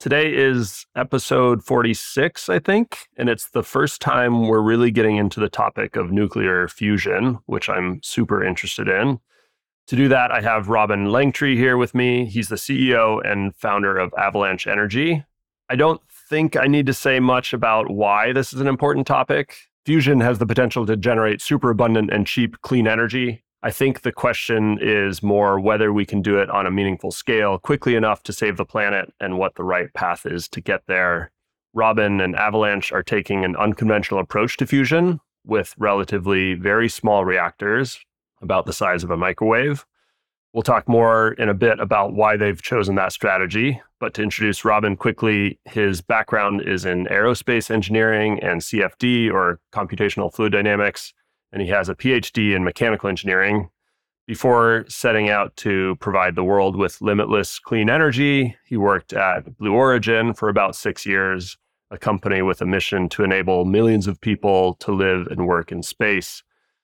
Today 0.00 0.32
is 0.32 0.86
episode 0.94 1.64
46, 1.64 2.48
I 2.48 2.60
think, 2.60 3.08
and 3.16 3.28
it's 3.28 3.50
the 3.50 3.64
first 3.64 4.00
time 4.00 4.46
we're 4.46 4.60
really 4.60 4.92
getting 4.92 5.16
into 5.16 5.40
the 5.40 5.48
topic 5.48 5.96
of 5.96 6.12
nuclear 6.12 6.68
fusion, 6.68 7.40
which 7.46 7.68
I'm 7.68 8.00
super 8.04 8.44
interested 8.44 8.86
in. 8.86 9.18
To 9.88 9.96
do 9.96 10.06
that, 10.06 10.30
I 10.30 10.40
have 10.40 10.68
Robin 10.68 11.08
Langtry 11.08 11.56
here 11.56 11.76
with 11.76 11.96
me. 11.96 12.26
He's 12.26 12.46
the 12.46 12.54
CEO 12.54 13.20
and 13.28 13.56
founder 13.56 13.98
of 13.98 14.14
Avalanche 14.16 14.68
Energy. 14.68 15.24
I 15.68 15.74
don't 15.74 16.00
think 16.28 16.56
I 16.56 16.68
need 16.68 16.86
to 16.86 16.94
say 16.94 17.18
much 17.18 17.52
about 17.52 17.90
why 17.90 18.32
this 18.32 18.52
is 18.52 18.60
an 18.60 18.68
important 18.68 19.04
topic. 19.04 19.56
Fusion 19.84 20.20
has 20.20 20.38
the 20.38 20.46
potential 20.46 20.86
to 20.86 20.96
generate 20.96 21.42
super 21.42 21.70
abundant 21.70 22.12
and 22.12 22.24
cheap 22.24 22.60
clean 22.60 22.86
energy, 22.86 23.42
I 23.62 23.72
think 23.72 24.02
the 24.02 24.12
question 24.12 24.78
is 24.80 25.20
more 25.22 25.58
whether 25.58 25.92
we 25.92 26.06
can 26.06 26.22
do 26.22 26.38
it 26.38 26.48
on 26.48 26.66
a 26.66 26.70
meaningful 26.70 27.10
scale 27.10 27.58
quickly 27.58 27.96
enough 27.96 28.22
to 28.24 28.32
save 28.32 28.56
the 28.56 28.64
planet 28.64 29.12
and 29.20 29.36
what 29.36 29.56
the 29.56 29.64
right 29.64 29.92
path 29.94 30.26
is 30.26 30.48
to 30.50 30.60
get 30.60 30.82
there. 30.86 31.32
Robin 31.74 32.20
and 32.20 32.36
Avalanche 32.36 32.92
are 32.92 33.02
taking 33.02 33.44
an 33.44 33.56
unconventional 33.56 34.20
approach 34.20 34.56
to 34.58 34.66
fusion 34.66 35.20
with 35.44 35.74
relatively 35.76 36.54
very 36.54 36.88
small 36.88 37.24
reactors, 37.24 37.98
about 38.40 38.66
the 38.66 38.72
size 38.72 39.02
of 39.02 39.10
a 39.10 39.16
microwave. 39.16 39.84
We'll 40.52 40.62
talk 40.62 40.88
more 40.88 41.32
in 41.32 41.48
a 41.48 41.54
bit 41.54 41.80
about 41.80 42.14
why 42.14 42.36
they've 42.36 42.62
chosen 42.62 42.94
that 42.94 43.12
strategy. 43.12 43.82
But 43.98 44.14
to 44.14 44.22
introduce 44.22 44.64
Robin 44.64 44.96
quickly, 44.96 45.58
his 45.64 46.00
background 46.00 46.62
is 46.62 46.84
in 46.84 47.06
aerospace 47.06 47.70
engineering 47.70 48.38
and 48.40 48.60
CFD 48.60 49.32
or 49.32 49.60
computational 49.72 50.32
fluid 50.32 50.52
dynamics 50.52 51.12
and 51.52 51.62
he 51.62 51.68
has 51.68 51.88
a 51.88 51.94
PhD 51.94 52.54
in 52.54 52.64
mechanical 52.64 53.08
engineering. 53.08 53.68
Before 54.26 54.84
setting 54.88 55.30
out 55.30 55.56
to 55.56 55.96
provide 56.00 56.34
the 56.34 56.44
world 56.44 56.76
with 56.76 57.00
limitless 57.00 57.58
clean 57.58 57.88
energy, 57.88 58.54
he 58.66 58.76
worked 58.76 59.14
at 59.14 59.56
Blue 59.56 59.72
Origin 59.72 60.34
for 60.34 60.50
about 60.50 60.76
six 60.76 61.06
years, 61.06 61.56
a 61.90 61.96
company 61.96 62.42
with 62.42 62.60
a 62.60 62.66
mission 62.66 63.08
to 63.08 63.24
enable 63.24 63.64
millions 63.64 64.06
of 64.06 64.20
people 64.20 64.74
to 64.80 64.92
live 64.92 65.26
and 65.28 65.46
work 65.46 65.72
in 65.72 65.82
space. 65.82 66.42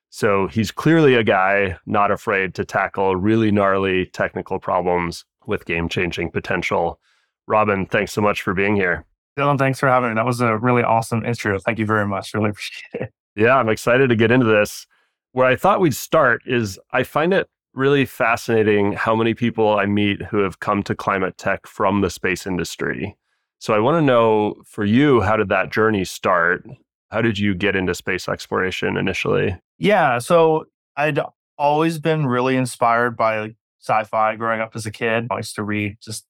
So 0.08 0.46
he's 0.46 0.70
clearly 0.70 1.16
a 1.16 1.22
guy 1.22 1.76
not 1.84 2.10
afraid 2.10 2.54
to 2.54 2.64
tackle 2.64 3.16
really 3.16 3.50
gnarly 3.50 4.06
technical 4.06 4.58
problems 4.58 5.26
with 5.46 5.66
game 5.66 5.88
changing 5.88 6.30
potential. 6.30 6.98
Robin, 7.46 7.84
thanks 7.84 8.12
so 8.12 8.22
much 8.22 8.40
for 8.40 8.54
being 8.54 8.76
here. 8.76 9.04
Dylan, 9.36 9.58
thanks 9.58 9.80
for 9.80 9.88
having 9.88 10.10
me. 10.10 10.14
That 10.14 10.24
was 10.24 10.40
a 10.40 10.56
really 10.56 10.82
awesome 10.82 11.24
intro. 11.26 11.58
Thank 11.58 11.78
you 11.78 11.84
very 11.84 12.06
much. 12.06 12.32
Really 12.32 12.50
appreciate 12.50 12.84
it. 12.94 13.14
Yeah, 13.36 13.56
I'm 13.56 13.68
excited 13.68 14.08
to 14.08 14.16
get 14.16 14.30
into 14.30 14.46
this. 14.46 14.86
Where 15.32 15.46
I 15.46 15.56
thought 15.56 15.80
we'd 15.80 15.94
start 15.94 16.42
is 16.46 16.78
I 16.92 17.02
find 17.02 17.34
it 17.34 17.48
really 17.72 18.04
fascinating 18.04 18.92
how 18.92 19.16
many 19.16 19.34
people 19.34 19.78
I 19.78 19.86
meet 19.86 20.22
who 20.22 20.38
have 20.38 20.60
come 20.60 20.82
to 20.84 20.94
climate 20.94 21.36
tech 21.36 21.66
from 21.66 22.00
the 22.00 22.10
space 22.10 22.46
industry. 22.46 23.16
So 23.58 23.74
I 23.74 23.80
want 23.80 23.96
to 23.96 24.02
know 24.02 24.62
for 24.64 24.84
you, 24.84 25.20
how 25.22 25.36
did 25.36 25.48
that 25.48 25.72
journey 25.72 26.04
start? 26.04 26.64
How 27.10 27.20
did 27.20 27.38
you 27.38 27.54
get 27.54 27.74
into 27.74 27.94
space 27.94 28.28
exploration 28.28 28.96
initially? 28.96 29.58
Yeah, 29.78 30.18
so 30.18 30.66
I'd 30.96 31.18
always 31.58 31.98
been 31.98 32.26
really 32.26 32.56
inspired 32.56 33.16
by 33.16 33.54
sci-fi 33.80 34.36
growing 34.36 34.60
up 34.60 34.76
as 34.76 34.86
a 34.86 34.90
kid. 34.90 35.26
I 35.30 35.38
used 35.38 35.56
to 35.56 35.62
read 35.64 35.96
just 36.00 36.26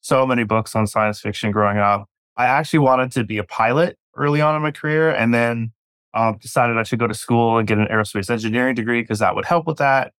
so 0.00 0.26
many 0.26 0.44
books 0.44 0.74
on 0.74 0.86
science 0.86 1.20
fiction 1.20 1.50
growing 1.52 1.78
up. 1.78 2.06
I 2.36 2.46
actually 2.46 2.80
wanted 2.80 3.12
to 3.12 3.24
be 3.24 3.38
a 3.38 3.44
pilot 3.44 3.96
early 4.16 4.40
on 4.40 4.56
in 4.56 4.62
my 4.62 4.70
career 4.70 5.10
and 5.10 5.32
then 5.32 5.72
um, 6.18 6.38
decided 6.38 6.76
I 6.76 6.82
should 6.82 6.98
go 6.98 7.06
to 7.06 7.14
school 7.14 7.58
and 7.58 7.68
get 7.68 7.78
an 7.78 7.86
aerospace 7.86 8.28
engineering 8.28 8.74
degree 8.74 9.02
because 9.02 9.20
that 9.20 9.36
would 9.36 9.44
help 9.44 9.66
with 9.66 9.78
that. 9.78 10.12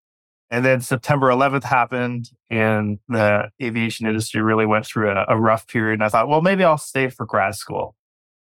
And 0.50 0.64
then 0.64 0.80
September 0.80 1.28
11th 1.28 1.64
happened, 1.64 2.30
and 2.48 2.98
the 3.08 3.50
aviation 3.60 4.06
industry 4.06 4.40
really 4.40 4.64
went 4.64 4.86
through 4.86 5.10
a, 5.10 5.26
a 5.28 5.38
rough 5.38 5.66
period. 5.66 5.94
And 5.94 6.04
I 6.04 6.08
thought, 6.08 6.28
well, 6.28 6.40
maybe 6.40 6.64
I'll 6.64 6.78
stay 6.78 7.08
for 7.08 7.26
grad 7.26 7.54
school. 7.54 7.96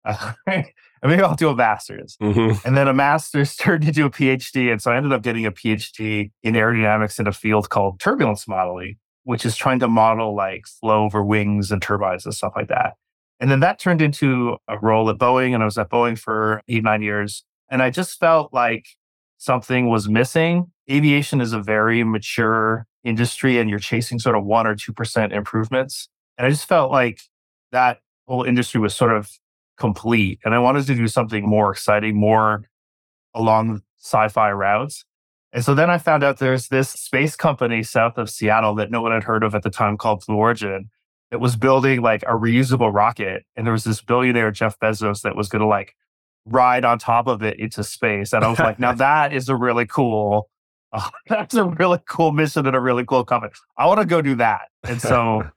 Uh, 0.05 0.33
and 0.47 0.65
maybe 1.05 1.23
I'll 1.23 1.35
do 1.35 1.51
a 1.51 1.57
master's. 1.57 2.17
Mm-hmm. 2.23 2.67
And 2.67 2.77
then 2.77 2.89
a 2.89 2.95
master's 2.95 3.55
turned 3.57 3.85
into 3.85 4.07
a 4.07 4.11
PhD. 4.11 4.71
And 4.71 4.81
so 4.81 4.93
I 4.93 4.97
ended 4.97 5.13
up 5.13 5.23
getting 5.23 5.45
a 5.45 5.53
PhD 5.53 6.31
in 6.43 6.55
aerodynamics 6.55 7.19
in 7.19 7.27
a 7.27 7.33
field 7.33 7.69
called 7.69 8.01
turbulence 8.01 8.49
modeling, 8.49 8.97
which 9.25 9.45
is 9.45 9.57
trying 9.57 9.81
to 9.81 9.89
model 9.89 10.35
like 10.35 10.67
flow 10.67 11.05
over 11.05 11.23
wings 11.23 11.71
and 11.71 11.83
turbines 11.83 12.25
and 12.25 12.35
stuff 12.35 12.53
like 12.57 12.69
that. 12.69 12.95
And 13.41 13.51
then 13.51 13.61
that 13.61 13.79
turned 13.79 14.03
into 14.03 14.59
a 14.69 14.79
role 14.79 15.09
at 15.09 15.17
Boeing, 15.17 15.55
and 15.55 15.63
I 15.63 15.65
was 15.65 15.79
at 15.79 15.91
Boeing 15.91 16.19
for 16.19 16.63
eight, 16.69 16.85
nine 16.85 17.01
years. 17.01 17.43
And 17.71 17.83
I 17.83 17.89
just 17.89 18.19
felt 18.21 18.53
like 18.53 18.87
something 19.39 19.89
was 19.89 20.09
missing. 20.09 20.71
Aviation 20.91 21.41
is 21.41 21.55
a 21.55 21.61
very 21.61 22.05
mature 22.05 22.87
industry, 23.03 23.59
and 23.59 23.71
you're 23.71 23.79
chasing 23.79 24.19
sort 24.19 24.37
of 24.37 24.45
one 24.45 24.67
or 24.67 24.75
2% 24.77 25.33
improvements. 25.33 26.09
And 26.37 26.47
I 26.47 26.51
just 26.51 26.69
felt 26.69 26.93
like 26.93 27.23
that 27.73 28.01
whole 28.29 28.45
industry 28.45 28.79
was 28.81 28.95
sort 28.95 29.17
of 29.17 29.31
complete. 29.79 30.39
And 30.45 30.55
I 30.55 30.59
wanted 30.59 30.87
to 30.87 30.95
do 30.95 31.09
something 31.09 31.49
more 31.49 31.73
exciting, 31.73 32.17
more 32.17 32.65
along 33.35 33.83
sci 33.99 34.29
fi 34.29 34.53
routes. 34.53 35.05
And 35.53 35.65
so 35.65 35.75
then 35.75 35.91
I 35.91 35.99
found 35.99 36.23
out 36.23 36.39
there's 36.39 36.69
this 36.69 36.91
space 36.91 37.37
company 37.37 37.83
south 37.83 38.19
of 38.19 38.29
Seattle 38.29 38.75
that 38.77 38.91
no 38.91 39.01
one 39.01 39.13
had 39.13 39.25
heard 39.25 39.43
of 39.43 39.55
at 39.55 39.63
the 39.63 39.71
time 39.71 39.97
called 39.97 40.23
Blue 40.27 40.37
Origin 40.37 40.91
that 41.31 41.41
was 41.41 41.57
building 41.57 42.03
like 42.03 42.23
a 42.25 42.33
reusable 42.33 42.93
rocket. 42.93 43.45
And 43.57 43.67
there 43.67 43.73
was 43.73 43.85
this 43.85 44.03
billionaire, 44.03 44.51
Jeff 44.51 44.79
Bezos, 44.79 45.23
that 45.23 45.37
was 45.37 45.49
going 45.49 45.61
to 45.61 45.67
like 45.67 45.95
ride 46.47 46.85
on 46.85 46.99
top 46.99 47.27
of 47.27 47.43
it 47.43 47.59
into 47.59 47.85
space. 47.85 48.33
And 48.33 48.45
I 48.45 48.49
was 48.49 48.59
like, 48.59 48.79
now 48.79 48.93
that 48.95 49.33
is 49.33 49.49
a 49.49 49.57
really 49.57 49.87
cool, 49.87 50.51
uh, 50.93 51.09
that's 51.29 51.55
a 51.55 51.65
really 51.65 51.99
cool 52.09 52.33
mission 52.33 52.67
and 52.67 52.77
a 52.77 52.81
really 52.81 53.05
cool 53.05 53.25
company. 53.25 53.53
I 53.77 53.87
want 53.87 54.01
to 54.01 54.07
go 54.07 54.21
do 54.21 54.35
that. 54.37 54.69
And 54.83 55.01
so 55.01 55.49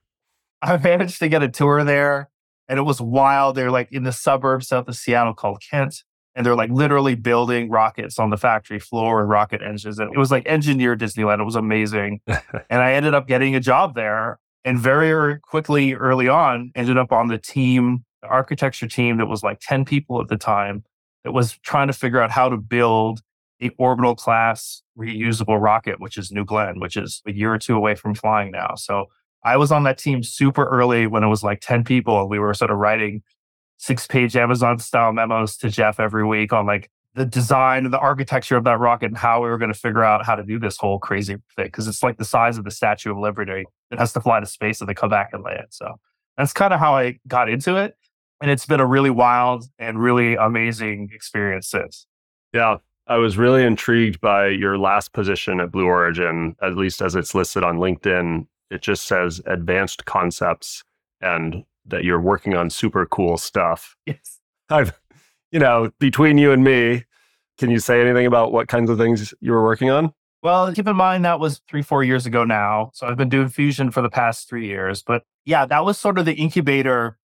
I 0.61 0.77
managed 0.77 1.19
to 1.19 1.29
get 1.29 1.41
a 1.41 1.49
tour 1.49 1.83
there 1.83 2.29
and 2.69 2.77
it 2.77 2.83
was 2.83 3.01
wild. 3.01 3.55
They're 3.55 3.71
like 3.71 3.91
in 3.91 4.03
the 4.03 4.11
suburbs 4.11 4.67
south 4.67 4.87
of 4.87 4.95
Seattle 4.95 5.33
called 5.33 5.61
Kent. 5.69 6.03
And 6.35 6.43
they're 6.43 6.55
like 6.55 6.71
literally 6.71 7.13
building 7.13 7.69
rockets 7.69 8.17
on 8.17 8.31
the 8.31 8.37
factory 8.37 8.79
floor 8.79 9.21
and 9.21 9.29
rocket 9.29 9.61
engines. 9.61 9.99
And 9.99 10.11
it 10.11 10.17
was 10.17 10.31
like 10.31 10.47
engineer 10.47 10.95
Disneyland. 10.95 11.39
It 11.39 11.43
was 11.43 11.55
amazing. 11.55 12.21
and 12.27 12.81
I 12.81 12.93
ended 12.93 13.13
up 13.13 13.27
getting 13.27 13.55
a 13.55 13.59
job 13.59 13.93
there 13.93 14.39
and 14.65 14.79
very 14.79 15.39
quickly 15.39 15.93
early 15.93 16.27
on 16.27 16.71
ended 16.75 16.97
up 16.97 17.11
on 17.11 17.27
the 17.27 17.37
team 17.37 18.03
the 18.21 18.27
architecture 18.27 18.87
team 18.87 19.17
that 19.17 19.25
was 19.25 19.43
like 19.43 19.59
10 19.61 19.85
people 19.85 20.21
at 20.21 20.27
the 20.27 20.37
time 20.37 20.83
that 21.23 21.31
was 21.31 21.57
trying 21.59 21.87
to 21.87 21.93
figure 21.93 22.21
out 22.21 22.31
how 22.31 22.49
to 22.49 22.57
build 22.57 23.21
a 23.61 23.69
orbital 23.77 24.15
class 24.15 24.81
reusable 24.97 25.61
rocket 25.61 25.99
which 25.99 26.17
is 26.17 26.31
new 26.31 26.45
glenn 26.45 26.79
which 26.79 26.97
is 26.97 27.21
a 27.27 27.31
year 27.31 27.53
or 27.53 27.59
two 27.59 27.75
away 27.75 27.95
from 27.95 28.15
flying 28.15 28.51
now. 28.51 28.75
So 28.75 29.05
i 29.43 29.57
was 29.57 29.71
on 29.71 29.83
that 29.83 29.97
team 29.97 30.23
super 30.23 30.65
early 30.65 31.07
when 31.07 31.23
it 31.23 31.27
was 31.27 31.43
like 31.43 31.61
10 31.61 31.83
people 31.83 32.21
and 32.21 32.29
we 32.29 32.39
were 32.39 32.53
sort 32.53 32.71
of 32.71 32.77
writing 32.77 33.21
six 33.77 34.07
page 34.07 34.35
amazon 34.35 34.79
style 34.79 35.11
memos 35.11 35.57
to 35.57 35.69
jeff 35.69 35.99
every 35.99 36.25
week 36.25 36.53
on 36.53 36.65
like 36.65 36.89
the 37.15 37.25
design 37.25 37.85
and 37.85 37.93
the 37.93 37.99
architecture 37.99 38.57
of 38.57 38.63
that 38.63 38.79
rocket 38.79 39.07
and 39.07 39.17
how 39.17 39.43
we 39.43 39.49
were 39.49 39.57
going 39.57 39.71
to 39.71 39.77
figure 39.77 40.03
out 40.03 40.25
how 40.25 40.35
to 40.35 40.43
do 40.43 40.57
this 40.59 40.77
whole 40.77 40.99
crazy 40.99 41.35
thing 41.55 41.65
because 41.65 41.87
it's 41.87 42.01
like 42.01 42.17
the 42.17 42.25
size 42.25 42.57
of 42.57 42.63
the 42.63 42.71
Statue 42.71 43.11
of 43.11 43.17
Liberty. 43.17 43.65
It 43.91 43.99
has 43.99 44.13
to 44.13 44.21
fly 44.21 44.39
to 44.39 44.45
space 44.45 44.81
and 44.81 44.87
then 44.87 44.95
come 44.95 45.09
back 45.09 45.29
and 45.33 45.43
land. 45.43 45.67
So 45.69 45.99
that's 46.37 46.53
kind 46.53 46.73
of 46.73 46.79
how 46.79 46.95
I 46.95 47.19
got 47.27 47.49
into 47.49 47.75
it. 47.75 47.95
And 48.41 48.49
it's 48.49 48.65
been 48.65 48.79
a 48.79 48.85
really 48.85 49.11
wild 49.11 49.65
and 49.77 50.01
really 50.01 50.35
amazing 50.35 51.09
experience 51.13 51.67
since. 51.69 52.07
Yeah. 52.53 52.77
I 53.05 53.17
was 53.17 53.37
really 53.37 53.63
intrigued 53.63 54.21
by 54.21 54.47
your 54.47 54.77
last 54.77 55.11
position 55.11 55.59
at 55.59 55.71
Blue 55.71 55.85
Origin, 55.85 56.55
at 56.61 56.77
least 56.77 57.01
as 57.01 57.15
it's 57.15 57.35
listed 57.35 57.63
on 57.63 57.77
LinkedIn. 57.77 58.47
It 58.71 58.81
just 58.81 59.05
says 59.05 59.41
advanced 59.45 60.05
concepts 60.05 60.83
and 61.21 61.63
that 61.85 62.05
you're 62.05 62.21
working 62.21 62.55
on 62.55 62.69
super 62.69 63.05
cool 63.05 63.37
stuff. 63.37 63.95
Yes. 64.05 64.39
I've 64.69 64.93
you 65.53 65.59
know, 65.59 65.91
between 65.99 66.37
you 66.39 66.51
and 66.51 66.63
me, 66.63 67.05
can 67.59 67.69
you 67.69 67.79
say 67.79 68.01
anything 68.01 68.25
about 68.25 68.51
what 68.51 68.67
kinds 68.67 68.89
of 68.89 68.97
things 68.97 69.33
you 69.39 69.51
were 69.51 69.63
working 69.63 69.91
on? 69.91 70.11
Well, 70.41 70.73
keep 70.73 70.87
in 70.87 70.95
mind 70.95 71.23
that 71.23 71.39
was 71.39 71.61
three, 71.69 71.83
four 71.83 72.03
years 72.03 72.25
ago 72.25 72.43
now. 72.43 72.89
So 72.93 73.07
I've 73.07 73.15
been 73.15 73.29
doing 73.29 73.47
fusion 73.47 73.91
for 73.91 74.01
the 74.01 74.09
past 74.09 74.49
three 74.49 74.67
years. 74.67 75.03
But 75.03 75.23
yeah, 75.45 75.65
that 75.67 75.85
was 75.85 75.97
sort 75.97 76.17
of 76.17 76.25
the 76.25 76.33
incubator 76.33 77.17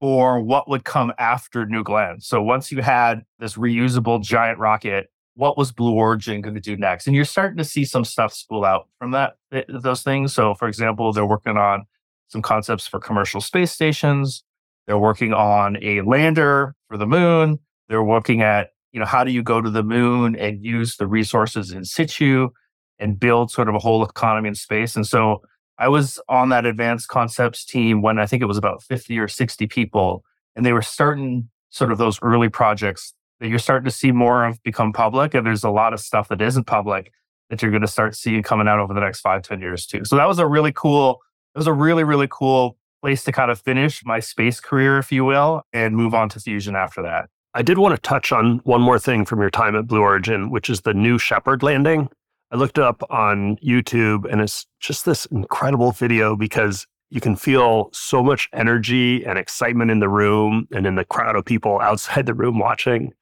for 0.00 0.40
what 0.40 0.68
would 0.68 0.84
come 0.84 1.12
after 1.18 1.66
New 1.66 1.84
Glenn. 1.84 2.20
So 2.20 2.42
once 2.42 2.72
you 2.72 2.82
had 2.82 3.24
this 3.38 3.56
reusable 3.56 4.22
giant 4.22 4.58
rocket, 4.58 5.10
what 5.34 5.58
was 5.58 5.70
Blue 5.70 5.94
Origin 5.94 6.40
going 6.40 6.54
to 6.54 6.60
do 6.60 6.76
next? 6.76 7.06
And 7.06 7.14
you're 7.14 7.26
starting 7.26 7.58
to 7.58 7.64
see 7.64 7.84
some 7.84 8.04
stuff 8.04 8.32
spool 8.32 8.64
out 8.64 8.88
from 8.98 9.10
that 9.10 9.34
eh, 9.52 9.62
those 9.68 10.02
things. 10.02 10.32
So 10.32 10.54
for 10.54 10.66
example, 10.66 11.12
they're 11.12 11.26
working 11.26 11.58
on 11.58 11.84
some 12.28 12.42
concepts 12.42 12.86
for 12.86 12.98
commercial 12.98 13.40
space 13.40 13.70
stations. 13.70 14.42
They're 14.86 14.98
working 14.98 15.32
on 15.32 15.76
a 15.82 16.00
lander 16.02 16.74
for 16.88 16.96
the 16.96 17.06
moon. 17.06 17.58
They're 17.88 18.04
looking 18.04 18.42
at, 18.42 18.70
you 18.92 19.00
know, 19.00 19.06
how 19.06 19.24
do 19.24 19.30
you 19.30 19.42
go 19.42 19.60
to 19.60 19.70
the 19.70 19.82
moon 19.82 20.36
and 20.36 20.64
use 20.64 20.96
the 20.96 21.06
resources 21.06 21.72
in 21.72 21.84
situ 21.84 22.50
and 22.98 23.18
build 23.18 23.50
sort 23.50 23.68
of 23.68 23.74
a 23.74 23.78
whole 23.78 24.04
economy 24.04 24.48
in 24.48 24.54
space. 24.54 24.96
And 24.96 25.06
so 25.06 25.42
I 25.78 25.88
was 25.88 26.18
on 26.28 26.48
that 26.48 26.64
advanced 26.64 27.08
concepts 27.08 27.64
team 27.64 28.00
when 28.00 28.18
I 28.18 28.26
think 28.26 28.42
it 28.42 28.46
was 28.46 28.56
about 28.56 28.82
50 28.82 29.18
or 29.18 29.28
60 29.28 29.66
people, 29.66 30.24
and 30.54 30.64
they 30.64 30.72
were 30.72 30.82
starting 30.82 31.50
sort 31.70 31.92
of 31.92 31.98
those 31.98 32.18
early 32.22 32.48
projects 32.48 33.12
that 33.40 33.48
you're 33.48 33.58
starting 33.58 33.84
to 33.84 33.90
see 33.90 34.12
more 34.12 34.46
of 34.46 34.62
become 34.62 34.92
public. 34.92 35.34
And 35.34 35.46
there's 35.46 35.64
a 35.64 35.70
lot 35.70 35.92
of 35.92 36.00
stuff 36.00 36.28
that 36.28 36.40
isn't 36.40 36.64
public 36.64 37.12
that 37.50 37.60
you're 37.60 37.70
going 37.70 37.82
to 37.82 37.88
start 37.88 38.16
seeing 38.16 38.42
coming 38.42 38.66
out 38.66 38.78
over 38.78 38.94
the 38.94 39.00
next 39.00 39.20
five, 39.20 39.42
10 39.42 39.60
years 39.60 39.86
too. 39.86 40.04
So 40.04 40.16
that 40.16 40.26
was 40.26 40.38
a 40.38 40.46
really 40.46 40.72
cool, 40.72 41.20
it 41.54 41.58
was 41.58 41.66
a 41.66 41.72
really, 41.72 42.02
really 42.02 42.28
cool 42.30 42.78
place 43.02 43.22
to 43.24 43.32
kind 43.32 43.50
of 43.50 43.60
finish 43.60 44.02
my 44.04 44.20
space 44.20 44.58
career, 44.58 44.98
if 44.98 45.12
you 45.12 45.24
will, 45.24 45.62
and 45.72 45.94
move 45.94 46.14
on 46.14 46.30
to 46.30 46.40
fusion 46.40 46.74
after 46.74 47.02
that. 47.02 47.28
I 47.56 47.62
did 47.62 47.78
want 47.78 47.94
to 47.94 48.00
touch 48.02 48.32
on 48.32 48.58
one 48.64 48.82
more 48.82 48.98
thing 48.98 49.24
from 49.24 49.40
your 49.40 49.48
time 49.48 49.74
at 49.76 49.86
Blue 49.86 50.02
Origin, 50.02 50.50
which 50.50 50.68
is 50.68 50.82
the 50.82 50.92
New 50.92 51.16
Shepard 51.16 51.62
landing. 51.62 52.10
I 52.50 52.56
looked 52.56 52.76
it 52.76 52.84
up 52.84 53.02
on 53.08 53.56
YouTube 53.64 54.30
and 54.30 54.42
it's 54.42 54.66
just 54.78 55.06
this 55.06 55.24
incredible 55.24 55.92
video 55.92 56.36
because 56.36 56.86
you 57.08 57.22
can 57.22 57.34
feel 57.34 57.88
so 57.94 58.22
much 58.22 58.50
energy 58.52 59.24
and 59.24 59.38
excitement 59.38 59.90
in 59.90 60.00
the 60.00 60.08
room 60.10 60.68
and 60.70 60.86
in 60.86 60.96
the 60.96 61.04
crowd 61.06 61.34
of 61.34 61.46
people 61.46 61.80
outside 61.80 62.26
the 62.26 62.34
room 62.34 62.58
watching. 62.58 63.14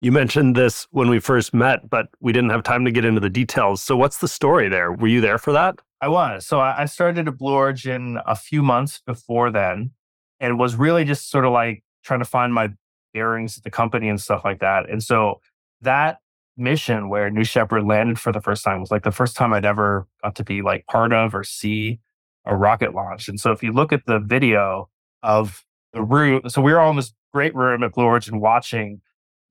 You 0.00 0.10
mentioned 0.10 0.56
this 0.56 0.88
when 0.90 1.08
we 1.08 1.20
first 1.20 1.54
met, 1.54 1.88
but 1.88 2.08
we 2.18 2.32
didn't 2.32 2.50
have 2.50 2.64
time 2.64 2.84
to 2.84 2.90
get 2.90 3.04
into 3.04 3.20
the 3.20 3.30
details. 3.30 3.80
So, 3.80 3.96
what's 3.96 4.18
the 4.18 4.26
story 4.26 4.68
there? 4.68 4.90
Were 4.90 5.06
you 5.06 5.20
there 5.20 5.38
for 5.38 5.52
that? 5.52 5.78
I 6.00 6.08
was. 6.08 6.44
So, 6.46 6.58
I 6.58 6.84
started 6.86 7.28
at 7.28 7.38
Blue 7.38 7.54
Origin 7.54 8.18
a 8.26 8.34
few 8.34 8.64
months 8.64 9.00
before 9.06 9.52
then 9.52 9.92
and 10.40 10.58
was 10.58 10.74
really 10.74 11.04
just 11.04 11.30
sort 11.30 11.44
of 11.44 11.52
like 11.52 11.84
trying 12.02 12.18
to 12.18 12.26
find 12.26 12.52
my 12.52 12.72
bearings 13.16 13.56
at 13.56 13.64
the 13.64 13.70
company 13.70 14.08
and 14.08 14.20
stuff 14.20 14.44
like 14.44 14.60
that. 14.60 14.90
And 14.90 15.02
so, 15.02 15.40
that 15.80 16.18
mission 16.56 17.08
where 17.08 17.30
New 17.30 17.44
Shepard 17.44 17.84
landed 17.84 18.18
for 18.18 18.32
the 18.32 18.40
first 18.40 18.64
time 18.64 18.80
was 18.80 18.90
like 18.90 19.02
the 19.02 19.10
first 19.10 19.36
time 19.36 19.52
I'd 19.52 19.64
ever 19.64 20.06
got 20.22 20.34
to 20.36 20.44
be 20.44 20.62
like 20.62 20.86
part 20.86 21.12
of 21.12 21.34
or 21.34 21.44
see 21.44 22.00
a 22.44 22.56
rocket 22.56 22.94
launch. 22.94 23.28
And 23.28 23.38
so 23.38 23.52
if 23.52 23.62
you 23.62 23.72
look 23.72 23.92
at 23.92 24.06
the 24.06 24.18
video 24.18 24.88
of 25.22 25.64
the 25.92 26.02
room, 26.02 26.42
so 26.48 26.62
we 26.62 26.72
were 26.72 26.80
all 26.80 26.90
in 26.90 26.96
this 26.96 27.12
great 27.34 27.54
room 27.54 27.82
at 27.82 27.92
Blue 27.92 28.04
Origin 28.04 28.40
watching 28.40 29.00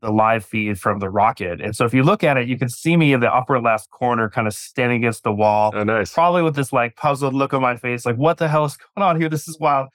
the 0.01 0.11
live 0.11 0.45
feed 0.45 0.79
from 0.79 0.99
the 0.99 1.09
rocket. 1.09 1.61
And 1.61 1.75
so 1.75 1.85
if 1.85 1.93
you 1.93 2.03
look 2.03 2.23
at 2.23 2.37
it, 2.37 2.47
you 2.47 2.57
can 2.57 2.69
see 2.69 2.97
me 2.97 3.13
in 3.13 3.19
the 3.19 3.33
upper 3.33 3.59
left 3.59 3.89
corner, 3.91 4.29
kind 4.29 4.47
of 4.47 4.53
standing 4.53 4.97
against 4.97 5.23
the 5.23 5.31
wall. 5.31 5.71
Oh, 5.75 5.83
nice. 5.83 6.13
Probably 6.13 6.41
with 6.41 6.55
this 6.55 6.73
like 6.73 6.95
puzzled 6.95 7.33
look 7.33 7.53
on 7.53 7.61
my 7.61 7.75
face, 7.75 8.05
like, 8.05 8.17
what 8.17 8.37
the 8.37 8.47
hell 8.47 8.65
is 8.65 8.77
going 8.77 9.07
on 9.07 9.19
here? 9.19 9.29
This 9.29 9.47
is 9.47 9.59
wild. 9.59 9.89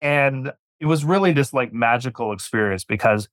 And 0.00 0.52
it 0.82 0.86
was 0.86 1.04
really 1.04 1.32
this 1.32 1.54
like 1.54 1.72
magical 1.72 2.32
experience 2.32 2.84
because 2.84 3.28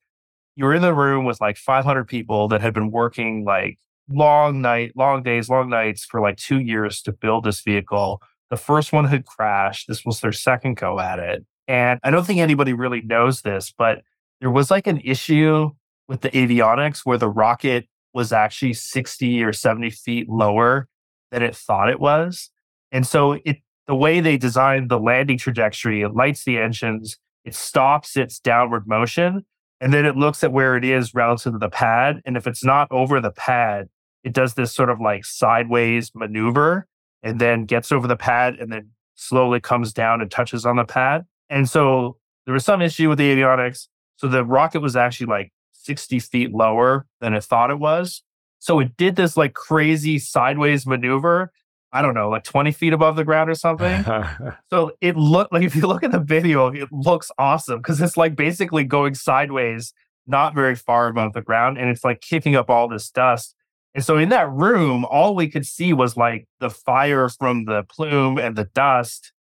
you 0.55 0.65
were 0.65 0.75
in 0.75 0.83
the 0.83 0.93
room 0.93 1.25
with 1.25 1.41
like 1.41 1.57
500 1.57 2.07
people 2.07 2.47
that 2.49 2.61
had 2.61 2.75
been 2.75 2.91
working 2.91 3.43
like 3.43 3.79
long 4.07 4.61
night, 4.61 4.91
long 4.95 5.23
days, 5.23 5.49
long 5.49 5.67
nights 5.67 6.05
for 6.05 6.21
like 6.21 6.37
two 6.37 6.59
years 6.59 7.01
to 7.01 7.11
build 7.11 7.43
this 7.43 7.61
vehicle. 7.61 8.21
The 8.51 8.55
first 8.57 8.93
one 8.93 9.05
had 9.05 9.25
crashed. 9.25 9.87
This 9.87 10.05
was 10.05 10.19
their 10.19 10.31
second 10.31 10.77
go 10.77 10.99
at 10.99 11.17
it. 11.17 11.43
And 11.67 11.99
I 12.03 12.11
don't 12.11 12.23
think 12.23 12.39
anybody 12.39 12.73
really 12.73 13.01
knows 13.01 13.41
this, 13.41 13.73
but 13.75 14.03
there 14.41 14.51
was 14.51 14.69
like 14.69 14.85
an 14.85 15.01
issue 15.03 15.71
with 16.07 16.21
the 16.21 16.29
avionics 16.29 16.99
where 16.99 17.17
the 17.17 17.29
rocket 17.29 17.87
was 18.13 18.31
actually 18.31 18.73
60 18.73 19.43
or 19.43 19.53
70 19.53 19.89
feet 19.89 20.29
lower 20.29 20.87
than 21.31 21.41
it 21.41 21.55
thought 21.55 21.89
it 21.89 21.99
was. 21.99 22.51
And 22.91 23.07
so 23.07 23.39
it 23.43 23.57
the 23.87 23.95
way 23.95 24.19
they 24.19 24.37
designed 24.37 24.89
the 24.89 24.99
landing 24.99 25.39
trajectory, 25.39 26.03
it 26.03 26.13
lights 26.13 26.43
the 26.43 26.59
engines, 26.59 27.17
it 27.49 27.55
stops 27.55 28.15
its 28.15 28.39
downward 28.39 28.87
motion, 28.87 29.43
and 29.81 29.91
then 29.91 30.05
it 30.05 30.15
looks 30.15 30.43
at 30.43 30.51
where 30.51 30.77
it 30.77 30.85
is 30.85 31.15
relative 31.15 31.53
to 31.53 31.57
the 31.57 31.67
pad. 31.67 32.21
And 32.23 32.37
if 32.37 32.45
it's 32.45 32.63
not 32.63 32.87
over 32.91 33.19
the 33.19 33.31
pad, 33.31 33.89
it 34.23 34.33
does 34.33 34.53
this 34.53 34.71
sort 34.71 34.91
of 34.91 35.01
like 35.01 35.25
sideways 35.25 36.11
maneuver 36.13 36.85
and 37.23 37.41
then 37.41 37.65
gets 37.65 37.91
over 37.91 38.07
the 38.07 38.15
pad 38.15 38.57
and 38.59 38.71
then 38.71 38.91
slowly 39.15 39.59
comes 39.59 39.93
down 39.93 40.21
and 40.21 40.29
touches 40.29 40.63
on 40.63 40.75
the 40.75 40.85
pad. 40.85 41.25
And 41.49 41.67
so 41.67 42.17
there 42.45 42.53
was 42.53 42.65
some 42.65 42.83
issue 42.83 43.09
with 43.09 43.17
the 43.17 43.35
avionics. 43.35 43.87
So 44.17 44.27
the 44.27 44.45
rocket 44.45 44.81
was 44.81 44.95
actually 44.95 45.27
like 45.27 45.51
60 45.71 46.19
feet 46.19 46.51
lower 46.51 47.07
than 47.19 47.33
it 47.33 47.43
thought 47.43 47.71
it 47.71 47.79
was. 47.79 48.21
So 48.59 48.79
it 48.79 48.95
did 48.95 49.15
this 49.15 49.35
like 49.35 49.55
crazy 49.55 50.19
sideways 50.19 50.85
maneuver 50.85 51.51
I 51.91 52.01
don't 52.01 52.13
know, 52.13 52.29
like 52.29 52.43
20 52.43 52.71
feet 52.71 52.93
above 52.93 53.15
the 53.15 53.23
ground 53.23 53.49
or 53.49 53.55
something. 53.55 54.03
so 54.69 54.91
it 55.01 55.15
looked 55.17 55.51
like 55.51 55.63
if 55.63 55.75
you 55.75 55.87
look 55.87 56.03
at 56.03 56.11
the 56.11 56.19
video, 56.19 56.67
it 56.67 56.91
looks 56.91 57.31
awesome 57.37 57.79
because 57.79 57.99
it's 57.99 58.17
like 58.17 58.35
basically 58.35 58.83
going 58.83 59.15
sideways, 59.15 59.93
not 60.27 60.53
very 60.53 60.75
far 60.75 61.07
above 61.07 61.33
the 61.33 61.41
ground, 61.41 61.77
and 61.77 61.89
it's 61.89 62.03
like 62.03 62.21
kicking 62.21 62.55
up 62.55 62.69
all 62.69 62.87
this 62.87 63.09
dust. 63.09 63.55
And 63.95 64.03
so 64.03 64.17
in 64.17 64.29
that 64.29 64.51
room, 64.51 65.03
all 65.05 65.35
we 65.35 65.49
could 65.49 65.65
see 65.65 65.93
was 65.93 66.15
like 66.15 66.47
the 66.59 66.69
fire 66.69 67.27
from 67.27 67.65
the 67.65 67.83
plume 67.83 68.37
and 68.37 68.55
the 68.55 68.65
dust. 68.65 69.33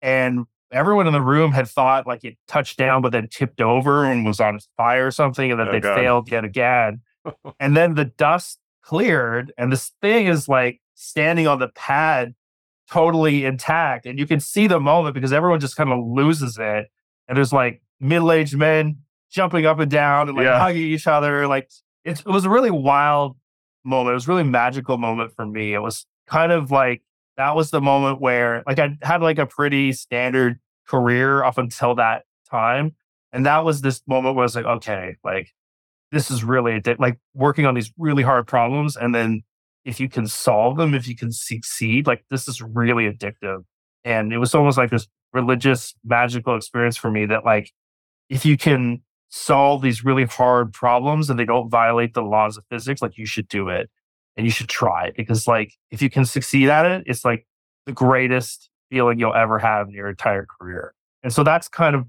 And 0.00 0.46
everyone 0.72 1.06
in 1.06 1.12
the 1.12 1.20
room 1.20 1.52
had 1.52 1.68
thought 1.68 2.06
like 2.06 2.24
it 2.24 2.38
touched 2.48 2.78
down, 2.78 3.02
but 3.02 3.12
then 3.12 3.28
tipped 3.28 3.60
over 3.60 4.04
and 4.04 4.24
was 4.24 4.40
on 4.40 4.58
fire 4.76 5.06
or 5.06 5.10
something, 5.10 5.50
and 5.50 5.60
that 5.60 5.68
oh, 5.68 5.72
they 5.72 5.80
failed 5.80 6.30
yet 6.30 6.44
again. 6.44 7.02
and 7.60 7.76
then 7.76 7.94
the 7.94 8.06
dust 8.06 8.58
cleared, 8.82 9.52
and 9.58 9.70
this 9.70 9.92
thing 10.00 10.26
is 10.26 10.48
like 10.48 10.80
standing 11.00 11.46
on 11.46 11.58
the 11.58 11.68
pad 11.68 12.34
totally 12.90 13.44
intact. 13.44 14.04
And 14.04 14.18
you 14.18 14.26
can 14.26 14.38
see 14.38 14.66
the 14.66 14.78
moment 14.78 15.14
because 15.14 15.32
everyone 15.32 15.60
just 15.60 15.76
kind 15.76 15.90
of 15.90 15.98
loses 16.04 16.58
it. 16.58 16.90
And 17.26 17.36
there's 17.36 17.52
like 17.52 17.82
middle 18.00 18.30
aged 18.30 18.56
men 18.56 18.98
jumping 19.30 19.64
up 19.64 19.78
and 19.78 19.90
down 19.90 20.28
and 20.28 20.36
like 20.36 20.44
yeah. 20.44 20.58
hugging 20.58 20.82
each 20.82 21.06
other. 21.06 21.46
Like 21.46 21.70
it 22.04 22.24
was 22.26 22.44
a 22.44 22.50
really 22.50 22.70
wild 22.70 23.36
moment. 23.84 24.12
It 24.12 24.14
was 24.14 24.26
a 24.26 24.30
really 24.30 24.44
magical 24.44 24.98
moment 24.98 25.34
for 25.34 25.46
me. 25.46 25.72
It 25.72 25.78
was 25.78 26.06
kind 26.26 26.52
of 26.52 26.70
like 26.70 27.02
that 27.36 27.56
was 27.56 27.70
the 27.70 27.80
moment 27.80 28.20
where 28.20 28.62
like 28.66 28.78
I 28.78 28.98
had 29.02 29.22
like 29.22 29.38
a 29.38 29.46
pretty 29.46 29.92
standard 29.92 30.58
career 30.86 31.42
up 31.42 31.56
until 31.56 31.94
that 31.94 32.24
time. 32.50 32.94
And 33.32 33.46
that 33.46 33.64
was 33.64 33.80
this 33.80 34.02
moment 34.06 34.34
where 34.34 34.42
I 34.42 34.46
was 34.46 34.56
like, 34.56 34.66
okay, 34.66 35.16
like 35.24 35.54
this 36.10 36.30
is 36.30 36.42
really 36.42 36.82
like 36.98 37.18
working 37.32 37.64
on 37.64 37.74
these 37.74 37.92
really 37.96 38.24
hard 38.24 38.46
problems 38.46 38.96
and 38.96 39.14
then 39.14 39.44
if 39.84 40.00
you 40.00 40.08
can 40.08 40.26
solve 40.26 40.76
them, 40.76 40.94
if 40.94 41.08
you 41.08 41.16
can 41.16 41.32
succeed, 41.32 42.06
like 42.06 42.24
this 42.30 42.48
is 42.48 42.60
really 42.60 43.10
addictive. 43.10 43.64
And 44.04 44.32
it 44.32 44.38
was 44.38 44.54
almost 44.54 44.78
like 44.78 44.90
this 44.90 45.08
religious, 45.32 45.94
magical 46.04 46.56
experience 46.56 46.96
for 46.96 47.10
me 47.10 47.26
that, 47.26 47.44
like, 47.44 47.72
if 48.28 48.44
you 48.46 48.56
can 48.56 49.02
solve 49.28 49.82
these 49.82 50.04
really 50.04 50.24
hard 50.24 50.72
problems 50.72 51.30
and 51.30 51.38
they 51.38 51.44
don't 51.44 51.68
violate 51.68 52.14
the 52.14 52.22
laws 52.22 52.56
of 52.56 52.64
physics, 52.70 53.02
like, 53.02 53.16
you 53.18 53.26
should 53.26 53.48
do 53.48 53.68
it 53.68 53.90
and 54.36 54.46
you 54.46 54.50
should 54.50 54.68
try 54.68 55.06
it 55.06 55.16
because, 55.16 55.46
like, 55.46 55.74
if 55.90 56.00
you 56.00 56.10
can 56.10 56.24
succeed 56.24 56.68
at 56.68 56.86
it, 56.86 57.04
it's 57.06 57.24
like 57.24 57.46
the 57.86 57.92
greatest 57.92 58.70
feeling 58.90 59.18
you'll 59.18 59.34
ever 59.34 59.58
have 59.58 59.88
in 59.88 59.94
your 59.94 60.08
entire 60.08 60.46
career. 60.46 60.94
And 61.22 61.32
so 61.32 61.44
that's 61.44 61.68
kind 61.68 61.94
of, 61.94 62.06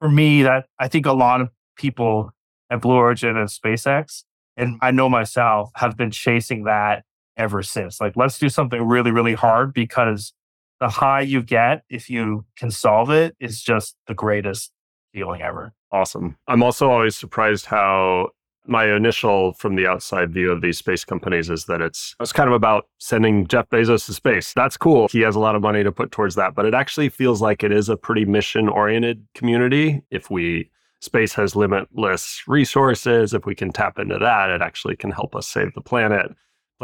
for 0.00 0.08
me, 0.08 0.42
that 0.42 0.66
I 0.78 0.88
think 0.88 1.06
a 1.06 1.12
lot 1.12 1.40
of 1.40 1.50
people 1.76 2.32
at 2.70 2.80
Blue 2.80 2.94
Origin 2.94 3.36
and 3.36 3.48
SpaceX, 3.48 4.24
and 4.56 4.78
I 4.80 4.90
know 4.90 5.08
myself, 5.08 5.70
have 5.76 5.96
been 5.96 6.10
chasing 6.10 6.64
that 6.64 7.04
ever 7.36 7.62
since. 7.62 8.00
Like, 8.00 8.16
let's 8.16 8.38
do 8.38 8.48
something 8.48 8.82
really, 8.82 9.10
really 9.10 9.34
hard 9.34 9.72
because 9.72 10.32
the 10.80 10.88
high 10.88 11.20
you 11.20 11.42
get 11.42 11.84
if 11.88 12.10
you 12.10 12.44
can 12.56 12.70
solve 12.70 13.10
it 13.10 13.36
is 13.40 13.62
just 13.62 13.96
the 14.06 14.14
greatest 14.14 14.72
feeling 15.12 15.42
ever. 15.42 15.72
Awesome. 15.92 16.36
I'm 16.48 16.62
also 16.62 16.90
always 16.90 17.16
surprised 17.16 17.66
how 17.66 18.30
my 18.66 18.94
initial 18.94 19.52
from 19.52 19.76
the 19.76 19.86
outside 19.86 20.32
view 20.32 20.50
of 20.50 20.60
these 20.60 20.78
space 20.78 21.04
companies 21.04 21.50
is 21.50 21.66
that 21.66 21.80
it's 21.80 22.16
it's 22.20 22.32
kind 22.32 22.48
of 22.48 22.54
about 22.54 22.88
sending 22.98 23.46
Jeff 23.46 23.68
Bezos 23.68 24.06
to 24.06 24.12
space. 24.14 24.52
That's 24.54 24.76
cool. 24.76 25.08
He 25.08 25.20
has 25.20 25.36
a 25.36 25.40
lot 25.40 25.54
of 25.54 25.62
money 25.62 25.84
to 25.84 25.92
put 25.92 26.10
towards 26.10 26.34
that, 26.36 26.54
but 26.54 26.64
it 26.64 26.74
actually 26.74 27.10
feels 27.10 27.42
like 27.42 27.62
it 27.62 27.72
is 27.72 27.88
a 27.88 27.96
pretty 27.96 28.24
mission 28.24 28.68
oriented 28.68 29.26
community. 29.34 30.02
If 30.10 30.30
we 30.30 30.70
space 31.00 31.34
has 31.34 31.54
limitless 31.54 32.42
resources, 32.46 33.34
if 33.34 33.44
we 33.44 33.54
can 33.54 33.70
tap 33.70 33.98
into 33.98 34.18
that, 34.18 34.50
it 34.50 34.62
actually 34.62 34.96
can 34.96 35.10
help 35.10 35.36
us 35.36 35.46
save 35.46 35.74
the 35.74 35.82
planet 35.82 36.34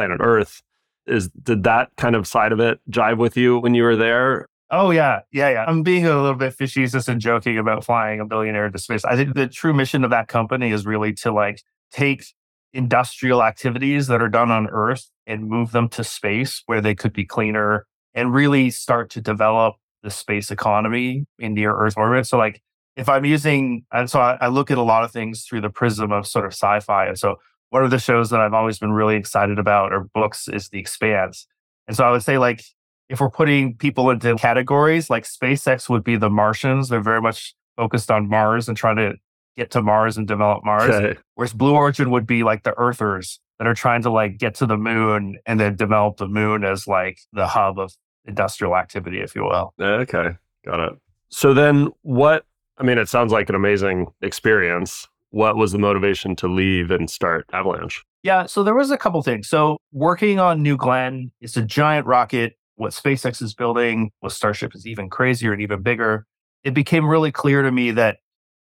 planet 0.00 0.20
Earth. 0.22 0.62
Is 1.06 1.28
did 1.28 1.64
that 1.64 1.90
kind 1.96 2.14
of 2.14 2.26
side 2.26 2.52
of 2.52 2.60
it 2.60 2.80
jive 2.90 3.18
with 3.18 3.36
you 3.36 3.58
when 3.58 3.74
you 3.74 3.82
were 3.82 3.96
there? 3.96 4.46
Oh 4.70 4.90
yeah, 4.90 5.20
yeah, 5.32 5.50
yeah. 5.50 5.64
I'm 5.66 5.82
being 5.82 6.06
a 6.06 6.14
little 6.14 6.34
bit 6.34 6.54
facetious 6.54 7.08
and 7.08 7.20
joking 7.20 7.58
about 7.58 7.84
flying 7.84 8.20
a 8.20 8.24
billionaire 8.24 8.66
into 8.66 8.78
space. 8.78 9.04
I 9.04 9.16
think 9.16 9.34
the 9.34 9.48
true 9.48 9.74
mission 9.74 10.04
of 10.04 10.10
that 10.10 10.28
company 10.28 10.70
is 10.70 10.86
really 10.86 11.12
to 11.14 11.32
like 11.32 11.62
take 11.90 12.24
industrial 12.72 13.42
activities 13.42 14.06
that 14.06 14.22
are 14.22 14.28
done 14.28 14.50
on 14.50 14.68
Earth 14.68 15.10
and 15.26 15.48
move 15.48 15.72
them 15.72 15.88
to 15.88 16.04
space 16.04 16.62
where 16.66 16.80
they 16.80 16.94
could 16.94 17.12
be 17.12 17.24
cleaner 17.24 17.86
and 18.14 18.32
really 18.32 18.70
start 18.70 19.10
to 19.10 19.20
develop 19.20 19.74
the 20.02 20.10
space 20.10 20.50
economy 20.50 21.26
in 21.38 21.54
near 21.54 21.74
Earth 21.74 21.94
orbit. 21.96 22.26
So 22.26 22.38
like 22.38 22.62
if 22.96 23.08
I'm 23.08 23.24
using, 23.24 23.84
and 23.92 24.08
so 24.08 24.20
I, 24.20 24.38
I, 24.40 24.48
look 24.48 24.70
at 24.70 24.78
a 24.78 24.82
lot 24.82 25.04
of 25.04 25.10
things 25.10 25.44
through 25.44 25.62
the 25.62 25.70
prism 25.70 26.12
of 26.12 26.26
sort 26.26 26.44
of 26.44 26.52
sci-fi. 26.52 27.06
And 27.06 27.18
so 27.18 27.36
one 27.70 27.84
of 27.84 27.90
the 27.90 27.98
shows 27.98 28.30
that 28.30 28.40
I've 28.40 28.54
always 28.54 28.78
been 28.78 28.92
really 28.92 29.16
excited 29.16 29.58
about 29.58 29.92
or 29.92 30.08
books 30.12 30.48
is 30.48 30.68
The 30.68 30.78
Expanse. 30.78 31.46
And 31.88 31.96
so 31.96 32.04
I 32.04 32.10
would 32.10 32.22
say, 32.22 32.38
like, 32.38 32.62
if 33.08 33.20
we're 33.20 33.30
putting 33.30 33.76
people 33.76 34.10
into 34.10 34.36
categories, 34.36 35.10
like 35.10 35.24
SpaceX 35.24 35.88
would 35.88 36.04
be 36.04 36.16
the 36.16 36.30
Martians. 36.30 36.88
They're 36.88 37.00
very 37.00 37.20
much 37.20 37.54
focused 37.76 38.10
on 38.10 38.28
Mars 38.28 38.68
and 38.68 38.76
trying 38.76 38.96
to 38.96 39.14
get 39.56 39.70
to 39.72 39.82
Mars 39.82 40.16
and 40.16 40.28
develop 40.28 40.64
Mars. 40.64 40.90
Okay. 40.90 41.18
Whereas 41.34 41.52
Blue 41.52 41.74
Origin 41.74 42.10
would 42.10 42.26
be 42.26 42.44
like 42.44 42.62
the 42.62 42.76
Earthers 42.78 43.40
that 43.58 43.66
are 43.66 43.74
trying 43.74 44.02
to 44.02 44.10
like 44.10 44.38
get 44.38 44.54
to 44.56 44.66
the 44.66 44.76
moon 44.76 45.38
and 45.44 45.58
then 45.58 45.74
develop 45.74 46.18
the 46.18 46.28
moon 46.28 46.64
as 46.64 46.86
like 46.86 47.18
the 47.32 47.48
hub 47.48 47.78
of 47.78 47.92
industrial 48.24 48.76
activity, 48.76 49.20
if 49.20 49.34
you 49.34 49.42
will. 49.42 49.74
Eh, 49.80 49.84
okay. 49.84 50.36
Got 50.64 50.80
it. 50.80 50.98
So 51.30 51.52
then 51.52 51.88
what 52.02 52.44
I 52.78 52.84
mean, 52.84 52.96
it 52.96 53.08
sounds 53.08 53.32
like 53.32 53.48
an 53.48 53.54
amazing 53.54 54.06
experience. 54.22 55.06
What 55.30 55.56
was 55.56 55.72
the 55.72 55.78
motivation 55.78 56.36
to 56.36 56.48
leave 56.48 56.90
and 56.90 57.08
start 57.08 57.46
Avalanche? 57.52 58.04
Yeah, 58.22 58.46
so 58.46 58.62
there 58.62 58.74
was 58.74 58.90
a 58.90 58.98
couple 58.98 59.22
things. 59.22 59.48
So 59.48 59.78
working 59.92 60.38
on 60.38 60.62
New 60.62 60.76
Glenn, 60.76 61.30
it's 61.40 61.56
a 61.56 61.62
giant 61.62 62.06
rocket. 62.06 62.54
What 62.76 62.92
SpaceX 62.92 63.40
is 63.42 63.54
building 63.54 64.10
with 64.22 64.32
Starship 64.32 64.74
is 64.74 64.86
even 64.86 65.08
crazier 65.08 65.52
and 65.52 65.62
even 65.62 65.82
bigger. 65.82 66.26
It 66.64 66.74
became 66.74 67.06
really 67.06 67.32
clear 67.32 67.62
to 67.62 67.70
me 67.70 67.90
that 67.92 68.18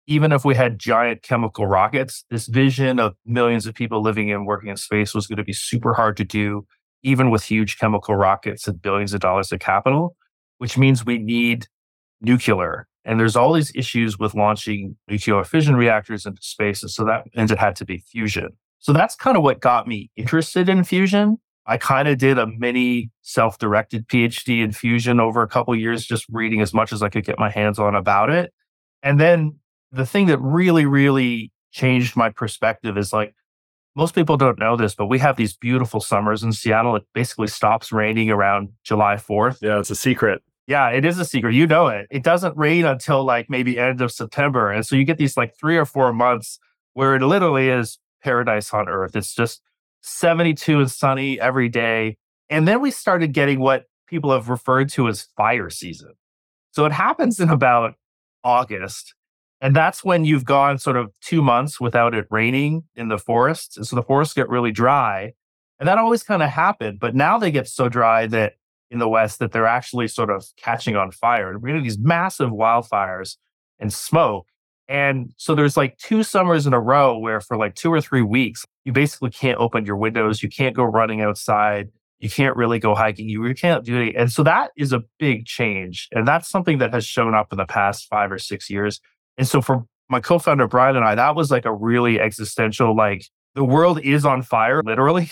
even 0.07 0.31
if 0.31 0.45
we 0.45 0.55
had 0.55 0.79
giant 0.79 1.21
chemical 1.21 1.67
rockets, 1.67 2.23
this 2.29 2.47
vision 2.47 2.99
of 2.99 3.13
millions 3.25 3.65
of 3.65 3.75
people 3.75 4.01
living 4.01 4.31
and 4.31 4.47
working 4.47 4.69
in 4.69 4.77
space 4.77 5.13
was 5.13 5.27
going 5.27 5.37
to 5.37 5.43
be 5.43 5.53
super 5.53 5.93
hard 5.93 6.15
to 6.17 6.23
do, 6.23 6.65
even 7.03 7.29
with 7.29 7.43
huge 7.43 7.77
chemical 7.77 8.15
rockets 8.15 8.67
and 8.67 8.81
billions 8.81 9.13
of 9.13 9.19
dollars 9.19 9.51
of 9.51 9.59
capital, 9.59 10.15
which 10.57 10.77
means 10.77 11.05
we 11.05 11.17
need 11.17 11.67
nuclear. 12.21 12.87
And 13.07 13.17
there's 13.17 13.37
all 13.37 13.53
these 13.53 13.71
issues 13.73 14.19
with 14.19 14.35
launching 14.35 14.97
nuclear 15.07 15.43
fission 15.45 15.77
reactors 15.77 16.25
into 16.25 16.43
space. 16.43 16.83
And 16.83 16.91
so 16.91 17.05
that 17.05 17.23
means 17.33 17.51
it 17.51 17.57
had 17.57 17.75
to 17.77 17.85
be 17.85 17.99
fusion. 17.99 18.49
So 18.79 18.91
that's 18.91 19.15
kind 19.15 19.37
of 19.37 19.43
what 19.43 19.61
got 19.61 19.87
me 19.87 20.11
interested 20.17 20.67
in 20.67 20.83
fusion. 20.83 21.37
I 21.65 21.77
kind 21.77 22.09
of 22.09 22.17
did 22.17 22.37
a 22.37 22.45
mini 22.45 23.09
self 23.21 23.59
directed 23.59 24.09
PhD 24.09 24.61
in 24.61 24.73
fusion 24.73 25.21
over 25.21 25.41
a 25.41 25.47
couple 25.47 25.73
years, 25.73 26.05
just 26.05 26.25
reading 26.29 26.61
as 26.61 26.73
much 26.73 26.91
as 26.91 27.01
I 27.01 27.07
could 27.07 27.23
get 27.23 27.39
my 27.39 27.49
hands 27.49 27.79
on 27.79 27.95
about 27.95 28.29
it. 28.29 28.53
And 29.01 29.19
then 29.19 29.55
the 29.93 30.05
thing 30.05 30.25
that 30.27 30.39
really, 30.39 30.85
really 30.85 31.53
changed 31.71 32.17
my 32.17 32.29
perspective 32.29 32.97
is 32.97 33.13
like 33.13 33.33
most 33.95 34.15
people 34.15 34.35
don't 34.35 34.59
know 34.59 34.75
this, 34.75 34.95
but 34.95 35.07
we 35.07 35.19
have 35.19 35.37
these 35.37 35.55
beautiful 35.55 36.01
summers 36.01 36.43
in 36.43 36.51
Seattle. 36.51 36.97
It 36.97 37.03
basically 37.13 37.47
stops 37.47 37.93
raining 37.93 38.29
around 38.29 38.69
July 38.83 39.15
4th. 39.15 39.59
Yeah, 39.61 39.79
it's 39.79 39.89
a 39.89 39.95
secret. 39.95 40.41
Yeah, 40.67 40.89
it 40.89 41.05
is 41.05 41.17
a 41.17 41.25
secret. 41.25 41.53
You 41.53 41.65
know 41.65 41.87
it. 41.87 42.07
It 42.11 42.23
doesn't 42.23 42.57
rain 42.57 42.85
until 42.85 43.23
like 43.23 43.49
maybe 43.49 43.79
end 43.79 44.01
of 44.01 44.11
September. 44.11 44.69
And 44.69 44.85
so 44.85 44.97
you 44.97 45.05
get 45.05 45.17
these 45.17 45.37
like 45.37 45.57
three 45.57 45.77
or 45.77 45.85
four 45.85 46.11
months 46.11 46.59
where 46.93 47.15
it 47.15 47.21
literally 47.21 47.69
is 47.69 47.99
paradise 48.21 48.73
on 48.73 48.89
earth. 48.89 49.15
It's 49.15 49.33
just 49.33 49.61
72 50.01 50.79
and 50.79 50.91
sunny 50.91 51.39
every 51.39 51.69
day. 51.69 52.17
And 52.49 52.67
then 52.67 52.81
we 52.81 52.91
started 52.91 53.33
getting 53.33 53.61
what 53.61 53.85
people 54.07 54.31
have 54.31 54.49
referred 54.49 54.89
to 54.89 55.07
as 55.07 55.27
fire 55.37 55.69
season. 55.69 56.13
So 56.71 56.85
it 56.85 56.91
happens 56.91 57.39
in 57.39 57.49
about 57.49 57.95
August. 58.43 59.13
And 59.61 59.75
that's 59.75 60.03
when 60.03 60.25
you've 60.25 60.45
gone 60.45 60.77
sort 60.77 60.97
of 60.97 61.11
two 61.21 61.41
months 61.41 61.79
without 61.79 62.13
it 62.13 62.27
raining 62.29 62.83
in 62.95 63.07
the 63.07 63.17
forests. 63.17 63.77
And 63.77 63.87
so 63.87 63.95
the 63.95 64.03
forests 64.03 64.33
get 64.33 64.49
really 64.49 64.71
dry. 64.71 65.33
And 65.79 65.87
that 65.87 65.97
always 65.97 66.23
kind 66.23 66.43
of 66.43 66.49
happened. 66.49 66.99
But 66.99 67.15
now 67.15 67.37
they 67.37 67.51
get 67.51 67.67
so 67.67 67.89
dry 67.89 68.27
that 68.27 68.53
in 68.89 68.99
the 68.99 69.09
West 69.09 69.39
that 69.39 69.51
they're 69.51 69.65
actually 69.65 70.07
sort 70.07 70.29
of 70.29 70.45
catching 70.57 70.95
on 70.95 71.11
fire. 71.11 71.49
And 71.49 71.61
we're 71.61 71.69
getting 71.69 71.83
these 71.83 71.99
massive 71.99 72.49
wildfires 72.49 73.37
and 73.79 73.91
smoke. 73.91 74.47
And 74.87 75.33
so 75.35 75.53
there's 75.53 75.75
like 75.75 75.97
two 75.97 76.23
summers 76.23 76.65
in 76.65 76.73
a 76.73 76.79
row 76.79 77.17
where 77.17 77.41
for 77.41 77.57
like 77.57 77.75
two 77.75 77.91
or 77.91 77.99
three 77.99 78.21
weeks, 78.21 78.65
you 78.85 78.93
basically 78.93 79.29
can't 79.29 79.59
open 79.59 79.85
your 79.85 79.97
windows. 79.97 80.41
You 80.41 80.49
can't 80.49 80.75
go 80.75 80.83
running 80.83 81.21
outside. 81.21 81.89
You 82.19 82.29
can't 82.29 82.55
really 82.55 82.79
go 82.79 82.95
hiking. 82.95 83.27
You 83.27 83.53
can't 83.53 83.83
do 83.83 83.99
it. 83.99 84.15
And 84.15 84.31
so 84.31 84.43
that 84.43 84.71
is 84.77 84.93
a 84.93 85.03
big 85.19 85.45
change. 85.45 86.07
And 86.13 86.27
that's 86.27 86.49
something 86.49 86.77
that 86.77 86.93
has 86.93 87.05
shown 87.05 87.35
up 87.35 87.51
in 87.51 87.57
the 87.57 87.65
past 87.65 88.07
five 88.07 88.31
or 88.31 88.39
six 88.39 88.69
years. 88.69 89.01
And 89.37 89.47
so 89.47 89.61
for 89.61 89.85
my 90.09 90.21
co-founder, 90.21 90.67
Brian 90.67 90.95
and 90.95 91.05
I, 91.05 91.15
that 91.15 91.35
was 91.35 91.51
like 91.51 91.65
a 91.65 91.73
really 91.73 92.19
existential, 92.19 92.95
like 92.95 93.25
the 93.55 93.65
world 93.65 93.99
is 93.99 94.25
on 94.25 94.41
fire, 94.41 94.81
literally. 94.81 95.29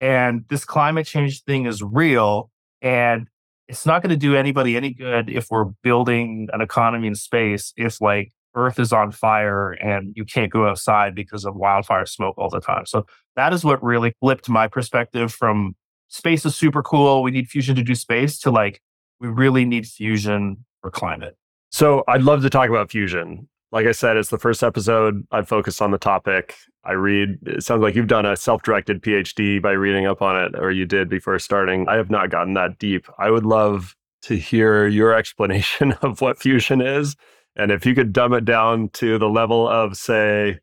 And 0.00 0.44
this 0.48 0.64
climate 0.64 1.06
change 1.06 1.42
thing 1.42 1.66
is 1.66 1.82
real. 1.82 2.50
And 2.82 3.28
it's 3.68 3.84
not 3.84 4.02
going 4.02 4.10
to 4.10 4.16
do 4.16 4.34
anybody 4.34 4.76
any 4.76 4.92
good 4.92 5.28
if 5.28 5.50
we're 5.50 5.66
building 5.82 6.48
an 6.52 6.60
economy 6.60 7.08
in 7.08 7.14
space 7.14 7.72
if 7.76 8.00
like 8.00 8.32
Earth 8.54 8.78
is 8.78 8.92
on 8.92 9.12
fire 9.12 9.72
and 9.72 10.12
you 10.16 10.24
can't 10.24 10.50
go 10.50 10.66
outside 10.66 11.14
because 11.14 11.44
of 11.44 11.54
wildfire 11.54 12.06
smoke 12.06 12.36
all 12.38 12.48
the 12.48 12.60
time. 12.60 12.86
So 12.86 13.06
that 13.36 13.52
is 13.52 13.64
what 13.64 13.82
really 13.82 14.14
flipped 14.20 14.48
my 14.48 14.68
perspective 14.68 15.32
from 15.32 15.76
space 16.08 16.46
is 16.46 16.56
super 16.56 16.82
cool. 16.82 17.22
We 17.22 17.30
need 17.30 17.48
fusion 17.48 17.76
to 17.76 17.82
do 17.82 17.94
space 17.94 18.38
to 18.40 18.50
like, 18.50 18.80
we 19.20 19.28
really 19.28 19.64
need 19.64 19.86
fusion 19.86 20.64
for 20.80 20.90
climate. 20.90 21.36
So 21.70 22.04
I'd 22.08 22.22
love 22.22 22.42
to 22.42 22.50
talk 22.50 22.70
about 22.70 22.90
fusion. 22.90 23.48
Like 23.70 23.86
I 23.86 23.92
said, 23.92 24.16
it's 24.16 24.30
the 24.30 24.38
first 24.38 24.62
episode. 24.62 25.26
I 25.30 25.42
focused 25.42 25.82
on 25.82 25.90
the 25.90 25.98
topic. 25.98 26.56
I 26.84 26.92
read, 26.92 27.38
it 27.44 27.62
sounds 27.62 27.82
like 27.82 27.94
you've 27.94 28.06
done 28.06 28.24
a 28.24 28.34
self 28.34 28.62
directed 28.62 29.02
PhD 29.02 29.60
by 29.60 29.72
reading 29.72 30.06
up 30.06 30.22
on 30.22 30.42
it, 30.42 30.58
or 30.58 30.70
you 30.70 30.86
did 30.86 31.08
before 31.08 31.38
starting. 31.38 31.86
I 31.88 31.96
have 31.96 32.10
not 32.10 32.30
gotten 32.30 32.54
that 32.54 32.78
deep. 32.78 33.06
I 33.18 33.30
would 33.30 33.44
love 33.44 33.94
to 34.22 34.36
hear 34.36 34.86
your 34.86 35.12
explanation 35.18 35.92
of 36.02 36.20
what 36.20 36.38
fusion 36.38 36.80
is. 36.80 37.14
And 37.56 37.70
if 37.70 37.84
you 37.84 37.94
could 37.94 38.12
dumb 38.12 38.32
it 38.32 38.44
down 38.44 38.88
to 38.90 39.18
the 39.18 39.28
level 39.28 39.68
of, 39.68 39.96
say, 39.96 40.60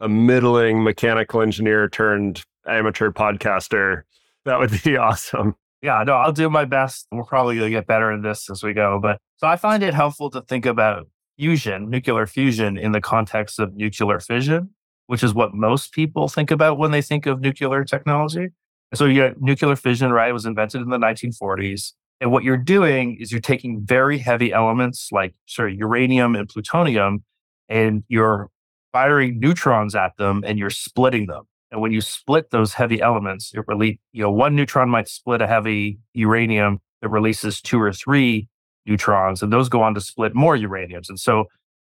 a 0.00 0.08
middling 0.08 0.82
mechanical 0.82 1.42
engineer 1.42 1.88
turned 1.88 2.44
amateur 2.66 3.10
podcaster, 3.10 4.02
that 4.44 4.58
would 4.58 4.70
be 4.84 4.96
awesome. 4.96 5.56
Yeah, 5.82 6.02
no, 6.06 6.14
I'll 6.14 6.32
do 6.32 6.48
my 6.48 6.64
best. 6.64 7.06
We're 7.12 7.24
probably 7.24 7.56
going 7.56 7.70
to 7.70 7.76
get 7.76 7.86
better 7.86 8.12
at 8.12 8.22
this 8.22 8.48
as 8.48 8.62
we 8.62 8.72
go. 8.72 8.98
But 9.00 9.18
so 9.36 9.46
I 9.46 9.56
find 9.56 9.82
it 9.82 9.92
helpful 9.92 10.30
to 10.30 10.40
think 10.40 10.64
about 10.64 11.06
fusion, 11.38 11.90
nuclear 11.90 12.26
fusion, 12.26 12.76
in 12.76 12.92
the 12.92 13.00
context 13.00 13.58
of 13.58 13.74
nuclear 13.74 14.20
fission, 14.20 14.70
which 15.06 15.22
is 15.22 15.34
what 15.34 15.54
most 15.54 15.92
people 15.92 16.28
think 16.28 16.50
about 16.50 16.78
when 16.78 16.90
they 16.90 17.02
think 17.02 17.26
of 17.26 17.40
nuclear 17.40 17.84
technology. 17.84 18.48
So, 18.94 19.04
yeah, 19.06 19.32
nuclear 19.38 19.76
fission, 19.76 20.12
right, 20.12 20.32
was 20.32 20.46
invented 20.46 20.82
in 20.82 20.90
the 20.90 20.98
1940s. 20.98 21.92
And 22.20 22.32
what 22.32 22.44
you're 22.44 22.56
doing 22.56 23.18
is 23.20 23.30
you're 23.30 23.40
taking 23.40 23.84
very 23.84 24.18
heavy 24.18 24.52
elements 24.52 25.10
like 25.12 25.34
sorry, 25.46 25.76
uranium 25.76 26.34
and 26.34 26.48
plutonium, 26.48 27.24
and 27.68 28.04
you're 28.08 28.50
firing 28.92 29.38
neutrons 29.38 29.94
at 29.94 30.16
them 30.16 30.42
and 30.46 30.58
you're 30.58 30.70
splitting 30.70 31.26
them. 31.26 31.44
And 31.70 31.80
when 31.80 31.92
you 31.92 32.00
split 32.00 32.50
those 32.50 32.72
heavy 32.72 33.02
elements, 33.02 33.52
it 33.54 33.62
release, 33.66 33.98
you 34.12 34.22
know, 34.22 34.30
one 34.30 34.56
neutron 34.56 34.88
might 34.88 35.08
split 35.08 35.42
a 35.42 35.46
heavy 35.46 35.98
uranium 36.14 36.80
that 37.02 37.10
releases 37.10 37.60
two 37.60 37.80
or 37.80 37.92
three 37.92 38.48
neutrons, 38.86 39.42
and 39.42 39.52
those 39.52 39.68
go 39.68 39.82
on 39.82 39.94
to 39.94 40.00
split 40.00 40.34
more 40.34 40.56
uraniums. 40.56 41.08
And 41.08 41.18
so 41.18 41.46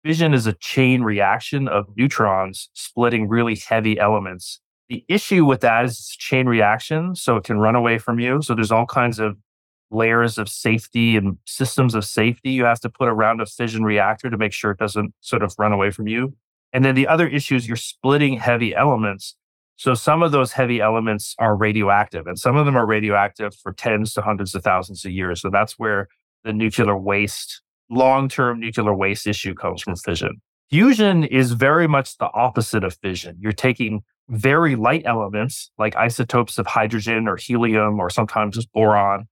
fission 0.04 0.34
is 0.34 0.48
a 0.48 0.54
chain 0.54 1.02
reaction 1.02 1.68
of 1.68 1.86
neutrons 1.96 2.70
splitting 2.74 3.28
really 3.28 3.56
heavy 3.56 4.00
elements. 4.00 4.60
The 4.90 5.06
issue 5.08 5.46
with 5.46 5.62
that 5.62 5.86
is 5.86 5.92
it's 5.92 6.16
chain 6.16 6.48
reaction, 6.48 7.16
so 7.16 7.36
it 7.36 7.44
can 7.44 7.60
run 7.60 7.76
away 7.76 7.98
from 7.98 8.20
you. 8.20 8.42
So 8.42 8.56
there's 8.56 8.72
all 8.72 8.86
kinds 8.86 9.20
of 9.20 9.38
layers 9.92 10.38
of 10.38 10.50
safety 10.50 11.18
and 11.18 11.38
systems 11.46 11.96
of 11.96 12.06
safety 12.06 12.52
you 12.52 12.64
have 12.64 12.80
to 12.80 12.90
put 12.90 13.08
around 13.08 13.42
a 13.42 13.46
fission 13.46 13.84
reactor 13.84 14.30
to 14.30 14.38
make 14.38 14.54
sure 14.54 14.72
it 14.72 14.78
doesn't 14.78 15.14
sort 15.22 15.44
of 15.44 15.54
run 15.58 15.72
away 15.72 15.92
from 15.92 16.08
you. 16.08 16.34
And 16.74 16.86
then 16.86 16.96
the 16.96 17.08
other 17.08 17.28
issue 17.28 17.56
is 17.56 17.68
you're 17.68 17.76
splitting 17.76 18.38
heavy 18.38 18.76
elements. 18.76 19.36
So 19.78 19.94
some 19.94 20.22
of 20.22 20.32
those 20.32 20.52
heavy 20.52 20.82
elements 20.82 21.36
are 21.40 21.56
radioactive, 21.56 22.28
and 22.28 22.38
some 22.38 22.58
of 22.58 22.66
them 22.66 22.76
are 22.76 22.86
radioactive 22.86 23.56
for 23.56 23.72
tens 23.72 24.14
to 24.14 24.22
hundreds 24.22 24.54
of 24.54 24.64
thousands 24.64 25.06
of 25.06 25.12
years. 25.12 25.42
So 25.42 25.50
that's 25.50 25.80
where 25.80 26.10
the 26.44 26.54
nuclear 26.54 26.98
waste, 26.98 27.62
long 27.90 28.30
term 28.30 28.60
nuclear 28.60 28.94
waste 28.94 29.28
issue 29.28 29.54
comes 29.54 29.82
from 29.82 29.96
fission. 29.96 30.42
Fusion 30.70 31.24
is 31.24 31.54
very 31.54 31.88
much 31.88 32.18
the 32.18 32.30
opposite 32.34 32.84
of 32.84 32.96
fission. 32.96 33.36
You're 33.40 33.52
taking 33.52 34.02
very 34.30 34.76
light 34.76 35.02
elements 35.06 35.72
like 35.80 35.96
isotopes 35.96 36.60
of 36.60 36.68
hydrogen 36.68 37.28
or 37.28 37.36
helium 37.36 38.00
or 38.00 38.10
sometimes 38.10 38.56
just 38.56 38.72
boron 38.72 39.26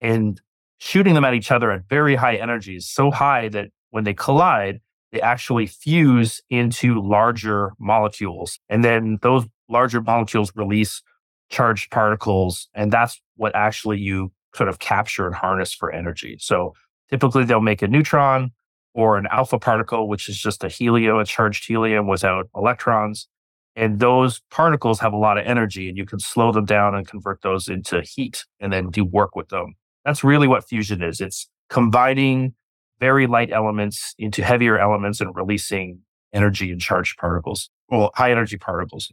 and 0.00 0.40
shooting 0.78 1.12
them 1.14 1.24
at 1.24 1.34
each 1.34 1.50
other 1.50 1.70
at 1.70 1.86
very 1.88 2.14
high 2.14 2.36
energies, 2.36 2.86
so 2.86 3.10
high 3.10 3.48
that 3.50 3.68
when 3.90 4.04
they 4.04 4.14
collide, 4.14 4.80
they 5.12 5.20
actually 5.20 5.66
fuse 5.66 6.40
into 6.48 7.00
larger 7.00 7.72
molecules. 7.78 8.58
And 8.68 8.82
then 8.82 9.18
those 9.20 9.44
larger 9.68 10.00
molecules 10.00 10.52
release 10.54 11.02
charged 11.50 11.90
particles. 11.90 12.68
And 12.74 12.90
that's 12.90 13.20
what 13.36 13.54
actually 13.54 13.98
you 13.98 14.32
sort 14.54 14.68
of 14.68 14.78
capture 14.78 15.26
and 15.26 15.34
harness 15.34 15.72
for 15.72 15.92
energy. 15.92 16.36
So 16.40 16.74
typically 17.10 17.44
they'll 17.44 17.60
make 17.60 17.82
a 17.82 17.88
neutron 17.88 18.52
or 18.94 19.16
an 19.16 19.26
alpha 19.30 19.58
particle, 19.58 20.08
which 20.08 20.28
is 20.28 20.38
just 20.38 20.64
a 20.64 20.68
helium, 20.68 21.18
a 21.18 21.24
charged 21.24 21.66
helium 21.66 22.08
without 22.08 22.48
electrons. 22.56 23.28
And 23.76 24.00
those 24.00 24.40
particles 24.50 24.98
have 25.00 25.12
a 25.12 25.16
lot 25.16 25.38
of 25.38 25.46
energy, 25.46 25.88
and 25.88 25.96
you 25.96 26.04
can 26.04 26.18
slow 26.18 26.50
them 26.50 26.64
down 26.64 26.94
and 26.94 27.06
convert 27.06 27.42
those 27.42 27.68
into 27.68 28.02
heat 28.02 28.44
and 28.58 28.72
then 28.72 28.90
do 28.90 29.04
work 29.04 29.36
with 29.36 29.48
them. 29.48 29.76
That's 30.04 30.24
really 30.24 30.48
what 30.48 30.68
fusion 30.68 31.02
is. 31.02 31.20
It's 31.20 31.48
combining 31.68 32.54
very 32.98 33.26
light 33.26 33.52
elements 33.52 34.14
into 34.18 34.42
heavier 34.42 34.78
elements 34.78 35.20
and 35.20 35.34
releasing 35.34 36.00
energy 36.32 36.70
and 36.70 36.80
charged 36.80 37.16
particles, 37.18 37.70
well, 37.88 38.10
high 38.14 38.30
energy 38.30 38.56
particles. 38.56 39.10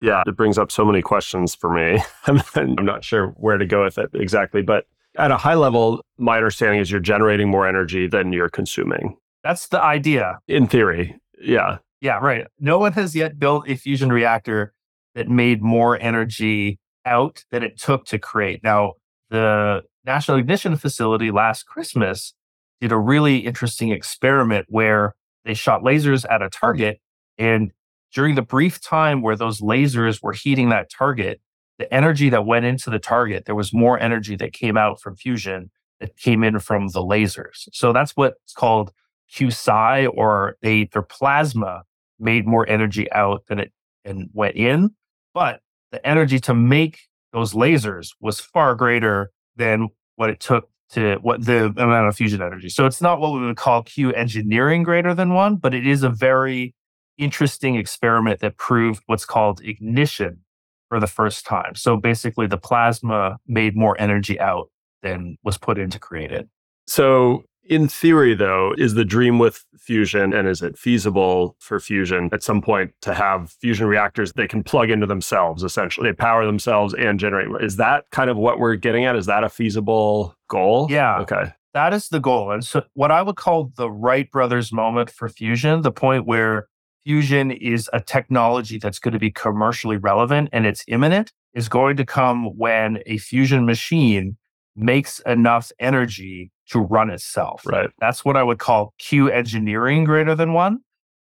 Yeah, 0.00 0.22
it 0.26 0.36
brings 0.36 0.58
up 0.58 0.70
so 0.70 0.84
many 0.84 1.02
questions 1.02 1.54
for 1.54 1.72
me. 1.72 2.00
I'm 2.26 2.74
not 2.84 3.04
sure 3.04 3.28
where 3.36 3.58
to 3.58 3.66
go 3.66 3.84
with 3.84 3.98
it 3.98 4.10
exactly, 4.14 4.62
but 4.62 4.86
at 5.16 5.30
a 5.30 5.36
high 5.36 5.54
level, 5.54 6.00
my 6.18 6.36
understanding 6.36 6.80
is 6.80 6.90
you're 6.90 7.00
generating 7.00 7.48
more 7.48 7.66
energy 7.66 8.06
than 8.06 8.32
you're 8.32 8.48
consuming. 8.48 9.16
That's 9.42 9.68
the 9.68 9.82
idea. 9.82 10.38
In 10.46 10.66
theory. 10.66 11.18
Yeah. 11.40 11.78
Yeah, 12.00 12.18
right. 12.18 12.46
No 12.60 12.78
one 12.78 12.92
has 12.92 13.16
yet 13.16 13.38
built 13.38 13.68
a 13.68 13.74
fusion 13.74 14.12
reactor 14.12 14.72
that 15.14 15.28
made 15.28 15.62
more 15.62 16.00
energy 16.00 16.78
out 17.04 17.44
than 17.50 17.62
it 17.62 17.78
took 17.80 18.04
to 18.06 18.18
create. 18.18 18.62
Now, 18.62 18.94
the 19.30 19.82
National 20.04 20.38
Ignition 20.38 20.76
Facility 20.76 21.30
last 21.30 21.64
Christmas 21.64 22.34
did 22.80 22.92
a 22.92 22.98
really 22.98 23.38
interesting 23.38 23.90
experiment 23.90 24.66
where 24.68 25.14
they 25.44 25.54
shot 25.54 25.82
lasers 25.82 26.24
at 26.30 26.42
a 26.42 26.48
target. 26.48 27.00
And 27.36 27.72
during 28.12 28.34
the 28.34 28.42
brief 28.42 28.80
time 28.80 29.22
where 29.22 29.36
those 29.36 29.60
lasers 29.60 30.22
were 30.22 30.32
heating 30.32 30.70
that 30.70 30.90
target, 30.90 31.40
the 31.78 31.92
energy 31.92 32.28
that 32.30 32.46
went 32.46 32.64
into 32.64 32.90
the 32.90 32.98
target, 32.98 33.44
there 33.44 33.54
was 33.54 33.72
more 33.72 33.98
energy 33.98 34.36
that 34.36 34.52
came 34.52 34.76
out 34.76 35.00
from 35.00 35.16
fusion 35.16 35.70
that 36.00 36.16
came 36.16 36.42
in 36.44 36.58
from 36.58 36.88
the 36.88 37.00
lasers. 37.00 37.68
So 37.72 37.92
that's 37.92 38.12
what's 38.12 38.52
called 38.54 38.92
Q-sci, 39.32 40.06
or 40.06 40.56
they, 40.62 40.84
their 40.92 41.02
plasma 41.02 41.82
made 42.18 42.46
more 42.46 42.68
energy 42.68 43.10
out 43.12 43.44
than 43.48 43.58
it 43.58 43.72
and 44.04 44.30
went 44.32 44.56
in. 44.56 44.90
But 45.34 45.60
the 45.92 46.04
energy 46.06 46.38
to 46.40 46.54
make 46.54 47.00
those 47.32 47.52
lasers 47.52 48.08
was 48.20 48.40
far 48.40 48.74
greater 48.74 49.30
than 49.56 49.88
what 50.16 50.30
it 50.30 50.40
took 50.40 50.68
to 50.90 51.16
what 51.16 51.44
the 51.44 51.66
amount 51.66 52.08
of 52.08 52.16
fusion 52.16 52.40
energy. 52.40 52.70
So 52.70 52.86
it's 52.86 53.02
not 53.02 53.20
what 53.20 53.32
we 53.32 53.40
would 53.40 53.56
call 53.56 53.82
Q 53.82 54.12
engineering 54.12 54.82
greater 54.82 55.14
than 55.14 55.34
one, 55.34 55.56
but 55.56 55.74
it 55.74 55.86
is 55.86 56.02
a 56.02 56.08
very 56.08 56.74
interesting 57.18 57.74
experiment 57.76 58.40
that 58.40 58.56
proved 58.56 59.02
what's 59.06 59.24
called 59.24 59.60
ignition 59.62 60.40
for 60.88 60.98
the 61.00 61.06
first 61.06 61.44
time. 61.44 61.74
So 61.74 61.96
basically, 61.96 62.46
the 62.46 62.56
plasma 62.56 63.38
made 63.46 63.76
more 63.76 64.00
energy 64.00 64.40
out 64.40 64.70
than 65.02 65.36
was 65.44 65.58
put 65.58 65.78
in 65.78 65.90
to 65.90 65.98
create 65.98 66.32
it. 66.32 66.48
So, 66.86 67.44
in 67.64 67.86
theory, 67.86 68.34
though, 68.34 68.72
is 68.78 68.94
the 68.94 69.04
dream 69.04 69.38
with 69.38 69.62
fusion 69.76 70.32
and 70.32 70.48
is 70.48 70.62
it 70.62 70.78
feasible 70.78 71.54
for 71.58 71.78
fusion 71.78 72.30
at 72.32 72.42
some 72.42 72.62
point 72.62 72.92
to 73.02 73.12
have 73.12 73.50
fusion 73.60 73.86
reactors 73.86 74.32
they 74.32 74.48
can 74.48 74.62
plug 74.62 74.88
into 74.88 75.06
themselves, 75.06 75.62
essentially? 75.62 76.08
They 76.08 76.14
power 76.14 76.46
themselves 76.46 76.94
and 76.94 77.20
generate. 77.20 77.48
Is 77.62 77.76
that 77.76 78.06
kind 78.10 78.30
of 78.30 78.38
what 78.38 78.58
we're 78.58 78.76
getting 78.76 79.04
at? 79.04 79.16
Is 79.16 79.26
that 79.26 79.44
a 79.44 79.50
feasible 79.50 80.34
goal? 80.48 80.86
Yeah. 80.88 81.18
Okay. 81.18 81.52
That 81.74 81.92
is 81.92 82.08
the 82.08 82.20
goal. 82.20 82.50
And 82.50 82.64
so, 82.64 82.84
what 82.94 83.10
I 83.10 83.20
would 83.20 83.36
call 83.36 83.70
the 83.76 83.90
Wright 83.90 84.30
brothers 84.30 84.72
moment 84.72 85.10
for 85.10 85.28
fusion, 85.28 85.82
the 85.82 85.92
point 85.92 86.24
where 86.26 86.68
fusion 87.08 87.50
is 87.50 87.88
a 87.94 88.00
technology 88.00 88.78
that's 88.78 88.98
going 88.98 89.14
to 89.14 89.18
be 89.18 89.30
commercially 89.30 89.96
relevant 89.96 90.50
and 90.52 90.66
it's 90.66 90.84
imminent, 90.88 91.32
is 91.54 91.66
going 91.66 91.96
to 91.96 92.04
come 92.04 92.54
when 92.58 92.98
a 93.06 93.16
fusion 93.16 93.64
machine 93.64 94.36
makes 94.76 95.18
enough 95.20 95.72
energy 95.80 96.52
to 96.68 96.78
run 96.78 97.08
itself. 97.08 97.62
Right. 97.64 97.88
That's 97.98 98.26
what 98.26 98.36
I 98.36 98.42
would 98.42 98.58
call 98.58 98.92
Q 98.98 99.30
engineering 99.30 100.04
greater 100.04 100.34
than 100.34 100.52
one. 100.52 100.80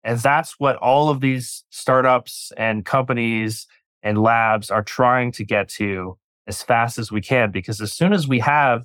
And 0.03 0.19
that's 0.19 0.59
what 0.59 0.75
all 0.75 1.09
of 1.09 1.19
these 1.19 1.63
startups 1.71 2.51
and 2.57 2.85
companies 2.85 3.65
and 4.03 4.21
labs 4.21 4.69
are 4.69 4.83
trying 4.83 5.31
to 5.31 5.43
get 5.43 5.67
to 5.69 6.15
as 6.45 6.61
fast 6.61 6.99
as 6.99 7.11
we 7.11 7.21
can. 7.21 7.49
Because 7.49 7.81
as 7.81 7.91
soon 7.91 8.13
as 8.13 8.27
we 8.27 8.37
have 8.37 8.83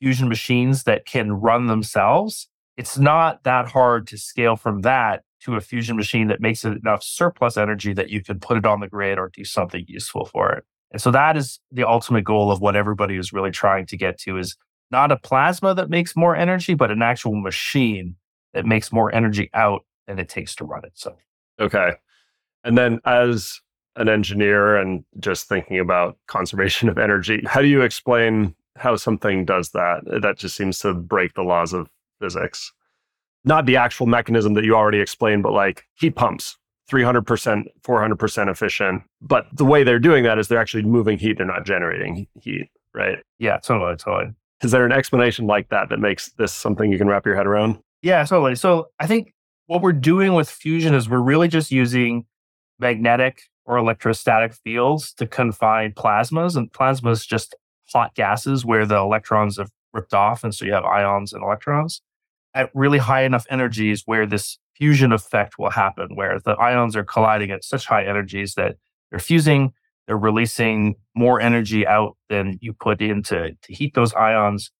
fusion 0.00 0.30
machines 0.30 0.84
that 0.84 1.04
can 1.04 1.30
run 1.30 1.66
themselves, 1.66 2.48
it's 2.78 2.96
not 2.96 3.44
that 3.44 3.68
hard 3.68 4.06
to 4.06 4.16
scale 4.16 4.56
from 4.56 4.80
that 4.80 5.24
to 5.40 5.56
a 5.56 5.60
fusion 5.60 5.96
machine 5.96 6.28
that 6.28 6.40
makes 6.40 6.64
enough 6.64 7.02
surplus 7.02 7.56
energy 7.56 7.92
that 7.92 8.10
you 8.10 8.22
can 8.22 8.40
put 8.40 8.56
it 8.56 8.66
on 8.66 8.80
the 8.80 8.88
grid 8.88 9.18
or 9.18 9.30
do 9.32 9.44
something 9.44 9.84
useful 9.86 10.24
for 10.24 10.52
it. 10.52 10.64
And 10.90 11.00
so 11.00 11.10
that 11.10 11.36
is 11.36 11.60
the 11.70 11.86
ultimate 11.86 12.24
goal 12.24 12.50
of 12.50 12.60
what 12.60 12.76
everybody 12.76 13.16
is 13.16 13.32
really 13.32 13.50
trying 13.50 13.86
to 13.86 13.96
get 13.96 14.18
to 14.20 14.38
is 14.38 14.56
not 14.90 15.12
a 15.12 15.16
plasma 15.16 15.74
that 15.74 15.90
makes 15.90 16.16
more 16.16 16.34
energy, 16.34 16.74
but 16.74 16.90
an 16.90 17.02
actual 17.02 17.38
machine 17.40 18.16
that 18.54 18.64
makes 18.64 18.90
more 18.90 19.14
energy 19.14 19.50
out 19.52 19.84
than 20.06 20.18
it 20.18 20.28
takes 20.28 20.54
to 20.56 20.64
run 20.64 20.84
it. 20.84 20.92
So, 20.94 21.14
okay. 21.60 21.92
And 22.64 22.76
then 22.78 23.00
as 23.04 23.60
an 23.96 24.08
engineer 24.08 24.76
and 24.76 25.04
just 25.20 25.48
thinking 25.48 25.78
about 25.78 26.16
conservation 26.26 26.88
of 26.88 26.98
energy, 26.98 27.42
how 27.46 27.60
do 27.60 27.68
you 27.68 27.82
explain 27.82 28.54
how 28.76 28.96
something 28.96 29.44
does 29.44 29.70
that? 29.70 30.00
That 30.22 30.38
just 30.38 30.56
seems 30.56 30.78
to 30.80 30.94
break 30.94 31.34
the 31.34 31.42
laws 31.42 31.72
of 31.72 31.90
physics. 32.20 32.72
Not 33.48 33.64
the 33.64 33.76
actual 33.76 34.04
mechanism 34.04 34.52
that 34.54 34.64
you 34.64 34.76
already 34.76 35.00
explained, 35.00 35.42
but 35.42 35.54
like 35.54 35.86
heat 35.94 36.16
pumps, 36.16 36.58
300%, 36.92 37.64
400% 37.82 38.50
efficient. 38.50 39.02
But 39.22 39.46
the 39.54 39.64
way 39.64 39.84
they're 39.84 39.98
doing 39.98 40.22
that 40.24 40.38
is 40.38 40.48
they're 40.48 40.60
actually 40.60 40.82
moving 40.82 41.18
heat, 41.18 41.38
they're 41.38 41.46
not 41.46 41.64
generating 41.64 42.26
heat, 42.42 42.68
right? 42.94 43.16
Yeah, 43.38 43.56
totally, 43.56 43.96
totally. 43.96 44.34
Is 44.62 44.70
there 44.70 44.84
an 44.84 44.92
explanation 44.92 45.46
like 45.46 45.70
that 45.70 45.88
that 45.88 45.98
makes 45.98 46.30
this 46.32 46.52
something 46.52 46.92
you 46.92 46.98
can 46.98 47.08
wrap 47.08 47.24
your 47.24 47.36
head 47.36 47.46
around? 47.46 47.78
Yeah, 48.02 48.22
totally. 48.26 48.54
So 48.54 48.88
I 49.00 49.06
think 49.06 49.32
what 49.64 49.80
we're 49.80 49.94
doing 49.94 50.34
with 50.34 50.50
fusion 50.50 50.92
is 50.92 51.08
we're 51.08 51.18
really 51.18 51.48
just 51.48 51.70
using 51.70 52.26
magnetic 52.78 53.44
or 53.64 53.78
electrostatic 53.78 54.52
fields 54.52 55.14
to 55.14 55.26
confine 55.26 55.92
plasmas. 55.92 56.54
And 56.54 56.70
plasmas 56.70 57.26
just 57.26 57.54
hot 57.94 58.14
gases 58.14 58.66
where 58.66 58.84
the 58.84 58.96
electrons 58.96 59.56
have 59.56 59.70
ripped 59.94 60.12
off. 60.12 60.44
And 60.44 60.54
so 60.54 60.66
you 60.66 60.74
have 60.74 60.84
ions 60.84 61.32
and 61.32 61.42
electrons 61.42 62.02
at 62.54 62.70
really 62.74 62.98
high 62.98 63.22
enough 63.22 63.46
energies 63.50 64.02
where 64.06 64.26
this 64.26 64.58
fusion 64.74 65.12
effect 65.12 65.58
will 65.58 65.70
happen, 65.70 66.14
where 66.14 66.38
the 66.40 66.52
ions 66.52 66.96
are 66.96 67.04
colliding 67.04 67.50
at 67.50 67.64
such 67.64 67.86
high 67.86 68.04
energies 68.04 68.54
that 68.54 68.76
they're 69.10 69.18
fusing 69.18 69.72
they're 70.08 70.16
releasing 70.16 70.96
more 71.14 71.38
energy 71.38 71.86
out 71.86 72.16
than 72.30 72.58
you 72.62 72.72
put 72.72 73.02
in 73.02 73.22
to, 73.24 73.52
to 73.52 73.74
heat 73.74 73.94
those 73.94 74.14
ions. 74.14 74.70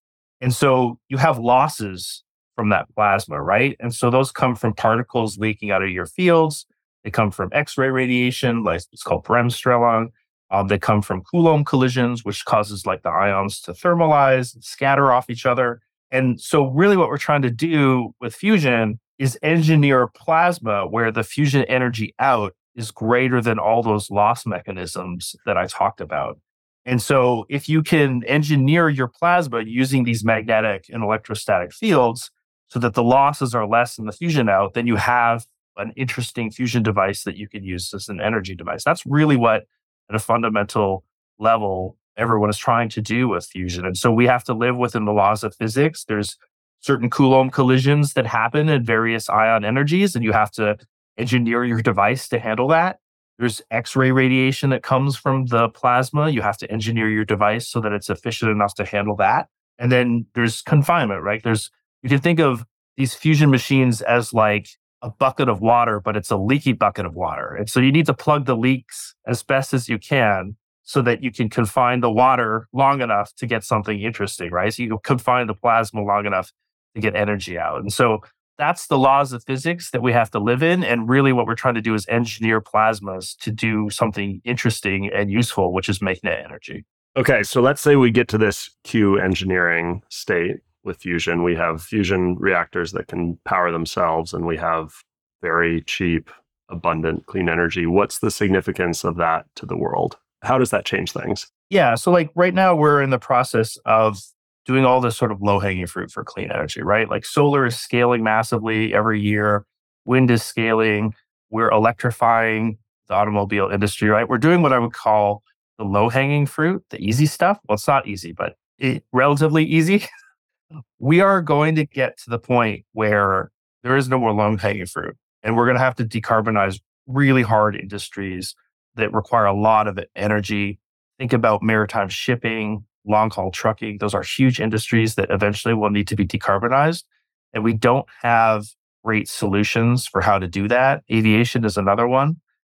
And 0.40 0.54
so 0.54 0.98
you 1.10 1.18
have 1.18 1.38
losses 1.38 2.24
from 2.56 2.70
that 2.70 2.86
plasma, 2.94 3.40
right? 3.40 3.76
And 3.78 3.94
so 3.94 4.10
those 4.10 4.32
come 4.32 4.56
from 4.56 4.72
particles 4.72 5.36
leaking 5.36 5.70
out 5.70 5.82
of 5.82 5.90
your 5.90 6.06
fields. 6.06 6.64
They 7.04 7.10
come 7.10 7.30
from 7.30 7.50
X-ray 7.52 7.90
radiation, 7.90 8.64
like 8.64 8.80
it's 8.90 9.02
called 9.02 9.24
bremsstrahlung. 9.24 10.08
Um, 10.50 10.68
they 10.68 10.78
come 10.78 11.02
from 11.02 11.22
Coulomb 11.22 11.62
collisions, 11.62 12.24
which 12.24 12.46
causes 12.46 12.86
like 12.86 13.02
the 13.02 13.10
ions 13.10 13.60
to 13.62 13.72
thermalize 13.72 14.56
scatter 14.64 15.12
off 15.12 15.28
each 15.28 15.44
other. 15.44 15.82
And 16.10 16.40
so 16.40 16.66
really 16.66 16.96
what 16.96 17.08
we're 17.08 17.18
trying 17.18 17.42
to 17.42 17.50
do 17.50 18.14
with 18.20 18.34
fusion 18.34 18.98
is 19.18 19.38
engineer 19.42 20.06
plasma 20.06 20.86
where 20.86 21.10
the 21.12 21.24
fusion 21.24 21.64
energy 21.64 22.14
out 22.18 22.54
is 22.74 22.90
greater 22.90 23.40
than 23.40 23.58
all 23.58 23.82
those 23.82 24.10
loss 24.10 24.46
mechanisms 24.46 25.34
that 25.44 25.56
I 25.58 25.66
talked 25.66 26.00
about. 26.00 26.38
And 26.86 27.02
so, 27.02 27.44
if 27.50 27.68
you 27.68 27.82
can 27.82 28.24
engineer 28.24 28.88
your 28.88 29.08
plasma 29.08 29.60
using 29.60 30.04
these 30.04 30.24
magnetic 30.24 30.86
and 30.88 31.02
electrostatic 31.02 31.74
fields 31.74 32.30
so 32.68 32.78
that 32.78 32.94
the 32.94 33.02
losses 33.02 33.54
are 33.54 33.66
less 33.66 33.96
than 33.96 34.06
the 34.06 34.12
fusion 34.12 34.48
out, 34.48 34.72
then 34.72 34.86
you 34.86 34.96
have 34.96 35.44
an 35.76 35.92
interesting 35.96 36.50
fusion 36.50 36.82
device 36.82 37.24
that 37.24 37.36
you 37.36 37.46
can 37.46 37.62
use 37.62 37.92
as 37.92 38.08
an 38.08 38.22
energy 38.22 38.54
device. 38.54 38.84
That's 38.84 39.04
really 39.04 39.36
what, 39.36 39.64
at 40.08 40.16
a 40.16 40.18
fundamental 40.18 41.04
level, 41.38 41.97
everyone 42.18 42.50
is 42.50 42.58
trying 42.58 42.88
to 42.90 43.00
do 43.00 43.28
with 43.28 43.46
fusion. 43.46 43.86
And 43.86 43.96
so, 43.96 44.12
we 44.12 44.26
have 44.26 44.44
to 44.44 44.54
live 44.54 44.76
within 44.76 45.04
the 45.04 45.12
laws 45.12 45.44
of 45.44 45.54
physics. 45.54 46.04
There's 46.04 46.36
certain 46.80 47.10
Coulomb 47.10 47.50
collisions 47.50 48.14
that 48.14 48.26
happen 48.26 48.68
at 48.68 48.82
various 48.82 49.28
ion 49.28 49.64
energies, 49.64 50.14
and 50.14 50.24
you 50.24 50.32
have 50.32 50.50
to 50.52 50.76
engineer 51.16 51.64
your 51.64 51.82
device 51.82 52.28
to 52.28 52.38
handle 52.38 52.68
that. 52.68 52.98
There's 53.38 53.62
X 53.70 53.94
ray 53.94 54.10
radiation 54.10 54.70
that 54.70 54.82
comes 54.82 55.16
from 55.16 55.46
the 55.46 55.68
plasma. 55.68 56.28
You 56.28 56.42
have 56.42 56.56
to 56.58 56.70
engineer 56.70 57.08
your 57.08 57.24
device 57.24 57.68
so 57.68 57.80
that 57.80 57.92
it's 57.92 58.10
efficient 58.10 58.50
enough 58.50 58.74
to 58.74 58.84
handle 58.84 59.16
that. 59.16 59.48
And 59.78 59.92
then 59.92 60.26
there's 60.34 60.60
confinement, 60.62 61.22
right? 61.22 61.42
There's, 61.42 61.70
you 62.02 62.08
can 62.08 62.18
think 62.18 62.40
of 62.40 62.64
these 62.96 63.14
fusion 63.14 63.48
machines 63.50 64.02
as 64.02 64.34
like 64.34 64.68
a 65.02 65.10
bucket 65.10 65.48
of 65.48 65.60
water, 65.60 66.00
but 66.00 66.16
it's 66.16 66.32
a 66.32 66.36
leaky 66.36 66.72
bucket 66.72 67.06
of 67.06 67.14
water. 67.14 67.54
And 67.54 67.70
so 67.70 67.78
you 67.78 67.92
need 67.92 68.06
to 68.06 68.14
plug 68.14 68.46
the 68.46 68.56
leaks 68.56 69.14
as 69.24 69.44
best 69.44 69.72
as 69.72 69.88
you 69.88 69.98
can 69.98 70.56
so 70.88 71.02
that 71.02 71.22
you 71.22 71.30
can 71.30 71.50
confine 71.50 72.00
the 72.00 72.10
water 72.10 72.66
long 72.72 73.02
enough 73.02 73.34
to 73.34 73.46
get 73.46 73.62
something 73.62 74.00
interesting, 74.00 74.50
right? 74.50 74.72
So 74.72 74.82
you 74.82 74.98
confine 75.04 75.46
the 75.46 75.52
plasma 75.52 76.02
long 76.02 76.24
enough 76.24 76.50
to 76.94 77.02
get 77.02 77.14
energy 77.14 77.58
out. 77.58 77.82
And 77.82 77.92
so 77.92 78.22
that's 78.56 78.86
the 78.86 78.96
laws 78.96 79.34
of 79.34 79.44
physics 79.44 79.90
that 79.90 80.02
we 80.02 80.14
have 80.14 80.30
to 80.30 80.38
live 80.38 80.62
in. 80.62 80.82
And 80.82 81.06
really, 81.06 81.30
what 81.34 81.46
we're 81.46 81.56
trying 81.56 81.74
to 81.74 81.82
do 81.82 81.92
is 81.92 82.06
engineer 82.08 82.62
plasmas 82.62 83.36
to 83.40 83.50
do 83.50 83.90
something 83.90 84.40
interesting 84.44 85.10
and 85.12 85.30
useful, 85.30 85.74
which 85.74 85.90
is 85.90 86.00
make 86.00 86.24
net 86.24 86.42
energy. 86.42 86.86
Okay, 87.18 87.42
so 87.42 87.60
let's 87.60 87.82
say 87.82 87.96
we 87.96 88.10
get 88.10 88.28
to 88.28 88.38
this 88.38 88.70
Q 88.84 89.18
engineering 89.18 90.00
state 90.08 90.56
with 90.84 90.96
fusion. 90.96 91.42
We 91.42 91.54
have 91.54 91.82
fusion 91.82 92.34
reactors 92.38 92.92
that 92.92 93.08
can 93.08 93.38
power 93.44 93.70
themselves, 93.70 94.32
and 94.32 94.46
we 94.46 94.56
have 94.56 94.94
very 95.42 95.82
cheap, 95.82 96.30
abundant, 96.70 97.26
clean 97.26 97.50
energy. 97.50 97.84
What's 97.84 98.20
the 98.20 98.30
significance 98.30 99.04
of 99.04 99.16
that 99.16 99.44
to 99.56 99.66
the 99.66 99.76
world? 99.76 100.16
How 100.42 100.58
does 100.58 100.70
that 100.70 100.84
change 100.84 101.12
things? 101.12 101.50
Yeah, 101.70 101.94
so 101.94 102.10
like 102.10 102.30
right 102.34 102.54
now, 102.54 102.74
we're 102.74 103.02
in 103.02 103.10
the 103.10 103.18
process 103.18 103.76
of 103.84 104.18
doing 104.64 104.84
all 104.84 105.00
this 105.00 105.16
sort 105.16 105.32
of 105.32 105.40
low 105.40 105.58
hanging 105.58 105.86
fruit 105.86 106.10
for 106.10 106.22
clean 106.24 106.50
energy, 106.50 106.82
right? 106.82 107.08
Like 107.08 107.24
solar 107.24 107.66
is 107.66 107.78
scaling 107.78 108.22
massively 108.22 108.94
every 108.94 109.20
year, 109.20 109.64
wind 110.04 110.30
is 110.30 110.42
scaling, 110.42 111.14
we're 111.50 111.70
electrifying 111.70 112.78
the 113.08 113.14
automobile 113.14 113.68
industry, 113.68 114.08
right? 114.08 114.28
We're 114.28 114.38
doing 114.38 114.62
what 114.62 114.72
I 114.72 114.78
would 114.78 114.92
call 114.92 115.42
the 115.78 115.84
low 115.84 116.08
hanging 116.08 116.46
fruit, 116.46 116.84
the 116.90 117.00
easy 117.00 117.26
stuff. 117.26 117.58
Well, 117.68 117.74
it's 117.74 117.88
not 117.88 118.06
easy, 118.06 118.32
but 118.32 118.56
it, 118.78 119.04
relatively 119.12 119.64
easy. 119.64 120.04
we 120.98 121.20
are 121.20 121.40
going 121.40 121.74
to 121.76 121.86
get 121.86 122.18
to 122.18 122.30
the 122.30 122.38
point 122.38 122.84
where 122.92 123.50
there 123.82 123.96
is 123.96 124.08
no 124.08 124.18
more 124.18 124.32
low 124.32 124.56
hanging 124.56 124.86
fruit. 124.86 125.16
And 125.42 125.56
we're 125.56 125.64
going 125.66 125.76
to 125.76 125.82
have 125.82 125.94
to 125.96 126.04
decarbonize 126.04 126.80
really 127.06 127.42
hard 127.42 127.74
industries 127.76 128.54
that 128.98 129.12
require 129.12 129.46
a 129.46 129.54
lot 129.54 129.88
of 129.88 129.98
energy. 130.14 130.78
Think 131.18 131.32
about 131.32 131.62
maritime 131.62 132.08
shipping, 132.08 132.84
long 133.06 133.30
haul 133.30 133.50
trucking. 133.50 133.98
Those 133.98 134.14
are 134.14 134.22
huge 134.22 134.60
industries 134.60 135.14
that 135.14 135.30
eventually 135.30 135.74
will 135.74 135.90
need 135.90 136.06
to 136.08 136.16
be 136.16 136.26
decarbonized. 136.26 137.04
And 137.52 137.64
we 137.64 137.72
don't 137.72 138.06
have 138.22 138.66
great 139.04 139.28
solutions 139.28 140.06
for 140.06 140.20
how 140.20 140.38
to 140.38 140.46
do 140.46 140.68
that. 140.68 141.02
Aviation 141.10 141.64
is 141.64 141.76
another 141.76 142.06
one. 142.06 142.36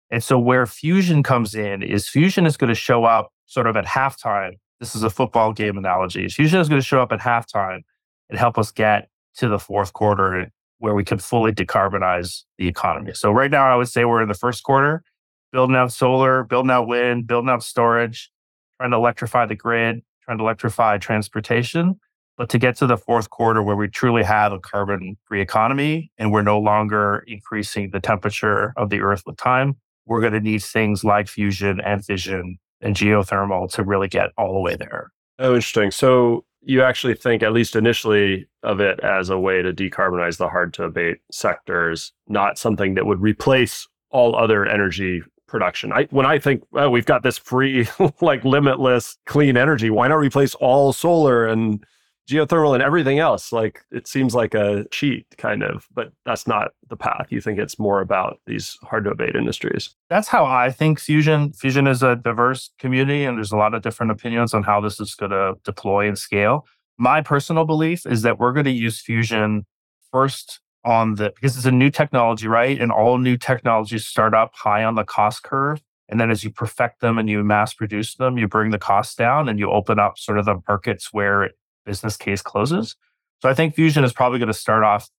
And 0.09 0.23
so 0.23 0.39
where 0.39 0.65
fusion 0.65 1.23
comes 1.23 1.55
in 1.55 1.83
is 1.83 2.07
fusion 2.07 2.45
is 2.45 2.57
going 2.57 2.69
to 2.69 2.75
show 2.75 3.03
up 3.03 3.31
sort 3.45 3.67
of 3.67 3.75
at 3.75 3.85
halftime. 3.85 4.53
This 4.79 4.95
is 4.95 5.03
a 5.03 5.09
football 5.09 5.53
game 5.53 5.77
analogy. 5.77 6.27
Fusion 6.29 6.59
is 6.59 6.69
going 6.69 6.81
to 6.81 6.85
show 6.85 7.01
up 7.01 7.11
at 7.11 7.19
halftime 7.19 7.81
and 8.29 8.39
help 8.39 8.57
us 8.57 8.71
get 8.71 9.09
to 9.35 9.47
the 9.47 9.59
fourth 9.59 9.93
quarter 9.93 10.51
where 10.79 10.95
we 10.95 11.03
can 11.03 11.19
fully 11.19 11.51
decarbonize 11.51 12.43
the 12.57 12.67
economy. 12.67 13.13
So 13.13 13.31
right 13.31 13.51
now, 13.51 13.71
I 13.71 13.75
would 13.75 13.87
say 13.87 14.03
we're 14.03 14.21
in 14.21 14.27
the 14.27 14.33
first 14.33 14.63
quarter, 14.63 15.03
building 15.51 15.75
out 15.75 15.91
solar, 15.91 16.43
building 16.43 16.71
out 16.71 16.87
wind, 16.87 17.27
building 17.27 17.49
out 17.49 17.63
storage, 17.63 18.31
trying 18.79 18.91
to 18.91 18.97
electrify 18.97 19.45
the 19.45 19.55
grid, 19.55 20.01
trying 20.23 20.37
to 20.37 20.43
electrify 20.43 20.97
transportation. 20.97 21.99
But 22.37 22.49
to 22.49 22.57
get 22.57 22.75
to 22.77 22.87
the 22.87 22.97
fourth 22.97 23.29
quarter 23.29 23.61
where 23.61 23.75
we 23.75 23.87
truly 23.87 24.23
have 24.23 24.51
a 24.51 24.59
carbon 24.59 25.17
free 25.25 25.41
economy 25.41 26.11
and 26.17 26.31
we're 26.31 26.41
no 26.41 26.59
longer 26.59 27.23
increasing 27.27 27.91
the 27.91 27.99
temperature 27.99 28.73
of 28.77 28.89
the 28.89 29.01
earth 29.01 29.23
with 29.25 29.37
time, 29.37 29.75
we're 30.05 30.21
going 30.21 30.33
to 30.33 30.39
need 30.39 30.63
things 30.63 31.03
like 31.03 31.27
fusion 31.27 31.79
and 31.81 32.03
fission 32.03 32.57
and 32.81 32.95
geothermal 32.95 33.71
to 33.73 33.83
really 33.83 34.07
get 34.07 34.31
all 34.37 34.53
the 34.53 34.59
way 34.59 34.75
there. 34.75 35.11
Oh, 35.37 35.55
interesting. 35.55 35.91
So 35.91 36.45
you 36.61 36.81
actually 36.81 37.15
think, 37.15 37.43
at 37.43 37.53
least 37.53 37.75
initially, 37.75 38.47
of 38.63 38.79
it 38.79 38.99
as 39.01 39.29
a 39.29 39.37
way 39.37 39.61
to 39.61 39.73
decarbonize 39.73 40.37
the 40.37 40.49
hard 40.49 40.73
to 40.75 40.83
abate 40.83 41.17
sectors, 41.31 42.13
not 42.27 42.57
something 42.57 42.95
that 42.95 43.05
would 43.05 43.21
replace 43.21 43.87
all 44.09 44.35
other 44.35 44.65
energy 44.65 45.21
production. 45.51 45.91
I, 45.91 46.07
when 46.09 46.25
I 46.25 46.39
think 46.39 46.63
well, 46.71 46.89
we've 46.89 47.05
got 47.05 47.21
this 47.21 47.37
free, 47.37 47.87
like 48.21 48.43
limitless 48.43 49.17
clean 49.27 49.57
energy, 49.57 49.91
why 49.91 50.07
not 50.07 50.15
replace 50.15 50.55
all 50.55 50.93
solar 50.93 51.45
and 51.45 51.85
geothermal 52.29 52.73
and 52.73 52.81
everything 52.81 53.19
else? 53.19 53.51
Like 53.51 53.83
it 53.91 54.07
seems 54.07 54.33
like 54.33 54.55
a 54.55 54.85
cheat 54.89 55.27
kind 55.37 55.61
of, 55.61 55.87
but 55.93 56.13
that's 56.25 56.47
not 56.47 56.71
the 56.89 56.95
path. 56.95 57.27
You 57.29 57.41
think 57.41 57.59
it's 57.59 57.77
more 57.77 57.99
about 57.99 58.39
these 58.47 58.77
hard 58.83 59.03
to 59.03 59.11
abate 59.11 59.35
industries. 59.35 59.93
That's 60.09 60.29
how 60.29 60.45
I 60.45 60.71
think 60.71 60.99
fusion. 60.99 61.51
Fusion 61.53 61.85
is 61.85 62.01
a 62.01 62.15
diverse 62.15 62.71
community 62.79 63.25
and 63.25 63.37
there's 63.37 63.51
a 63.51 63.57
lot 63.57 63.73
of 63.73 63.81
different 63.81 64.11
opinions 64.11 64.53
on 64.53 64.63
how 64.63 64.79
this 64.81 64.99
is 64.99 65.13
going 65.13 65.31
to 65.31 65.55
deploy 65.63 66.07
and 66.07 66.17
scale. 66.17 66.65
My 66.97 67.21
personal 67.21 67.65
belief 67.65 68.05
is 68.05 68.21
that 68.21 68.39
we're 68.39 68.53
going 68.53 68.65
to 68.65 68.71
use 68.71 69.01
fusion 69.01 69.65
first 70.11 70.59
on 70.83 71.15
the 71.15 71.31
because 71.35 71.57
it's 71.57 71.65
a 71.65 71.71
new 71.71 71.89
technology, 71.89 72.47
right? 72.47 72.79
And 72.79 72.91
all 72.91 73.17
new 73.17 73.37
technologies 73.37 74.05
start 74.05 74.33
up 74.33 74.53
high 74.55 74.83
on 74.83 74.95
the 74.95 75.03
cost 75.03 75.43
curve. 75.43 75.81
And 76.09 76.19
then 76.19 76.29
as 76.29 76.43
you 76.43 76.49
perfect 76.49 76.99
them 76.99 77.17
and 77.17 77.29
you 77.29 77.43
mass 77.43 77.73
produce 77.73 78.15
them, 78.15 78.37
you 78.37 78.47
bring 78.47 78.71
the 78.71 78.77
costs 78.77 79.15
down 79.15 79.47
and 79.47 79.57
you 79.57 79.71
open 79.71 79.97
up 79.97 80.17
sort 80.17 80.37
of 80.37 80.45
the 80.45 80.61
markets 80.67 81.13
where 81.13 81.51
business 81.85 82.17
case 82.17 82.41
closes. 82.41 82.95
So 83.41 83.49
I 83.49 83.53
think 83.53 83.75
Fusion 83.75 84.03
is 84.03 84.13
probably 84.13 84.37
going 84.37 84.47
to 84.47 84.53
start 84.53 84.83
off 84.83 85.09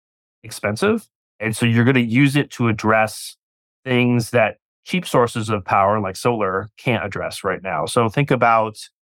expensive. 0.42 1.08
And 1.40 1.56
so 1.56 1.66
you're 1.66 1.84
going 1.84 1.94
to 1.94 2.00
use 2.00 2.36
it 2.36 2.50
to 2.52 2.68
address 2.68 3.36
things 3.84 4.30
that 4.30 4.58
cheap 4.84 5.06
sources 5.06 5.48
of 5.48 5.64
power 5.64 5.98
like 6.00 6.16
solar 6.16 6.70
can't 6.76 7.04
address 7.04 7.42
right 7.42 7.62
now. 7.62 7.86
So 7.86 8.08
think 8.08 8.30
about 8.30 8.76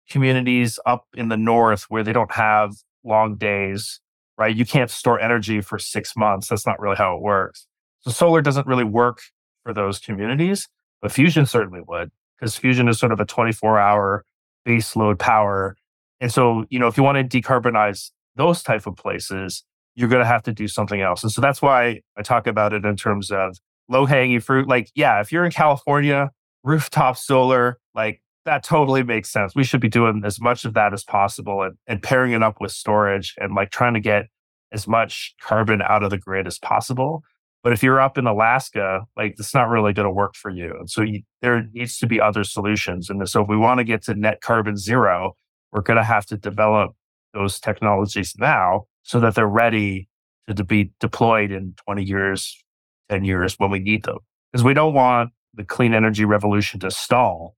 communities 0.09 0.79
up 0.85 1.07
in 1.15 1.29
the 1.29 1.37
north 1.37 1.85
where 1.89 2.03
they 2.03 2.13
don't 2.13 2.31
have 2.31 2.75
long 3.03 3.35
days 3.35 3.99
right? 4.37 4.55
You 4.55 4.65
can't 4.65 4.89
store 4.89 5.19
energy 5.19 5.61
for 5.61 5.77
six 5.77 6.15
months. 6.15 6.47
That's 6.47 6.65
not 6.65 6.79
really 6.79 6.95
how 6.95 7.15
it 7.15 7.21
works. 7.21 7.67
So 8.01 8.11
solar 8.11 8.41
doesn't 8.41 8.67
really 8.67 8.83
work 8.83 9.19
for 9.63 9.73
those 9.73 9.99
communities, 9.99 10.67
but 11.01 11.11
fusion 11.11 11.45
certainly 11.45 11.81
would 11.87 12.11
because 12.39 12.57
fusion 12.57 12.87
is 12.87 12.99
sort 12.99 13.11
of 13.11 13.19
a 13.19 13.25
24 13.25 13.79
hour 13.79 14.25
base 14.65 14.95
load 14.95 15.19
power. 15.19 15.75
And 16.19 16.31
so, 16.31 16.65
you 16.69 16.79
know, 16.79 16.87
if 16.87 16.97
you 16.97 17.03
want 17.03 17.29
to 17.29 17.41
decarbonize 17.41 18.11
those 18.35 18.63
type 18.63 18.87
of 18.87 18.95
places, 18.95 19.63
you're 19.95 20.09
going 20.09 20.21
to 20.21 20.27
have 20.27 20.43
to 20.43 20.53
do 20.53 20.67
something 20.67 21.01
else. 21.01 21.23
And 21.23 21.31
so 21.31 21.41
that's 21.41 21.61
why 21.61 22.01
I 22.17 22.21
talk 22.23 22.47
about 22.47 22.73
it 22.73 22.85
in 22.85 22.95
terms 22.95 23.29
of 23.31 23.57
low 23.89 24.05
hanging 24.05 24.39
fruit. 24.39 24.67
Like, 24.67 24.89
yeah, 24.95 25.21
if 25.21 25.31
you're 25.31 25.45
in 25.45 25.51
California, 25.51 26.31
rooftop 26.63 27.17
solar, 27.17 27.77
like 27.93 28.21
that 28.45 28.63
totally 28.63 29.03
makes 29.03 29.29
sense. 29.29 29.55
We 29.55 29.63
should 29.63 29.81
be 29.81 29.89
doing 29.89 30.21
as 30.25 30.39
much 30.39 30.65
of 30.65 30.73
that 30.73 30.93
as 30.93 31.03
possible 31.03 31.61
and, 31.63 31.77
and 31.87 32.01
pairing 32.01 32.33
it 32.33 32.43
up 32.43 32.59
with 32.59 32.71
storage 32.71 33.35
and 33.37 33.55
like 33.55 33.71
trying 33.71 33.93
to 33.93 33.99
get 33.99 34.25
as 34.71 34.87
much 34.87 35.35
carbon 35.41 35.81
out 35.81 36.03
of 36.03 36.09
the 36.09 36.17
grid 36.17 36.47
as 36.47 36.59
possible. 36.59 37.23
But 37.63 37.71
if 37.71 37.81
you're 37.81 38.01
up 38.01 38.17
in 38.17 38.27
Alaska, 38.27 39.01
like 39.15 39.35
it's 39.39 39.53
not 39.53 39.69
really 39.69 39.93
going 39.93 40.07
to 40.07 40.11
work 40.11 40.35
for 40.35 40.51
you. 40.51 40.75
And 40.77 40.89
so 40.89 41.01
you, 41.01 41.21
there 41.41 41.65
needs 41.71 41.97
to 41.99 42.07
be 42.07 42.19
other 42.19 42.43
solutions. 42.43 43.09
And 43.09 43.27
so 43.29 43.43
if 43.43 43.47
we 43.47 43.55
want 43.55 43.77
to 43.77 43.85
get 43.85 44.03
to 44.03 44.15
net 44.15 44.41
carbon 44.41 44.75
zero, 44.75 45.37
we're 45.71 45.81
going 45.81 45.97
to 45.97 46.03
have 46.03 46.25
to 46.27 46.37
develop 46.37 46.91
those 47.33 47.59
technologies 47.59 48.33
now 48.37 48.85
so 49.03 49.19
that 49.21 49.35
they're 49.35 49.47
ready 49.47 50.09
to, 50.47 50.53
to 50.53 50.63
be 50.63 50.91
deployed 50.99 51.51
in 51.51 51.73
20 51.85 52.03
years, 52.03 52.61
10 53.09 53.23
years 53.23 53.55
when 53.57 53.71
we 53.71 53.79
need 53.79 54.03
them. 54.03 54.17
Because 54.51 54.63
we 54.63 54.73
don't 54.73 54.93
want 54.93 55.31
the 55.53 55.63
clean 55.63 55.93
energy 55.93 56.25
revolution 56.25 56.79
to 56.81 56.91
stall 56.91 57.55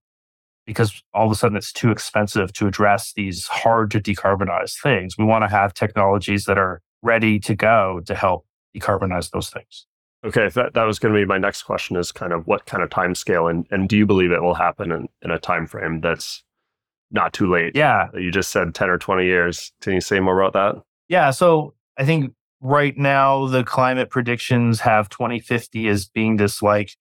because 0.66 1.02
all 1.14 1.26
of 1.26 1.32
a 1.32 1.34
sudden 1.34 1.56
it's 1.56 1.72
too 1.72 1.90
expensive 1.90 2.52
to 2.54 2.66
address 2.66 3.12
these 3.14 3.46
hard 3.46 3.90
to 3.92 4.00
decarbonize 4.00 4.80
things. 4.80 5.16
We 5.16 5.24
want 5.24 5.44
to 5.44 5.48
have 5.48 5.72
technologies 5.72 6.44
that 6.44 6.58
are 6.58 6.82
ready 7.02 7.38
to 7.40 7.54
go 7.54 8.00
to 8.06 8.14
help 8.14 8.46
decarbonize 8.76 9.30
those 9.30 9.48
things. 9.48 9.86
Okay, 10.24 10.48
that, 10.48 10.74
that 10.74 10.84
was 10.84 10.98
going 10.98 11.14
to 11.14 11.20
be 11.20 11.24
my 11.24 11.38
next 11.38 11.62
question 11.62 11.96
is 11.96 12.10
kind 12.10 12.32
of 12.32 12.46
what 12.46 12.66
kind 12.66 12.82
of 12.82 12.90
time 12.90 13.14
scale 13.14 13.46
and, 13.46 13.66
and 13.70 13.88
do 13.88 13.96
you 13.96 14.06
believe 14.06 14.32
it 14.32 14.42
will 14.42 14.54
happen 14.54 14.90
in, 14.90 15.08
in 15.22 15.30
a 15.30 15.38
time 15.38 15.66
frame 15.66 16.00
that's 16.00 16.42
not 17.12 17.32
too 17.32 17.50
late? 17.50 17.76
Yeah. 17.76 18.08
You 18.14 18.32
just 18.32 18.50
said 18.50 18.74
10 18.74 18.90
or 18.90 18.98
20 18.98 19.24
years. 19.24 19.72
Can 19.80 19.92
you 19.92 20.00
say 20.00 20.18
more 20.18 20.40
about 20.40 20.52
that? 20.54 20.82
Yeah. 21.08 21.30
So 21.30 21.74
I 21.96 22.04
think 22.04 22.32
right 22.60 22.96
now 22.96 23.46
the 23.46 23.62
climate 23.62 24.10
predictions 24.10 24.80
have 24.80 25.08
2050 25.10 25.86
as 25.86 26.08
being 26.08 26.36
this 26.36 26.60
like 26.60 26.96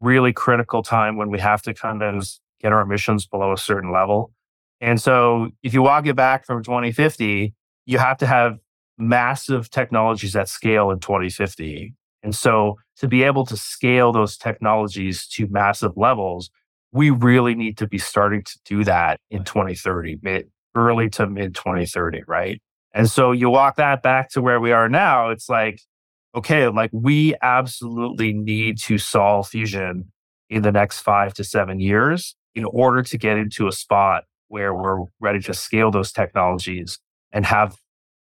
really 0.00 0.32
critical 0.32 0.82
time 0.82 1.16
when 1.16 1.30
we 1.30 1.38
have 1.38 1.62
to 1.62 1.74
kind 1.74 2.02
of 2.02 2.28
get 2.64 2.72
our 2.72 2.80
emissions 2.80 3.26
below 3.26 3.52
a 3.52 3.58
certain 3.58 3.92
level. 3.92 4.32
And 4.80 5.00
so 5.00 5.50
if 5.62 5.74
you 5.74 5.82
walk 5.82 6.06
it 6.06 6.16
back 6.16 6.46
from 6.46 6.62
2050, 6.62 7.54
you 7.84 7.98
have 7.98 8.16
to 8.18 8.26
have 8.26 8.58
massive 8.96 9.68
technologies 9.70 10.34
at 10.34 10.48
scale 10.48 10.90
in 10.90 10.98
2050. 10.98 11.94
And 12.22 12.34
so 12.34 12.78
to 12.96 13.06
be 13.06 13.22
able 13.22 13.44
to 13.46 13.56
scale 13.56 14.12
those 14.12 14.38
technologies 14.38 15.26
to 15.28 15.46
massive 15.48 15.92
levels, 15.96 16.50
we 16.90 17.10
really 17.10 17.54
need 17.54 17.76
to 17.78 17.86
be 17.86 17.98
starting 17.98 18.42
to 18.42 18.58
do 18.64 18.82
that 18.84 19.20
in 19.30 19.44
2030, 19.44 20.20
mid, 20.22 20.48
early 20.74 21.10
to 21.10 21.26
mid 21.26 21.54
2030, 21.54 22.22
right? 22.26 22.62
And 22.94 23.10
so 23.10 23.32
you 23.32 23.50
walk 23.50 23.76
that 23.76 24.02
back 24.02 24.30
to 24.30 24.40
where 24.40 24.60
we 24.60 24.72
are 24.72 24.88
now, 24.88 25.28
it's 25.28 25.50
like, 25.50 25.80
okay, 26.34 26.68
like 26.68 26.90
we 26.94 27.34
absolutely 27.42 28.32
need 28.32 28.78
to 28.82 28.96
solve 28.96 29.48
fusion 29.48 30.12
in 30.48 30.62
the 30.62 30.72
next 30.72 31.00
five 31.00 31.34
to 31.34 31.44
seven 31.44 31.78
years 31.78 32.36
in 32.54 32.64
order 32.64 33.02
to 33.02 33.18
get 33.18 33.36
into 33.36 33.66
a 33.66 33.72
spot 33.72 34.24
where 34.48 34.74
we're 34.74 35.04
ready 35.20 35.40
to 35.40 35.54
scale 35.54 35.90
those 35.90 36.12
technologies 36.12 36.98
and 37.32 37.44
have 37.44 37.76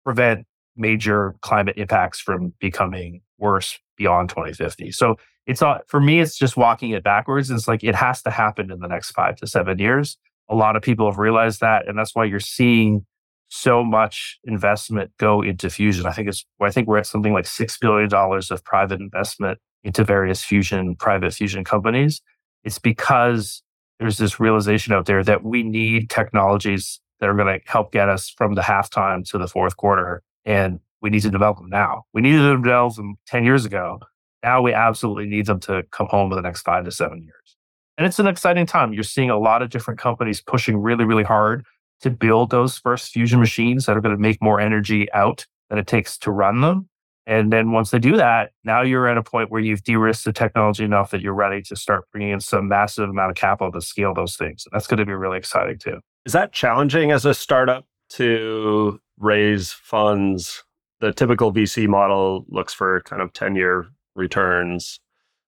prevent 0.04 0.46
major 0.76 1.34
climate 1.42 1.76
impacts 1.76 2.20
from 2.20 2.54
becoming 2.60 3.20
worse 3.38 3.78
beyond 3.96 4.28
2050. 4.28 4.92
So 4.92 5.16
it's 5.46 5.60
not 5.60 5.88
for 5.88 6.00
me, 6.00 6.20
it's 6.20 6.36
just 6.36 6.56
walking 6.56 6.90
it 6.90 7.02
backwards. 7.02 7.50
It's 7.50 7.68
like 7.68 7.82
it 7.82 7.94
has 7.94 8.22
to 8.22 8.30
happen 8.30 8.70
in 8.70 8.78
the 8.78 8.88
next 8.88 9.10
five 9.10 9.36
to 9.36 9.46
seven 9.46 9.78
years. 9.78 10.16
A 10.48 10.54
lot 10.54 10.76
of 10.76 10.82
people 10.82 11.10
have 11.10 11.18
realized 11.18 11.60
that. 11.60 11.88
And 11.88 11.98
that's 11.98 12.14
why 12.14 12.24
you're 12.24 12.40
seeing 12.40 13.04
so 13.48 13.84
much 13.84 14.38
investment 14.44 15.10
go 15.18 15.42
into 15.42 15.68
fusion. 15.68 16.06
I 16.06 16.12
think 16.12 16.28
it's 16.28 16.44
I 16.60 16.70
think 16.70 16.88
we're 16.88 16.98
at 16.98 17.06
something 17.06 17.32
like 17.32 17.46
six 17.46 17.76
billion 17.76 18.08
dollars 18.08 18.50
of 18.50 18.64
private 18.64 19.00
investment 19.00 19.58
into 19.84 20.04
various 20.04 20.42
fusion, 20.42 20.96
private 20.96 21.34
fusion 21.34 21.64
companies. 21.64 22.22
It's 22.64 22.78
because 22.78 23.62
there's 24.02 24.18
this 24.18 24.40
realization 24.40 24.92
out 24.92 25.06
there 25.06 25.24
that 25.24 25.44
we 25.44 25.62
need 25.62 26.10
technologies 26.10 27.00
that 27.20 27.28
are 27.28 27.34
going 27.34 27.60
to 27.60 27.70
help 27.70 27.92
get 27.92 28.08
us 28.08 28.30
from 28.30 28.54
the 28.54 28.62
halftime 28.62 29.24
to 29.30 29.38
the 29.38 29.48
fourth 29.48 29.76
quarter 29.76 30.22
and 30.44 30.80
we 31.00 31.10
need 31.10 31.22
to 31.22 31.30
develop 31.30 31.58
them 31.58 31.68
now. 31.68 32.04
We 32.12 32.20
needed 32.20 32.38
to 32.38 32.56
develop 32.56 32.96
them 32.96 33.16
10 33.26 33.44
years 33.44 33.64
ago. 33.64 34.00
Now 34.42 34.60
we 34.60 34.72
absolutely 34.72 35.26
need 35.26 35.46
them 35.46 35.60
to 35.60 35.84
come 35.90 36.08
home 36.08 36.32
in 36.32 36.36
the 36.36 36.42
next 36.42 36.62
five 36.62 36.84
to 36.84 36.90
seven 36.90 37.22
years. 37.22 37.56
And 37.96 38.06
it's 38.06 38.18
an 38.18 38.26
exciting 38.26 38.66
time. 38.66 38.92
You're 38.92 39.04
seeing 39.04 39.30
a 39.30 39.38
lot 39.38 39.62
of 39.62 39.70
different 39.70 40.00
companies 40.00 40.40
pushing 40.40 40.78
really, 40.78 41.04
really 41.04 41.22
hard 41.22 41.64
to 42.00 42.10
build 42.10 42.50
those 42.50 42.78
first 42.78 43.12
fusion 43.12 43.38
machines 43.38 43.86
that 43.86 43.96
are 43.96 44.00
going 44.00 44.14
to 44.14 44.20
make 44.20 44.42
more 44.42 44.60
energy 44.60 45.10
out 45.12 45.46
than 45.70 45.78
it 45.78 45.86
takes 45.86 46.18
to 46.18 46.30
run 46.30 46.60
them. 46.60 46.88
And 47.26 47.52
then 47.52 47.70
once 47.70 47.90
they 47.90 47.98
do 47.98 48.16
that, 48.16 48.50
now 48.64 48.82
you're 48.82 49.06
at 49.06 49.16
a 49.16 49.22
point 49.22 49.50
where 49.50 49.60
you've 49.60 49.84
de-risked 49.84 50.24
the 50.24 50.32
technology 50.32 50.84
enough 50.84 51.12
that 51.12 51.20
you're 51.20 51.34
ready 51.34 51.62
to 51.62 51.76
start 51.76 52.10
bringing 52.10 52.30
in 52.30 52.40
some 52.40 52.66
massive 52.68 53.08
amount 53.08 53.30
of 53.30 53.36
capital 53.36 53.70
to 53.72 53.80
scale 53.80 54.12
those 54.12 54.36
things. 54.36 54.66
And 54.66 54.72
that's 54.72 54.88
going 54.88 54.98
to 54.98 55.06
be 55.06 55.12
really 55.12 55.38
exciting 55.38 55.78
too. 55.78 56.00
Is 56.24 56.32
that 56.32 56.52
challenging 56.52 57.12
as 57.12 57.24
a 57.24 57.34
startup 57.34 57.86
to 58.10 59.00
raise 59.18 59.72
funds 59.72 60.64
the 61.02 61.12
typical 61.12 61.52
VC 61.52 61.88
model 61.88 62.46
looks 62.48 62.72
for 62.72 63.02
kind 63.02 63.20
of 63.20 63.32
10 63.32 63.56
year 63.56 63.88
returns, 64.14 65.00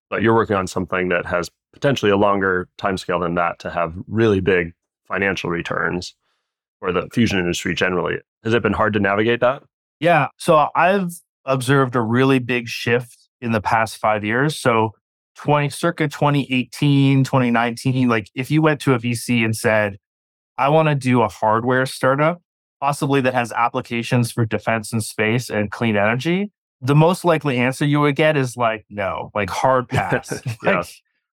but 0.09 0.21
you're 0.21 0.35
working 0.35 0.57
on 0.57 0.67
something 0.67 1.07
that 1.09 1.25
has 1.25 1.49
potentially 1.71 2.11
a 2.11 2.17
longer 2.17 2.67
timescale 2.77 3.21
than 3.21 3.35
that 3.35 3.57
to 3.59 3.71
have 3.71 3.93
really 4.07 4.41
big 4.41 4.73
financial 5.07 5.49
returns 5.49 6.13
for 6.79 6.91
the 6.91 7.07
fusion 7.13 7.39
industry 7.39 7.73
generally. 7.73 8.17
Has 8.43 8.53
it 8.53 8.61
been 8.61 8.73
hard 8.73 8.91
to 8.93 8.99
navigate 8.99 9.39
that? 9.39 9.63
Yeah. 10.01 10.27
So 10.37 10.67
I've 10.75 11.13
observed 11.45 11.95
a 11.95 12.01
really 12.01 12.39
big 12.39 12.67
shift 12.67 13.17
in 13.41 13.51
the 13.51 13.61
past 13.61 13.97
five 13.97 14.23
years. 14.23 14.55
So 14.55 14.91
20 15.35 15.69
circa 15.69 16.07
2018, 16.07 17.23
2019, 17.23 18.07
like 18.07 18.29
if 18.35 18.49
you 18.49 18.61
went 18.61 18.79
to 18.81 18.93
a 18.93 18.99
VC 18.99 19.43
and 19.43 19.55
said, 19.55 19.97
I 20.57 20.69
want 20.69 20.87
to 20.87 20.95
do 20.95 21.21
a 21.21 21.27
hardware 21.27 21.85
startup, 21.85 22.41
possibly 22.79 23.21
that 23.21 23.33
has 23.33 23.51
applications 23.51 24.31
for 24.31 24.45
defense 24.45 24.93
and 24.93 25.03
space 25.03 25.49
and 25.49 25.69
clean 25.69 25.97
energy, 25.97 26.51
the 26.81 26.95
most 26.95 27.25
likely 27.25 27.57
answer 27.57 27.85
you 27.85 27.99
would 28.01 28.15
get 28.15 28.37
is 28.37 28.55
like, 28.55 28.85
no, 28.89 29.31
like 29.35 29.49
hard 29.49 29.89
pass. 29.89 30.41
yeah. 30.45 30.53
like, 30.77 30.87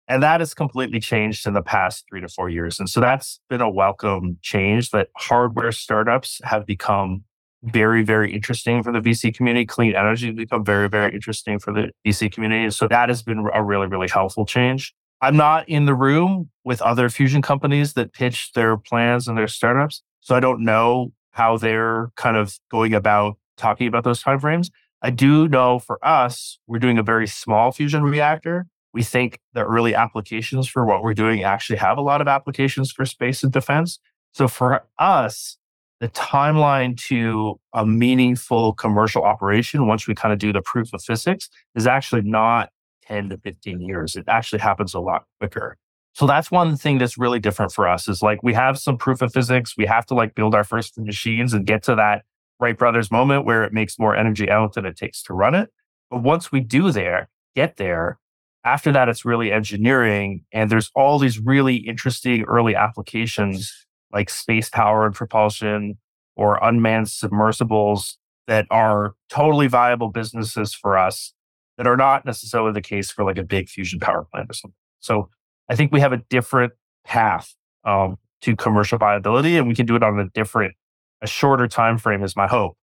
and 0.08 0.22
that 0.22 0.40
has 0.40 0.54
completely 0.54 1.00
changed 1.00 1.46
in 1.46 1.52
the 1.52 1.62
past 1.62 2.04
three 2.08 2.20
to 2.20 2.28
four 2.28 2.48
years. 2.48 2.80
And 2.80 2.88
so 2.88 3.00
that's 3.00 3.40
been 3.50 3.60
a 3.60 3.68
welcome 3.68 4.38
change 4.40 4.90
that 4.90 5.08
hardware 5.16 5.70
startups 5.70 6.40
have 6.44 6.64
become 6.64 7.24
very, 7.62 8.02
very 8.02 8.32
interesting 8.32 8.82
for 8.82 8.92
the 8.92 9.00
VC 9.00 9.34
community. 9.34 9.66
Clean 9.66 9.94
energy 9.94 10.26
has 10.26 10.36
become 10.36 10.64
very, 10.64 10.88
very 10.88 11.12
interesting 11.12 11.58
for 11.58 11.72
the 11.72 11.90
VC 12.06 12.30
community. 12.30 12.70
So 12.70 12.88
that 12.88 13.08
has 13.08 13.22
been 13.22 13.48
a 13.52 13.62
really, 13.62 13.86
really 13.86 14.08
helpful 14.08 14.46
change. 14.46 14.94
I'm 15.20 15.36
not 15.36 15.68
in 15.68 15.86
the 15.86 15.94
room 15.94 16.50
with 16.64 16.80
other 16.82 17.08
fusion 17.08 17.42
companies 17.42 17.94
that 17.94 18.12
pitch 18.12 18.52
their 18.52 18.76
plans 18.76 19.26
and 19.26 19.36
their 19.36 19.48
startups. 19.48 20.02
So 20.20 20.36
I 20.36 20.40
don't 20.40 20.64
know 20.64 21.12
how 21.32 21.56
they're 21.56 22.10
kind 22.16 22.36
of 22.36 22.58
going 22.70 22.94
about 22.94 23.36
talking 23.56 23.88
about 23.88 24.04
those 24.04 24.22
timeframes. 24.22 24.70
I 25.02 25.10
do 25.10 25.48
know 25.48 25.78
for 25.78 26.04
us, 26.04 26.58
we're 26.66 26.78
doing 26.78 26.98
a 26.98 27.02
very 27.02 27.26
small 27.26 27.72
fusion 27.72 28.02
reactor. 28.02 28.66
We 28.92 29.02
think 29.02 29.40
the 29.52 29.64
early 29.64 29.94
applications 29.94 30.68
for 30.68 30.84
what 30.84 31.02
we're 31.02 31.14
doing 31.14 31.42
actually 31.42 31.76
have 31.76 31.98
a 31.98 32.02
lot 32.02 32.20
of 32.20 32.28
applications 32.28 32.90
for 32.90 33.04
space 33.04 33.42
and 33.42 33.52
defense. 33.52 33.98
So 34.32 34.48
for 34.48 34.86
us, 34.98 35.57
the 36.00 36.08
timeline 36.08 36.96
to 37.08 37.58
a 37.72 37.84
meaningful 37.84 38.72
commercial 38.74 39.24
operation 39.24 39.86
once 39.86 40.06
we 40.06 40.14
kind 40.14 40.32
of 40.32 40.38
do 40.38 40.52
the 40.52 40.62
proof 40.62 40.92
of 40.92 41.02
physics 41.02 41.48
is 41.74 41.86
actually 41.86 42.22
not 42.22 42.70
10 43.02 43.30
to 43.30 43.38
15 43.38 43.80
years. 43.80 44.14
It 44.14 44.24
actually 44.28 44.60
happens 44.60 44.94
a 44.94 45.00
lot 45.00 45.24
quicker. 45.40 45.76
So 46.14 46.26
that's 46.26 46.50
one 46.50 46.76
thing 46.76 46.98
that's 46.98 47.18
really 47.18 47.38
different 47.38 47.72
for 47.72 47.88
us 47.88 48.08
is 48.08 48.22
like 48.22 48.42
we 48.42 48.54
have 48.54 48.78
some 48.78 48.96
proof 48.96 49.22
of 49.22 49.32
physics. 49.32 49.74
We 49.76 49.86
have 49.86 50.06
to 50.06 50.14
like 50.14 50.34
build 50.34 50.54
our 50.54 50.64
first 50.64 50.98
machines 50.98 51.52
and 51.52 51.66
get 51.66 51.82
to 51.84 51.94
that 51.96 52.24
Wright 52.60 52.76
Brothers 52.76 53.10
moment 53.10 53.44
where 53.44 53.64
it 53.64 53.72
makes 53.72 53.98
more 53.98 54.16
energy 54.16 54.50
out 54.50 54.74
than 54.74 54.84
it 54.84 54.96
takes 54.96 55.22
to 55.24 55.32
run 55.32 55.54
it. 55.54 55.70
But 56.10 56.22
once 56.22 56.50
we 56.50 56.60
do 56.60 56.90
there, 56.90 57.28
get 57.54 57.76
there, 57.76 58.18
after 58.64 58.92
that, 58.92 59.08
it's 59.08 59.24
really 59.24 59.52
engineering. 59.52 60.44
And 60.52 60.70
there's 60.70 60.90
all 60.94 61.18
these 61.18 61.38
really 61.38 61.76
interesting 61.76 62.42
early 62.44 62.74
applications 62.74 63.86
like 64.12 64.30
space 64.30 64.68
powered 64.68 65.14
propulsion 65.14 65.98
or 66.36 66.58
unmanned 66.62 67.08
submersibles 67.08 68.18
that 68.46 68.66
are 68.70 69.14
totally 69.28 69.66
viable 69.66 70.08
businesses 70.08 70.72
for 70.72 70.96
us 70.96 71.34
that 71.76 71.86
are 71.86 71.96
not 71.96 72.24
necessarily 72.24 72.72
the 72.72 72.80
case 72.80 73.10
for 73.10 73.24
like 73.24 73.38
a 73.38 73.44
big 73.44 73.68
fusion 73.68 74.00
power 74.00 74.26
plant 74.32 74.50
or 74.50 74.54
something. 74.54 74.74
So 75.00 75.30
I 75.68 75.76
think 75.76 75.92
we 75.92 76.00
have 76.00 76.12
a 76.12 76.18
different 76.28 76.72
path 77.04 77.54
um, 77.84 78.18
to 78.42 78.56
commercial 78.56 78.98
viability, 78.98 79.56
and 79.56 79.68
we 79.68 79.74
can 79.74 79.86
do 79.86 79.96
it 79.96 80.02
on 80.02 80.18
a 80.18 80.28
different, 80.30 80.74
a 81.22 81.26
shorter 81.26 81.68
time 81.68 81.98
frame 81.98 82.22
is 82.22 82.36
my 82.36 82.46
hope 82.46 82.76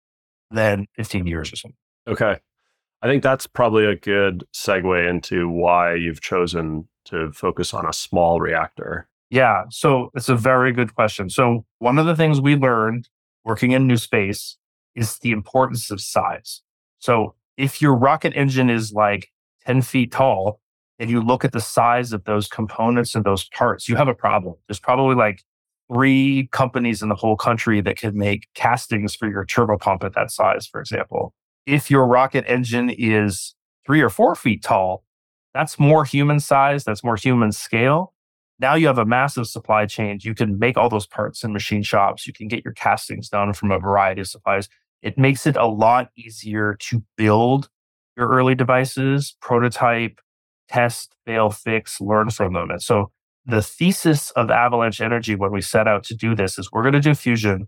than 0.51 0.88
15 0.95 1.27
years 1.27 1.51
or 1.51 1.55
something. 1.55 1.77
Okay. 2.07 2.38
I 3.01 3.07
think 3.07 3.23
that's 3.23 3.47
probably 3.47 3.85
a 3.85 3.95
good 3.95 4.45
segue 4.53 5.09
into 5.09 5.49
why 5.49 5.95
you've 5.95 6.21
chosen 6.21 6.88
to 7.05 7.31
focus 7.31 7.73
on 7.73 7.85
a 7.85 7.93
small 7.93 8.39
reactor. 8.39 9.07
Yeah. 9.29 9.63
So 9.69 10.11
it's 10.13 10.29
a 10.29 10.35
very 10.35 10.71
good 10.71 10.95
question. 10.95 11.29
So, 11.29 11.65
one 11.79 11.97
of 11.97 12.05
the 12.05 12.15
things 12.15 12.39
we 12.39 12.55
learned 12.55 13.09
working 13.43 13.71
in 13.71 13.88
new 13.88 13.97
space 13.97 14.57
is 14.95 15.17
the 15.19 15.31
importance 15.31 15.91
of 15.91 15.99
size. 15.99 16.61
So, 16.99 17.35
if 17.57 17.81
your 17.81 17.95
rocket 17.95 18.33
engine 18.35 18.69
is 18.69 18.91
like 18.93 19.31
10 19.65 19.81
feet 19.81 20.11
tall 20.11 20.59
and 20.99 21.09
you 21.09 21.21
look 21.21 21.43
at 21.43 21.51
the 21.51 21.61
size 21.61 22.13
of 22.13 22.23
those 22.25 22.47
components 22.47 23.15
and 23.15 23.25
those 23.25 23.45
parts, 23.49 23.89
you 23.89 23.95
have 23.95 24.07
a 24.07 24.13
problem. 24.13 24.55
There's 24.67 24.79
probably 24.79 25.15
like 25.15 25.43
three 25.91 26.47
companies 26.51 27.01
in 27.01 27.09
the 27.09 27.15
whole 27.15 27.35
country 27.35 27.81
that 27.81 27.97
can 27.97 28.17
make 28.17 28.47
castings 28.55 29.15
for 29.15 29.29
your 29.29 29.45
turbopump 29.45 30.03
at 30.03 30.13
that 30.13 30.31
size, 30.31 30.65
for 30.67 30.79
example. 30.79 31.33
If 31.65 31.89
your 31.89 32.07
rocket 32.07 32.45
engine 32.47 32.89
is 32.89 33.55
three 33.85 34.01
or 34.01 34.09
four 34.09 34.35
feet 34.35 34.63
tall, 34.63 35.03
that's 35.53 35.79
more 35.79 36.03
human 36.03 36.39
size, 36.39 36.83
that's 36.83 37.03
more 37.03 37.15
human 37.15 37.51
scale. 37.51 38.13
Now 38.59 38.75
you 38.75 38.87
have 38.87 38.97
a 38.97 39.05
massive 39.05 39.47
supply 39.47 39.85
chain. 39.85 40.19
You 40.21 40.33
can 40.33 40.57
make 40.57 40.77
all 40.77 40.89
those 40.89 41.07
parts 41.07 41.43
in 41.43 41.51
machine 41.51 41.83
shops. 41.83 42.25
You 42.25 42.33
can 42.33 42.47
get 42.47 42.63
your 42.63 42.73
castings 42.73 43.29
done 43.29 43.53
from 43.53 43.71
a 43.71 43.79
variety 43.79 44.21
of 44.21 44.27
suppliers. 44.27 44.69
It 45.01 45.17
makes 45.17 45.45
it 45.45 45.57
a 45.57 45.67
lot 45.67 46.09
easier 46.17 46.77
to 46.81 47.03
build 47.17 47.69
your 48.15 48.29
early 48.29 48.55
devices, 48.55 49.35
prototype, 49.41 50.19
test, 50.69 51.15
fail, 51.25 51.49
fix, 51.49 51.99
learn 51.99 52.29
from 52.29 52.53
them. 52.53 52.71
And 52.71 52.81
so 52.81 53.11
the 53.45 53.61
thesis 53.61 54.31
of 54.31 54.49
Avalanche 54.49 55.01
Energy 55.01 55.35
when 55.35 55.51
we 55.51 55.61
set 55.61 55.87
out 55.87 56.03
to 56.05 56.15
do 56.15 56.33
this 56.33 56.57
is 56.57 56.71
we're 56.71 56.81
going 56.81 56.93
to 56.93 56.99
do 56.99 57.13
fusion, 57.13 57.67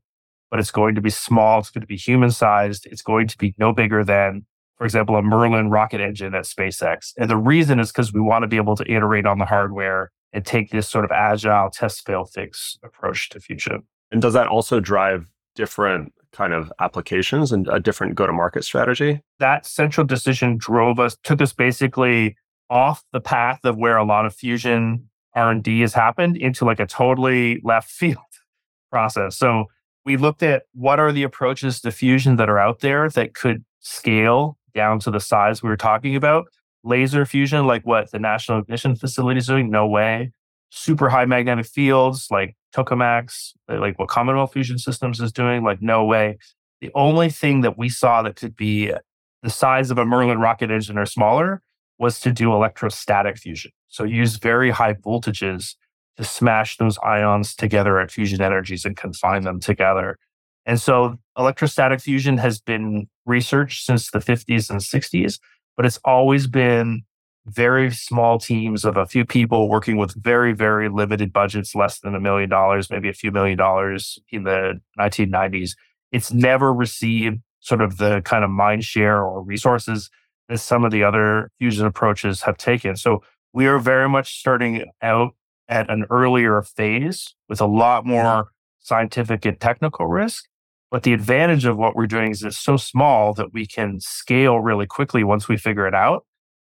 but 0.50 0.60
it's 0.60 0.72
going 0.72 0.96
to 0.96 1.02
be 1.02 1.10
small. 1.10 1.60
It's 1.60 1.70
going 1.70 1.82
to 1.82 1.88
be 1.88 1.98
human 1.98 2.32
sized. 2.32 2.88
It's 2.88 3.02
going 3.02 3.28
to 3.28 3.38
be 3.38 3.54
no 3.58 3.74
bigger 3.74 4.04
than, 4.04 4.46
for 4.78 4.86
example, 4.86 5.16
a 5.18 5.22
Merlin 5.22 5.70
rocket 5.70 6.02
engine 6.02 6.34
at 6.34 6.46
SpaceX. 6.46 7.12
And 7.18 7.30
the 7.30 7.38
reason 7.38 7.80
is 7.80 7.92
because 7.92 8.14
we 8.14 8.22
want 8.22 8.44
to 8.44 8.48
be 8.48 8.58
able 8.58 8.76
to 8.78 8.92
iterate 8.92 9.26
on 9.26 9.38
the 9.38 9.46
hardware 9.46 10.12
and 10.34 10.46
take 10.46 10.72
this 10.72 10.88
sort 10.88 11.06
of 11.06 11.12
agile 11.12 11.70
test 11.70 12.06
fail 12.06 12.26
fix 12.26 12.78
approach 12.84 13.30
to 13.30 13.40
fusion. 13.40 13.84
And 14.12 14.22
does 14.22 14.34
that 14.34 14.48
also 14.48 14.80
drive 14.80 15.30
different 15.56 16.14
kind 16.32 16.54
of 16.54 16.72
applications 16.80 17.52
and 17.52 17.68
a 17.70 17.80
different 17.80 18.16
go 18.16 18.28
to 18.28 18.34
market 18.34 18.64
strategy? 18.64 19.22
That 19.40 19.66
central 19.66 20.06
decision 20.06 20.58
drove 20.58 21.00
us, 21.00 21.18
took 21.24 21.42
us 21.42 21.54
basically 21.54 22.36
off 22.70 23.04
the 23.14 23.22
path 23.22 23.60
of 23.64 23.78
where 23.78 23.98
a 23.98 24.06
lot 24.06 24.26
of 24.26 24.36
fusion 24.36 25.10
R&D 25.36 25.82
has 25.82 25.94
happened 25.94 26.38
into 26.38 26.66
like 26.66 26.80
a 26.80 26.86
totally 26.86 27.62
left 27.64 27.90
field 27.92 28.18
process. 28.92 29.36
So 29.38 29.66
we 30.06 30.18
looked 30.18 30.44
at 30.44 30.64
what 30.74 31.00
are 31.00 31.12
the 31.12 31.24
approaches 31.24 31.82
to 31.82 31.92
fusion 31.92 32.38
that 32.38 32.50
are 32.50 32.60
out 32.60 32.80
there 32.80 33.10
that 33.10 33.34
could 33.34 33.64
scale 33.80 34.58
down 34.74 35.00
to 35.00 35.12
the 35.12 35.20
size 35.20 35.64
we 35.64 35.70
were 35.70 35.78
talking 35.78 36.16
about 36.16 36.48
laser 36.84 37.26
fusion, 37.26 37.66
like 37.66 37.86
what 37.86 38.12
the 38.12 38.20
National 38.20 38.60
Ignition 38.60 38.96
Facility 38.96 39.40
is 39.40 39.48
doing? 39.48 39.70
No 39.70 39.88
way. 39.88 40.32
Super 40.70 41.10
high 41.10 41.26
magnetic 41.26 41.66
fields, 41.66 42.28
like 42.30 42.56
tokamaks, 42.76 43.54
uh, 43.70 43.80
like 43.80 43.98
what 43.98 44.10
Commonwealth 44.10 44.54
Fusion 44.54 44.78
Systems 44.78 45.20
is 45.20 45.32
doing, 45.32 45.64
like 45.64 45.82
no 45.82 46.04
way. 46.06 46.38
The 46.82 46.92
only 46.94 47.30
thing 47.30 47.62
that 47.62 47.78
we 47.78 47.90
saw 47.90 48.22
that 48.22 48.36
could 48.36 48.56
be 48.56 48.92
the 49.44 49.50
size 49.50 49.92
of 49.92 49.98
a 49.98 50.06
Merlin 50.06 50.40
rocket 50.40 50.72
engine 50.72 50.98
or 50.98 51.06
smaller 51.06 51.62
was 52.00 52.20
to 52.22 52.32
do 52.32 52.54
electrostatic 52.54 53.38
fusion. 53.38 53.72
So 53.88 54.04
use 54.04 54.38
very 54.38 54.70
high 54.70 54.94
voltages 54.94 55.76
to 56.18 56.24
smash 56.24 56.78
those 56.78 56.98
ions 57.00 57.56
together 57.56 58.00
at 58.00 58.12
fusion 58.12 58.42
energies 58.42 58.86
and 58.86 58.98
confine 58.98 59.44
them 59.44 59.60
together. 59.60 60.18
And 60.66 60.82
so 60.82 61.18
electrostatic 61.38 62.02
fusion 62.02 62.38
has 62.38 62.60
been 62.60 63.08
researched 63.26 63.86
since 63.86 64.12
the 64.12 64.20
50s 64.20 64.70
and 64.70 64.82
60s 64.82 65.40
but 65.78 65.86
it's 65.86 66.00
always 66.04 66.48
been 66.48 67.04
very 67.46 67.90
small 67.92 68.38
teams 68.40 68.84
of 68.84 68.98
a 68.98 69.06
few 69.06 69.24
people 69.24 69.70
working 69.70 69.96
with 69.96 70.14
very, 70.22 70.52
very 70.52 70.90
limited 70.90 71.32
budgets, 71.32 71.74
less 71.74 72.00
than 72.00 72.14
a 72.14 72.20
million 72.20 72.50
dollars, 72.50 72.90
maybe 72.90 73.08
a 73.08 73.14
few 73.14 73.32
million 73.32 73.58
dollars 73.58 74.20
in 74.32 74.44
the 74.44 74.82
1990s. 75.00 75.72
It's 76.12 76.34
never 76.34 76.74
received 76.74 77.40
sort 77.62 77.82
of 77.82 77.98
the 77.98 78.22
kind 78.22 78.44
of 78.44 78.50
mind 78.50 78.84
share 78.84 79.24
or 79.24 79.42
resources 79.42 80.10
that 80.50 80.58
some 80.60 80.84
of 80.84 80.92
the 80.92 81.04
other 81.04 81.52
fusion 81.60 81.86
approaches 81.86 82.42
have 82.42 82.58
taken. 82.58 82.96
So 82.96 83.24
we 83.54 83.68
are 83.68 83.80
very 83.80 84.10
much 84.10 84.40
starting 84.40 84.86
out 85.02 85.34
at 85.70 85.90
an 85.90 86.06
earlier 86.10 86.62
phase 86.62 87.34
with 87.50 87.62
a 87.62 87.66
lot 87.66 88.06
more 88.06 88.52
scientific 88.80 89.46
and 89.46 89.60
technical 89.60 90.08
risk. 90.08 90.46
But 90.90 91.04
the 91.04 91.14
advantage 91.14 91.66
of 91.66 91.78
what 91.78 91.96
we're 91.96 92.08
doing 92.08 92.32
is 92.32 92.44
it's 92.44 92.58
so 92.58 92.78
small 92.78 93.34
that 93.34 93.54
we 93.54 93.66
can 93.66 94.00
scale 94.00 94.60
really 94.60 94.86
quickly 94.86 95.24
once 95.24 95.48
we 95.48 95.58
figure 95.58 95.88
it 95.88 95.94
out. 95.94 96.26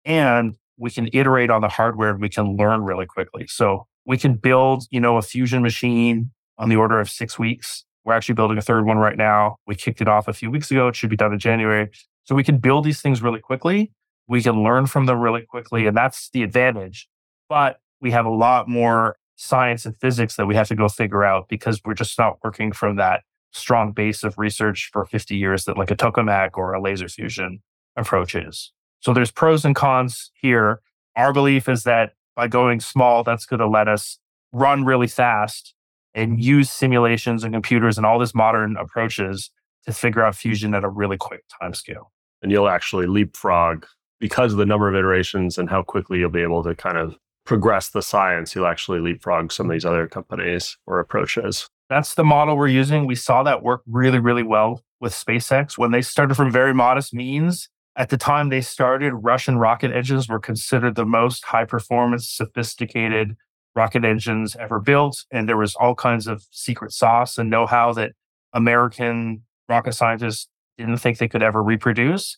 And 0.03 0.57
we 0.77 0.89
can 0.89 1.09
iterate 1.13 1.49
on 1.49 1.61
the 1.61 1.67
hardware 1.67 2.09
and 2.09 2.21
we 2.21 2.29
can 2.29 2.55
learn 2.55 2.81
really 2.81 3.05
quickly. 3.05 3.45
So 3.47 3.85
we 4.05 4.17
can 4.17 4.35
build, 4.35 4.85
you 4.89 4.99
know, 4.99 5.17
a 5.17 5.21
fusion 5.21 5.61
machine 5.61 6.31
on 6.57 6.69
the 6.69 6.75
order 6.75 6.99
of 6.99 7.09
six 7.09 7.37
weeks. 7.37 7.85
We're 8.05 8.13
actually 8.13 8.35
building 8.35 8.57
a 8.57 8.61
third 8.61 8.85
one 8.85 8.97
right 8.97 9.17
now. 9.17 9.57
We 9.67 9.75
kicked 9.75 10.01
it 10.01 10.07
off 10.07 10.27
a 10.27 10.33
few 10.33 10.49
weeks 10.49 10.71
ago. 10.71 10.87
It 10.87 10.95
should 10.95 11.09
be 11.09 11.15
done 11.15 11.33
in 11.33 11.39
January. 11.39 11.89
So 12.23 12.33
we 12.33 12.43
can 12.43 12.57
build 12.57 12.85
these 12.85 13.01
things 13.01 13.21
really 13.21 13.39
quickly. 13.39 13.91
We 14.27 14.41
can 14.41 14.63
learn 14.63 14.87
from 14.87 15.05
them 15.05 15.19
really 15.19 15.41
quickly. 15.41 15.85
And 15.85 15.95
that's 15.95 16.29
the 16.31 16.43
advantage. 16.43 17.07
But 17.49 17.79
we 18.01 18.11
have 18.11 18.25
a 18.25 18.31
lot 18.31 18.67
more 18.67 19.17
science 19.35 19.85
and 19.85 19.95
physics 19.99 20.35
that 20.35 20.45
we 20.45 20.55
have 20.55 20.67
to 20.69 20.75
go 20.75 20.87
figure 20.87 21.23
out 21.23 21.47
because 21.49 21.81
we're 21.85 21.93
just 21.93 22.17
not 22.17 22.37
working 22.43 22.71
from 22.71 22.95
that 22.97 23.23
strong 23.51 23.91
base 23.91 24.23
of 24.23 24.37
research 24.37 24.89
for 24.91 25.05
50 25.05 25.35
years 25.35 25.65
that 25.65 25.77
like 25.77 25.91
a 25.91 25.95
tokamak 25.95 26.51
or 26.55 26.73
a 26.73 26.81
laser 26.81 27.09
fusion 27.09 27.61
approach 27.95 28.35
is. 28.35 28.71
So 29.01 29.13
there's 29.13 29.31
pros 29.31 29.65
and 29.65 29.75
cons 29.75 30.31
here. 30.33 30.81
Our 31.15 31.33
belief 31.33 31.67
is 31.67 31.83
that 31.83 32.13
by 32.35 32.47
going 32.47 32.79
small, 32.79 33.23
that's 33.23 33.45
going 33.45 33.59
to 33.59 33.67
let 33.67 33.87
us 33.87 34.19
run 34.51 34.85
really 34.85 35.07
fast 35.07 35.73
and 36.13 36.43
use 36.43 36.69
simulations 36.69 37.43
and 37.43 37.53
computers 37.53 37.97
and 37.97 38.05
all 38.05 38.19
these 38.19 38.35
modern 38.35 38.77
approaches 38.77 39.51
to 39.85 39.93
figure 39.93 40.23
out 40.23 40.35
fusion 40.35 40.73
at 40.73 40.83
a 40.83 40.89
really 40.89 41.17
quick 41.17 41.43
time 41.61 41.73
scale. 41.73 42.11
And 42.41 42.51
you'll 42.51 42.69
actually 42.69 43.07
leapfrog 43.07 43.85
because 44.19 44.51
of 44.51 44.57
the 44.57 44.65
number 44.65 44.89
of 44.89 44.95
iterations 44.95 45.57
and 45.57 45.69
how 45.69 45.81
quickly 45.81 46.19
you'll 46.19 46.29
be 46.29 46.41
able 46.41 46.63
to 46.63 46.75
kind 46.75 46.97
of 46.97 47.17
progress 47.45 47.89
the 47.89 48.01
science, 48.01 48.53
you'll 48.53 48.67
actually 48.67 48.99
leapfrog 48.99 49.51
some 49.51 49.65
of 49.65 49.71
these 49.71 49.85
other 49.85 50.07
companies 50.07 50.77
or 50.85 50.99
approaches. 50.99 51.69
That's 51.89 52.13
the 52.13 52.23
model 52.23 52.55
we're 52.55 52.67
using. 52.67 53.07
We 53.07 53.15
saw 53.15 53.41
that 53.43 53.63
work 53.63 53.81
really, 53.87 54.19
really 54.19 54.43
well 54.43 54.83
with 55.01 55.13
SpaceX 55.13 55.77
when 55.77 55.91
they 55.91 56.01
started 56.01 56.35
from 56.35 56.51
very 56.51 56.73
modest 56.73 57.13
means. 57.13 57.67
At 57.95 58.09
the 58.09 58.17
time 58.17 58.49
they 58.49 58.61
started, 58.61 59.13
Russian 59.13 59.57
rocket 59.57 59.91
engines 59.91 60.29
were 60.29 60.39
considered 60.39 60.95
the 60.95 61.05
most 61.05 61.45
high 61.45 61.65
performance, 61.65 62.29
sophisticated 62.29 63.35
rocket 63.75 64.05
engines 64.05 64.55
ever 64.57 64.79
built. 64.79 65.25
And 65.31 65.49
there 65.49 65.57
was 65.57 65.75
all 65.75 65.95
kinds 65.95 66.27
of 66.27 66.45
secret 66.51 66.91
sauce 66.91 67.37
and 67.37 67.49
know 67.49 67.65
how 67.65 67.91
that 67.93 68.11
American 68.53 69.43
rocket 69.67 69.93
scientists 69.93 70.47
didn't 70.77 70.97
think 70.97 71.17
they 71.17 71.27
could 71.27 71.43
ever 71.43 71.61
reproduce. 71.61 72.37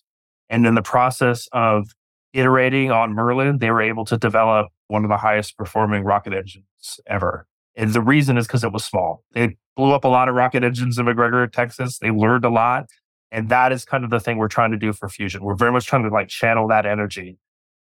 And 0.49 0.65
in 0.65 0.75
the 0.75 0.81
process 0.81 1.47
of 1.51 1.89
iterating 2.33 2.91
on 2.91 3.13
Merlin, 3.13 3.59
they 3.59 3.71
were 3.71 3.81
able 3.81 4.05
to 4.05 4.17
develop 4.17 4.67
one 4.87 5.03
of 5.03 5.09
the 5.09 5.17
highest 5.17 5.57
performing 5.57 6.03
rocket 6.03 6.33
engines 6.33 6.99
ever. 7.05 7.47
And 7.75 7.93
the 7.93 8.01
reason 8.01 8.37
is 8.37 8.47
because 8.47 8.63
it 8.63 8.73
was 8.73 8.83
small. 8.83 9.23
They 9.33 9.57
blew 9.75 9.91
up 9.91 10.03
a 10.03 10.09
lot 10.09 10.29
of 10.29 10.35
rocket 10.35 10.63
engines 10.63 10.97
in 10.97 11.05
McGregor, 11.05 11.51
Texas. 11.51 11.99
They 11.99 12.11
learned 12.11 12.45
a 12.45 12.49
lot. 12.49 12.87
And 13.31 13.47
that 13.49 13.71
is 13.71 13.85
kind 13.85 14.03
of 14.03 14.09
the 14.09 14.19
thing 14.19 14.37
we're 14.37 14.49
trying 14.49 14.71
to 14.71 14.77
do 14.77 14.91
for 14.91 15.07
Fusion. 15.07 15.43
We're 15.43 15.55
very 15.55 15.71
much 15.71 15.85
trying 15.85 16.03
to 16.03 16.09
like 16.09 16.27
channel 16.27 16.67
that 16.67 16.85
energy. 16.85 17.37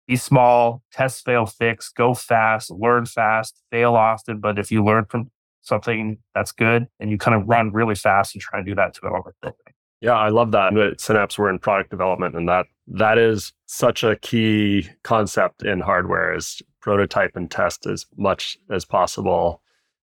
Be 0.06 0.16
small, 0.16 0.82
test, 0.92 1.24
fail, 1.24 1.46
fix, 1.46 1.90
go 1.90 2.14
fast, 2.14 2.70
learn 2.70 3.06
fast, 3.06 3.62
fail 3.70 3.94
often. 3.94 4.40
But 4.40 4.58
if 4.58 4.70
you 4.70 4.84
learn 4.84 5.06
from 5.06 5.30
something 5.62 6.18
that's 6.34 6.52
good 6.52 6.88
and 7.00 7.10
you 7.10 7.18
kind 7.18 7.34
of 7.34 7.48
run 7.48 7.72
really 7.72 7.94
fast 7.94 8.34
and 8.34 8.42
try 8.42 8.58
and 8.58 8.66
do 8.66 8.74
that 8.74 8.94
to 8.94 9.00
develop 9.00 9.26
it. 9.42 9.54
Yeah, 10.00 10.14
I 10.14 10.28
love 10.28 10.52
that. 10.52 10.76
At 10.76 11.00
Synapse, 11.00 11.38
we're 11.38 11.50
in 11.50 11.58
product 11.58 11.90
development, 11.90 12.36
and 12.36 12.48
that 12.48 12.66
that 12.86 13.18
is 13.18 13.52
such 13.66 14.04
a 14.04 14.16
key 14.16 14.88
concept 15.02 15.64
in 15.64 15.80
hardware 15.80 16.34
is 16.36 16.62
prototype 16.80 17.32
and 17.34 17.50
test 17.50 17.84
as 17.84 18.06
much 18.16 18.56
as 18.70 18.84
possible. 18.84 19.60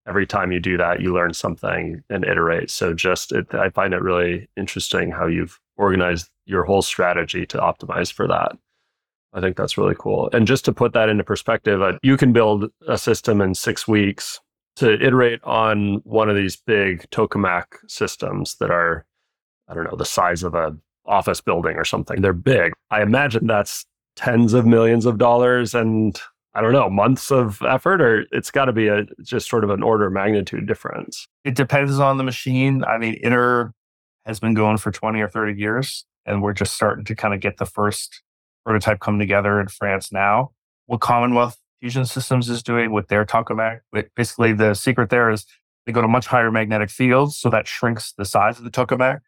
Every 0.07 0.27
time 0.27 0.51
you 0.51 0.59
do 0.59 0.77
that, 0.77 1.01
you 1.01 1.13
learn 1.13 1.33
something 1.33 2.03
and 2.09 2.23
iterate. 2.23 2.69
So 2.69 2.93
just 2.93 3.31
it, 3.31 3.53
I 3.53 3.69
find 3.69 3.93
it 3.93 4.01
really 4.01 4.47
interesting 4.55 5.11
how 5.11 5.27
you've 5.27 5.59
organized 5.77 6.29
your 6.45 6.63
whole 6.63 6.81
strategy 6.81 7.45
to 7.47 7.57
optimize 7.57 8.11
for 8.11 8.27
that. 8.27 8.57
I 9.33 9.41
think 9.41 9.57
that's 9.57 9.77
really 9.77 9.95
cool. 9.97 10.29
And 10.31 10.47
just 10.47 10.63
to 10.65 10.73
put 10.73 10.93
that 10.93 11.09
into 11.09 11.23
perspective, 11.23 11.81
uh, 11.81 11.93
you 12.03 12.17
can 12.17 12.31
build 12.31 12.71
a 12.87 12.97
system 12.97 13.41
in 13.41 13.53
six 13.53 13.87
weeks 13.87 14.39
to 14.77 14.93
iterate 15.01 15.43
on 15.43 16.01
one 16.03 16.29
of 16.29 16.35
these 16.35 16.55
big 16.55 17.09
tokamak 17.09 17.65
systems 17.87 18.55
that 18.59 18.71
are 18.71 19.05
I 19.67 19.73
don't 19.73 19.85
know, 19.85 19.97
the 19.97 20.05
size 20.05 20.43
of 20.43 20.53
a 20.53 20.75
office 21.05 21.41
building 21.41 21.75
or 21.75 21.85
something. 21.85 22.21
They're 22.21 22.33
big. 22.33 22.73
I 22.91 23.01
imagine 23.01 23.47
that's 23.47 23.85
tens 24.15 24.53
of 24.53 24.65
millions 24.65 25.05
of 25.05 25.17
dollars 25.17 25.73
and 25.73 26.19
I 26.55 26.61
don't 26.61 26.71
know, 26.71 26.89
months 26.89 27.31
of 27.31 27.61
effort, 27.63 28.01
or 28.01 28.25
it's 28.31 28.49
got 28.49 28.65
to 28.65 28.73
be 28.73 28.87
a 28.87 29.05
just 29.21 29.49
sort 29.49 29.65
of 29.65 29.69
an 29.69 29.83
order 29.83 30.07
of 30.07 30.13
magnitude 30.13 30.65
difference. 30.65 31.27
It 31.43 31.53
depends 31.55 31.99
on 31.99 32.17
the 32.17 32.23
machine. 32.23 32.83
I 32.85 32.97
mean, 32.97 33.19
ITER 33.23 33.73
has 34.25 34.39
been 34.39 34.53
going 34.53 34.77
for 34.77 34.89
20 34.89 35.19
or 35.19 35.27
30 35.27 35.59
years, 35.59 36.05
and 36.25 36.41
we're 36.41 36.53
just 36.53 36.73
starting 36.73 37.03
to 37.05 37.15
kind 37.15 37.33
of 37.33 37.41
get 37.41 37.57
the 37.57 37.65
first 37.65 38.21
prototype 38.65 39.01
come 39.01 39.19
together 39.19 39.59
in 39.59 39.67
France 39.67 40.11
now. 40.11 40.51
What 40.85 41.01
Commonwealth 41.01 41.57
Fusion 41.81 42.05
Systems 42.05 42.49
is 42.49 42.63
doing 42.63 42.93
with 42.93 43.09
their 43.09 43.25
tokamak, 43.25 43.81
basically 44.15 44.53
the 44.53 44.73
secret 44.73 45.09
there 45.09 45.29
is 45.29 45.45
they 45.85 45.91
go 45.91 46.01
to 46.01 46.07
much 46.07 46.25
higher 46.25 46.51
magnetic 46.51 46.89
fields, 46.89 47.35
so 47.35 47.49
that 47.49 47.67
shrinks 47.67 48.13
the 48.13 48.25
size 48.25 48.57
of 48.57 48.63
the 48.63 48.71
tokamak. 48.71 49.19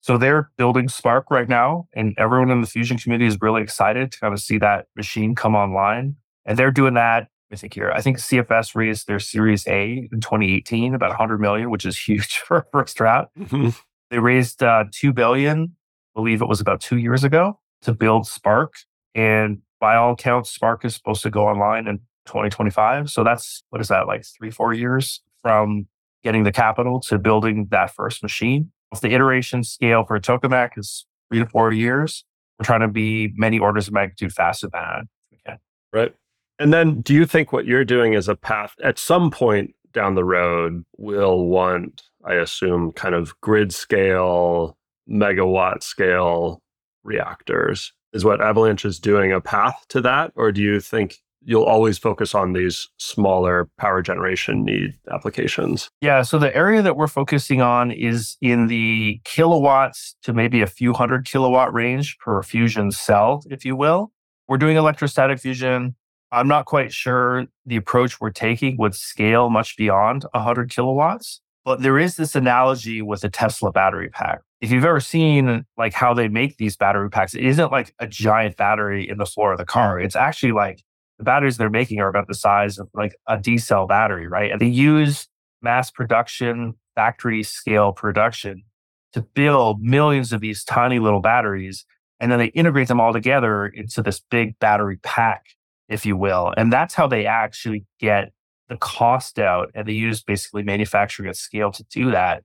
So 0.00 0.18
they're 0.18 0.50
building 0.56 0.88
SPARC 0.88 1.24
right 1.30 1.48
now, 1.48 1.86
and 1.92 2.14
everyone 2.18 2.50
in 2.50 2.60
the 2.60 2.66
Fusion 2.66 2.98
community 2.98 3.28
is 3.28 3.38
really 3.40 3.62
excited 3.62 4.10
to 4.10 4.18
kind 4.18 4.34
of 4.34 4.40
see 4.40 4.58
that 4.58 4.86
machine 4.96 5.36
come 5.36 5.54
online. 5.54 6.16
And 6.44 6.58
they're 6.58 6.70
doing 6.70 6.94
that. 6.94 7.28
I 7.52 7.56
think 7.56 7.74
here, 7.74 7.90
I 7.90 8.00
think 8.00 8.16
CFS 8.16 8.74
raised 8.74 9.06
their 9.06 9.18
Series 9.18 9.66
A 9.68 10.08
in 10.10 10.20
2018, 10.20 10.94
about 10.94 11.10
100 11.10 11.38
million, 11.38 11.70
which 11.70 11.84
is 11.84 11.98
huge 12.06 12.38
for 12.38 12.58
a 12.58 12.64
first 12.72 12.98
round. 12.98 13.28
Mm-hmm. 13.38 13.68
They 14.10 14.18
raised 14.18 14.62
uh, 14.62 14.84
2 14.90 15.12
billion, 15.12 15.76
I 16.14 16.20
believe 16.20 16.40
it 16.40 16.48
was 16.48 16.60
about 16.60 16.80
two 16.80 16.98
years 16.98 17.24
ago, 17.24 17.58
to 17.82 17.92
build 17.92 18.24
SPARC. 18.24 18.68
And 19.14 19.58
by 19.80 19.96
all 19.96 20.12
accounts, 20.12 20.56
SPARC 20.56 20.84
is 20.84 20.94
supposed 20.94 21.22
to 21.24 21.30
go 21.30 21.46
online 21.46 21.88
in 21.88 21.98
2025. 22.26 23.10
So 23.10 23.24
that's 23.24 23.62
what 23.70 23.80
is 23.80 23.88
that 23.88 24.06
like 24.06 24.24
three, 24.24 24.50
four 24.50 24.72
years 24.72 25.20
from 25.42 25.86
getting 26.22 26.44
the 26.44 26.52
capital 26.52 27.00
to 27.00 27.18
building 27.18 27.66
that 27.70 27.94
first 27.94 28.22
machine. 28.22 28.70
If 28.92 29.00
the 29.00 29.12
iteration 29.12 29.64
scale 29.64 30.04
for 30.04 30.16
a 30.16 30.20
tokamak 30.20 30.78
is 30.78 31.06
three 31.28 31.40
to 31.40 31.46
four 31.46 31.72
years, 31.72 32.24
we're 32.58 32.64
trying 32.64 32.80
to 32.80 32.88
be 32.88 33.32
many 33.34 33.58
orders 33.58 33.88
of 33.88 33.94
magnitude 33.94 34.32
faster 34.32 34.68
than 34.72 34.82
that. 34.82 35.04
Okay. 35.48 35.58
Right. 35.92 36.14
And 36.62 36.72
then 36.72 37.00
do 37.00 37.12
you 37.12 37.26
think 37.26 37.52
what 37.52 37.66
you're 37.66 37.84
doing 37.84 38.12
is 38.12 38.28
a 38.28 38.36
path 38.36 38.76
at 38.84 38.96
some 38.96 39.32
point 39.32 39.74
down 39.92 40.14
the 40.14 40.24
road 40.24 40.84
will 40.96 41.46
want, 41.48 42.02
I 42.24 42.34
assume, 42.34 42.92
kind 42.92 43.16
of 43.16 43.38
grid 43.40 43.74
scale, 43.74 44.78
megawatt 45.10 45.82
scale 45.82 46.62
reactors? 47.02 47.92
Is 48.12 48.24
what 48.24 48.40
Avalanche 48.40 48.84
is 48.84 49.00
doing 49.00 49.32
a 49.32 49.40
path 49.40 49.84
to 49.88 50.00
that? 50.02 50.32
Or 50.36 50.52
do 50.52 50.62
you 50.62 50.78
think 50.78 51.18
you'll 51.44 51.64
always 51.64 51.98
focus 51.98 52.32
on 52.32 52.52
these 52.52 52.88
smaller 52.96 53.68
power 53.76 54.00
generation 54.00 54.64
need 54.64 54.94
applications. 55.12 55.90
Yeah. 56.00 56.22
So 56.22 56.38
the 56.38 56.54
area 56.54 56.82
that 56.82 56.96
we're 56.96 57.08
focusing 57.08 57.60
on 57.60 57.90
is 57.90 58.36
in 58.40 58.68
the 58.68 59.20
kilowatts 59.24 60.14
to 60.22 60.32
maybe 60.32 60.62
a 60.62 60.68
few 60.68 60.92
hundred 60.92 61.24
kilowatt 61.24 61.74
range 61.74 62.16
per 62.18 62.40
fusion 62.44 62.92
cell, 62.92 63.42
if 63.50 63.64
you 63.64 63.74
will. 63.74 64.12
We're 64.46 64.58
doing 64.58 64.76
electrostatic 64.76 65.40
fusion. 65.40 65.96
I'm 66.32 66.48
not 66.48 66.64
quite 66.64 66.92
sure 66.92 67.46
the 67.66 67.76
approach 67.76 68.20
we're 68.20 68.30
taking 68.30 68.78
would 68.78 68.94
scale 68.94 69.50
much 69.50 69.76
beyond 69.76 70.24
100 70.32 70.70
kilowatts, 70.70 71.42
but 71.64 71.82
there 71.82 71.98
is 71.98 72.16
this 72.16 72.34
analogy 72.34 73.02
with 73.02 73.22
a 73.22 73.28
Tesla 73.28 73.70
battery 73.70 74.08
pack. 74.08 74.40
If 74.62 74.70
you've 74.70 74.84
ever 74.84 75.00
seen 75.00 75.66
like 75.76 75.92
how 75.92 76.14
they 76.14 76.28
make 76.28 76.56
these 76.56 76.76
battery 76.76 77.10
packs, 77.10 77.34
it 77.34 77.44
isn't 77.44 77.70
like 77.70 77.94
a 77.98 78.06
giant 78.06 78.56
battery 78.56 79.06
in 79.08 79.18
the 79.18 79.26
floor 79.26 79.52
of 79.52 79.58
the 79.58 79.66
car. 79.66 80.00
It's 80.00 80.16
actually 80.16 80.52
like 80.52 80.82
the 81.18 81.24
batteries 81.24 81.58
they're 81.58 81.68
making 81.68 82.00
are 82.00 82.08
about 82.08 82.28
the 82.28 82.34
size 82.34 82.78
of 82.78 82.88
like 82.94 83.14
a 83.28 83.38
D 83.38 83.58
cell 83.58 83.86
battery, 83.86 84.26
right? 84.26 84.50
And 84.50 84.60
they 84.60 84.66
use 84.66 85.28
mass 85.60 85.90
production, 85.90 86.74
factory 86.94 87.42
scale 87.42 87.92
production 87.92 88.62
to 89.12 89.20
build 89.20 89.82
millions 89.82 90.32
of 90.32 90.40
these 90.40 90.64
tiny 90.64 90.98
little 90.98 91.20
batteries. 91.20 91.84
And 92.20 92.32
then 92.32 92.38
they 92.38 92.46
integrate 92.46 92.88
them 92.88 93.00
all 93.00 93.12
together 93.12 93.66
into 93.66 94.02
this 94.02 94.20
big 94.30 94.58
battery 94.58 94.98
pack, 95.02 95.44
if 95.92 96.06
you 96.06 96.16
will. 96.16 96.54
And 96.56 96.72
that's 96.72 96.94
how 96.94 97.06
they 97.06 97.26
actually 97.26 97.84
get 98.00 98.32
the 98.68 98.76
cost 98.76 99.38
out. 99.38 99.70
And 99.74 99.86
they 99.86 99.92
use 99.92 100.22
basically 100.22 100.62
manufacturing 100.62 101.28
at 101.28 101.36
scale 101.36 101.70
to 101.72 101.84
do 101.84 102.10
that. 102.10 102.42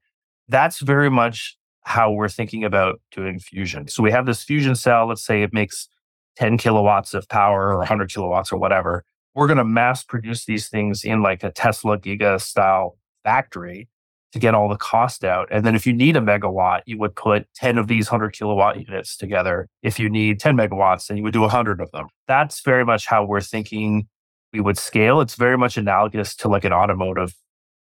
That's 0.49 0.79
very 0.79 1.10
much 1.10 1.57
how 1.83 2.12
we're 2.12 2.29
thinking 2.29 2.65
about 2.65 2.99
doing 3.12 3.39
fusion. 3.39 3.88
So 3.88 4.03
we 4.03 4.12
have 4.12 4.25
this 4.25 4.43
fusion 4.43 4.75
cell, 4.75 5.07
let's 5.07 5.23
say 5.25 5.41
it 5.41 5.53
makes 5.53 5.88
10 6.36 6.57
kilowatts 6.57 7.13
of 7.13 7.27
power 7.29 7.69
or 7.69 7.77
100 7.77 8.12
kilowatts 8.12 8.51
or 8.51 8.57
whatever. 8.57 9.05
We're 9.33 9.47
going 9.47 9.57
to 9.57 9.63
mass 9.63 10.03
produce 10.03 10.45
these 10.45 10.67
things 10.67 11.03
in 11.03 11.21
like 11.21 11.43
a 11.43 11.51
Tesla 11.51 11.97
Giga 11.97 12.41
style 12.41 12.98
factory 13.23 13.87
to 14.34 14.40
get 14.40 14.54
all 14.54 14.67
the 14.67 14.78
cost 14.78 15.23
out. 15.23 15.48
And 15.52 15.65
then 15.65 15.75
if 15.75 15.88
you 15.88 15.94
need 15.94 16.17
a 16.17 16.21
megawatt, 16.21 16.82
you 16.86 16.98
would 16.98 17.15
put 17.15 17.48
10 17.56 17.78
of 17.78 17.88
these 17.88 18.12
100 18.12 18.34
kilowatt 18.34 18.78
units 18.78 19.15
together. 19.15 19.69
If 19.82 20.00
you 20.00 20.10
need 20.10 20.40
10 20.40 20.58
megawatts, 20.58 21.08
then 21.08 21.17
you 21.17 21.23
would 21.23 21.34
do 21.34 21.42
100 21.42 21.80
of 21.80 21.92
them. 21.92 22.08
That's 22.28 22.62
very 22.62 22.86
much 22.86 23.06
how 23.06 23.23
we're 23.23 23.42
thinking 23.42 24.08
we 24.52 24.60
would 24.60 24.78
scale. 24.78 25.21
It's 25.21 25.36
very 25.36 25.58
much 25.58 25.78
analogous 25.78 26.36
to 26.38 26.50
like 26.50 26.65
an 26.65 26.73
automotive 26.73 27.36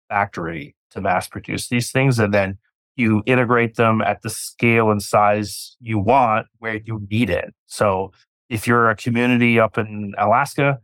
factory 0.10 0.76
to 0.92 1.02
mass 1.02 1.28
produce 1.28 1.68
these 1.70 1.92
things. 1.92 2.20
And 2.20 2.34
then 2.34 2.58
you 2.96 3.24
integrate 3.26 3.76
them 3.76 4.02
at 4.02 4.22
the 4.22 4.30
scale 4.30 4.92
and 4.92 5.02
size 5.02 5.78
you 5.80 6.00
want 6.00 6.48
where 6.60 6.82
you 6.84 7.06
need 7.10 7.30
it. 7.30 7.54
So 7.68 8.12
if 8.50 8.68
you're 8.68 8.90
a 8.90 8.96
community 8.96 9.60
up 9.60 9.78
in 9.78 10.14
Alaska 10.18 10.80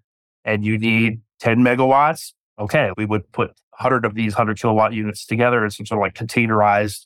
and 0.46 0.66
you 0.66 0.78
need 0.78 1.22
10 1.40 1.60
megawatts, 1.60 2.34
okay, 2.60 2.92
we 2.98 3.06
would 3.06 3.32
put 3.32 3.50
100 3.72 4.06
of 4.06 4.16
these 4.16 4.34
100 4.34 4.60
kilowatt 4.60 4.94
units 4.94 5.26
together 5.26 5.64
in 5.64 5.72
some 5.72 5.86
sort 5.86 6.00
of 6.00 6.02
like 6.02 6.16
containerized 6.16 7.06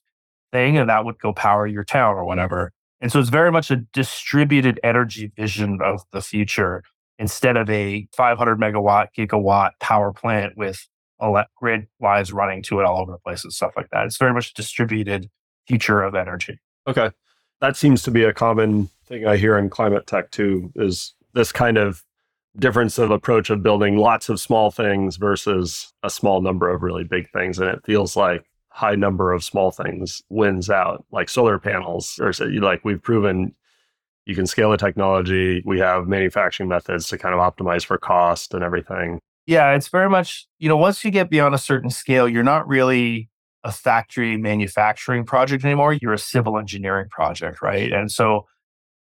thing, 0.52 0.78
and 0.78 0.90
that 0.90 1.06
would 1.06 1.20
go 1.20 1.34
power 1.34 1.68
your 1.68 1.84
town 1.84 2.16
or 2.16 2.26
whatever. 2.26 2.72
And 3.00 3.12
so 3.12 3.20
it's 3.20 3.30
very 3.30 3.52
much 3.52 3.72
a 3.72 3.78
distributed 3.78 4.80
energy 4.84 5.32
vision 5.36 5.80
of 5.84 6.02
the 6.12 6.22
future 6.22 6.84
instead 7.18 7.58
of 7.58 7.70
a 7.70 8.08
500 8.16 8.60
megawatt 8.60 9.08
gigawatt 9.18 9.72
power 9.80 10.14
plant 10.14 10.54
with 10.56 10.88
grid 11.56 11.88
lines 12.00 12.34
running 12.34 12.64
to 12.64 12.80
it 12.80 12.86
all 12.86 13.00
over 13.02 13.12
the 13.12 13.18
place 13.20 13.44
and 13.44 13.54
stuff 13.54 13.74
like 13.76 13.90
that. 13.92 14.06
It's 14.06 14.18
very 14.18 14.34
much 14.34 14.52
a 14.52 14.54
distributed 14.54 15.30
future 15.68 16.02
of 16.02 16.16
energy. 16.16 16.60
Okay. 16.88 17.12
That 17.60 17.78
seems 17.78 18.02
to 18.04 18.12
be 18.12 18.24
a 18.24 18.34
common 18.34 18.90
thing 19.06 19.28
I 19.28 19.38
hear 19.38 19.58
in 19.58 19.70
climate 19.70 20.08
tech 20.08 20.32
too, 20.32 20.72
is 20.76 21.14
this 21.34 21.52
kind 21.52 21.78
of 21.78 22.04
difference 22.58 22.98
of 22.98 23.12
approach 23.12 23.50
of 23.50 23.64
building 23.64 23.98
lots 23.98 24.30
of 24.30 24.40
small 24.40 24.72
things 24.72 25.16
versus 25.16 25.94
a 26.04 26.10
small 26.10 26.42
number 26.42 26.70
of 26.70 26.84
really 26.84 27.04
big 27.04 27.30
things. 27.32 27.60
And 27.60 27.70
it 27.70 27.86
feels 27.86 28.16
like 28.16 28.46
high 28.70 28.96
number 28.96 29.32
of 29.32 29.44
small 29.44 29.72
things 29.72 30.22
wins 30.30 30.70
out, 30.70 31.06
like 31.12 31.30
solar 31.30 31.60
panels, 31.60 32.20
or 32.22 32.34
so 32.34 32.46
like 32.46 32.84
we've 32.84 33.02
proven 33.02 33.54
you 34.26 34.36
can 34.36 34.46
scale 34.46 34.72
the 34.72 34.78
technology. 34.78 35.64
We 35.66 35.80
have 35.80 36.08
manufacturing 36.08 36.70
methods 36.70 37.08
to 37.08 37.18
kind 37.18 37.34
of 37.34 37.42
optimize 37.42 37.86
for 37.86 37.98
cost 37.98 38.54
and 38.54 38.64
everything. 38.64 39.20
Yeah, 39.48 39.74
it's 39.74 39.88
very 39.88 40.10
much, 40.10 40.48
you 40.60 40.70
know, 40.70 40.78
once 40.78 41.04
you 41.04 41.12
get 41.12 41.30
beyond 41.30 41.56
a 41.56 41.58
certain 41.58 41.90
scale, 41.90 42.30
you're 42.30 42.44
not 42.44 42.68
really 42.68 43.30
a 43.64 43.72
factory 43.72 44.38
manufacturing 44.38 45.26
project 45.26 45.66
anymore. 45.66 45.94
You're 45.94 46.14
a 46.14 46.20
civil 46.20 46.58
engineering 46.58 47.10
project, 47.10 47.62
right? 47.62 47.92
And 47.92 48.12
so 48.12 48.46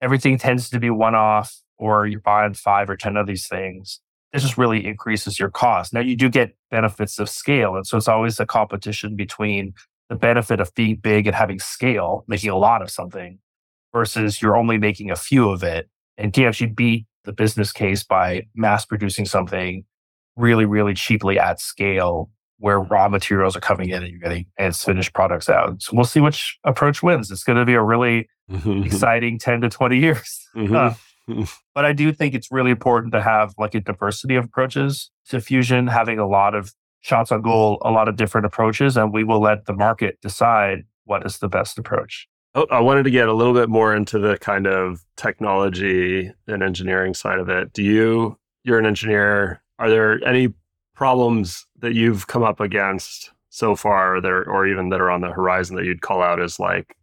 everything 0.03 0.37
tends 0.39 0.69
to 0.71 0.81
be 0.81 0.91
one 0.91 1.15
off, 1.15 1.57
or 1.85 2.07
you're 2.07 2.21
buying 2.21 2.55
five 2.55 2.89
or 2.89 2.97
10 2.97 3.19
of 3.19 3.27
these 3.27 3.47
things. 3.47 4.01
It 4.33 4.39
just 4.39 4.57
really 4.57 4.87
increases 4.87 5.39
your 5.39 5.51
cost. 5.51 5.93
Now, 5.93 6.01
you 6.01 6.17
do 6.17 6.31
get 6.31 6.57
benefits 6.71 7.19
of 7.19 7.29
scale. 7.29 7.77
And 7.77 7.87
so 7.87 7.99
it's 7.99 8.09
always 8.09 8.41
a 8.41 8.47
competition 8.47 9.17
between 9.17 9.75
the 10.09 10.17
benefit 10.17 10.61
of 10.61 10.75
being 10.75 10.97
big 10.97 11.27
and 11.27 11.37
having 11.37 11.59
scale, 11.59 12.25
making 12.27 12.49
a 12.49 12.57
lot 12.57 12.81
of 12.81 12.91
something, 12.91 13.39
versus 13.93 14.41
you're 14.41 14.57
only 14.57 14.79
making 14.79 15.11
a 15.11 15.17
few 15.17 15.51
of 15.51 15.63
it. 15.63 15.91
And 16.17 16.33
can 16.33 16.45
you 16.45 16.49
actually 16.49 16.69
beat 16.69 17.07
the 17.25 17.35
business 17.35 17.71
case 17.71 18.03
by 18.03 18.47
mass 18.55 18.87
producing 18.87 19.27
something 19.27 19.85
really, 20.37 20.65
really 20.65 20.95
cheaply 20.95 21.39
at 21.39 21.61
scale 21.61 22.31
where 22.59 22.81
raw 22.81 23.09
materials 23.09 23.57
are 23.57 23.61
coming 23.61 23.91
in 23.91 24.03
and 24.03 24.11
you're 24.11 24.21
getting 24.21 24.47
its 24.57 24.83
finished 24.83 25.13
products 25.13 25.51
out. 25.51 25.83
So 25.83 25.95
we'll 25.95 26.07
see 26.07 26.21
which 26.21 26.59
approach 26.65 27.03
wins. 27.03 27.31
It's 27.31 27.45
going 27.45 27.59
to 27.59 27.67
be 27.67 27.75
a 27.75 27.83
really 27.83 28.27
exciting 28.85 29.39
10 29.39 29.61
to 29.61 29.69
20 29.69 29.99
years. 29.99 30.49
Mm-hmm. 30.57 30.75
Uh, 30.85 30.95
but 31.75 31.85
I 31.85 31.93
do 31.93 32.13
think 32.13 32.35
it's 32.35 32.51
really 32.51 32.71
important 32.71 33.13
to 33.13 33.23
have 33.23 33.55
like 33.59 33.75
a 33.75 33.81
diversity 33.81 34.37
of 34.37 34.45
approaches 34.45 35.11
to 35.29 35.41
fusion, 35.41 35.87
having 35.87 36.19
a 36.19 36.27
lot 36.27 36.55
of 36.55 36.75
shots 37.01 37.33
on 37.33 37.43
goal, 37.43 37.79
a 37.83 37.91
lot 37.91 38.09
of 38.09 38.17
different 38.17 38.47
approaches, 38.47 38.97
and 38.97 39.13
we 39.13 39.25
will 39.25 39.41
let 39.41 39.67
the 39.67 39.75
market 39.75 40.19
decide 40.23 40.85
what 41.05 41.25
is 41.27 41.39
the 41.39 41.49
best 41.49 41.79
approach. 41.79 42.29
Oh, 42.55 42.67
I 42.71 42.81
wanted 42.81 43.03
to 43.05 43.11
get 43.11 43.29
a 43.29 43.35
little 43.35 43.53
bit 43.53 43.69
more 43.69 43.95
into 43.95 44.19
the 44.19 44.39
kind 44.39 44.67
of 44.67 45.05
technology 45.17 46.33
and 46.47 46.63
engineering 46.63 47.13
side 47.13 47.39
of 47.39 47.49
it. 47.49 47.73
Do 47.73 47.83
you, 47.83 48.39
you're 48.63 48.79
an 48.79 48.87
engineer, 48.87 49.63
are 49.79 49.91
there 49.91 50.25
any 50.27 50.55
problems 50.95 51.67
that 51.81 51.95
you've 51.95 52.27
come 52.29 52.43
up 52.43 52.61
against 52.61 53.33
so 53.51 53.77
far 53.77 54.21
that 54.21 54.29
or 54.29 54.67
even 54.67 54.89
that 54.89 55.01
are 55.01 55.11
on 55.11 55.21
the 55.21 55.29
horizon 55.29 55.77
that 55.77 55.85
you'd 55.85 56.01
call 56.01 56.23
out 56.23 56.41
as 56.41 56.59
like 56.59 56.97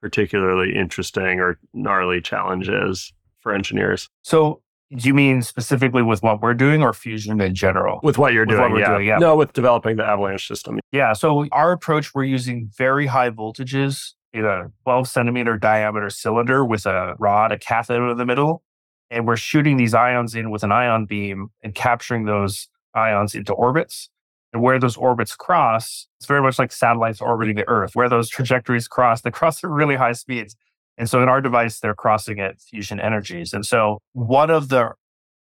particularly 0.00 0.74
interesting 0.74 1.40
or 1.40 1.58
gnarly 1.72 2.20
challenges 2.20 3.12
for 3.44 3.54
engineers? 3.54 4.08
So 4.22 4.62
do 4.96 5.08
you 5.08 5.14
mean 5.14 5.42
specifically 5.42 6.02
with 6.02 6.22
what 6.22 6.40
we're 6.40 6.54
doing 6.54 6.82
or 6.82 6.92
fusion 6.92 7.40
in 7.40 7.54
general? 7.54 8.00
With 8.02 8.18
what 8.18 8.32
you're 8.32 8.46
with 8.46 8.56
doing, 8.56 8.72
what 8.72 8.80
yeah. 8.80 8.88
doing, 8.90 9.06
yeah. 9.06 9.18
No, 9.18 9.36
with 9.36 9.52
developing 9.52 9.96
the 9.96 10.04
avalanche 10.04 10.48
system. 10.48 10.80
Yeah. 10.90 11.12
So 11.12 11.46
our 11.52 11.72
approach, 11.72 12.14
we're 12.14 12.24
using 12.24 12.70
very 12.76 13.06
high 13.06 13.30
voltages 13.30 14.12
in 14.32 14.44
a 14.44 14.70
12 14.82 15.08
centimeter 15.08 15.56
diameter 15.56 16.10
cylinder 16.10 16.64
with 16.64 16.86
a 16.86 17.14
rod, 17.18 17.52
a 17.52 17.58
cathode 17.58 18.10
in 18.10 18.18
the 18.18 18.26
middle. 18.26 18.62
And 19.10 19.26
we're 19.26 19.36
shooting 19.36 19.76
these 19.76 19.94
ions 19.94 20.34
in 20.34 20.50
with 20.50 20.64
an 20.64 20.72
ion 20.72 21.06
beam 21.06 21.48
and 21.62 21.74
capturing 21.74 22.24
those 22.24 22.68
ions 22.94 23.34
into 23.34 23.52
orbits. 23.52 24.10
And 24.52 24.62
where 24.62 24.78
those 24.78 24.96
orbits 24.96 25.34
cross, 25.34 26.06
it's 26.18 26.26
very 26.26 26.40
much 26.40 26.58
like 26.58 26.70
satellites 26.70 27.20
orbiting 27.20 27.56
the 27.56 27.68
Earth. 27.68 27.96
Where 27.96 28.08
those 28.08 28.28
trajectories 28.28 28.86
cross, 28.86 29.22
they 29.22 29.30
cross 29.32 29.62
at 29.64 29.70
really 29.70 29.96
high 29.96 30.12
speeds. 30.12 30.56
And 30.96 31.08
so 31.08 31.22
in 31.22 31.28
our 31.28 31.40
device, 31.40 31.80
they're 31.80 31.94
crossing 31.94 32.40
at 32.40 32.60
fusion 32.60 33.00
energies. 33.00 33.52
And 33.52 33.66
so 33.66 33.98
one 34.12 34.50
of 34.50 34.68
the 34.68 34.92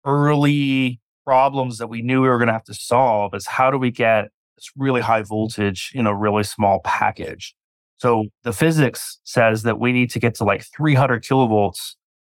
early 0.04 1.00
problems 1.24 1.78
that 1.78 1.88
we 1.88 2.02
knew 2.02 2.22
we 2.22 2.28
were 2.28 2.38
going 2.38 2.48
to 2.48 2.52
have 2.52 2.64
to 2.64 2.74
solve 2.74 3.34
is 3.34 3.46
how 3.46 3.70
do 3.70 3.78
we 3.78 3.90
get 3.90 4.28
this 4.56 4.70
really 4.76 5.00
high 5.00 5.22
voltage 5.22 5.92
in 5.94 6.06
a 6.06 6.14
really 6.14 6.42
small 6.42 6.80
package? 6.84 7.54
So 7.98 8.26
the 8.42 8.52
physics 8.52 9.20
says 9.24 9.62
that 9.62 9.78
we 9.78 9.92
need 9.92 10.10
to 10.10 10.18
get 10.18 10.34
to 10.36 10.44
like 10.44 10.64
300 10.76 11.22
kilovolts 11.22 11.94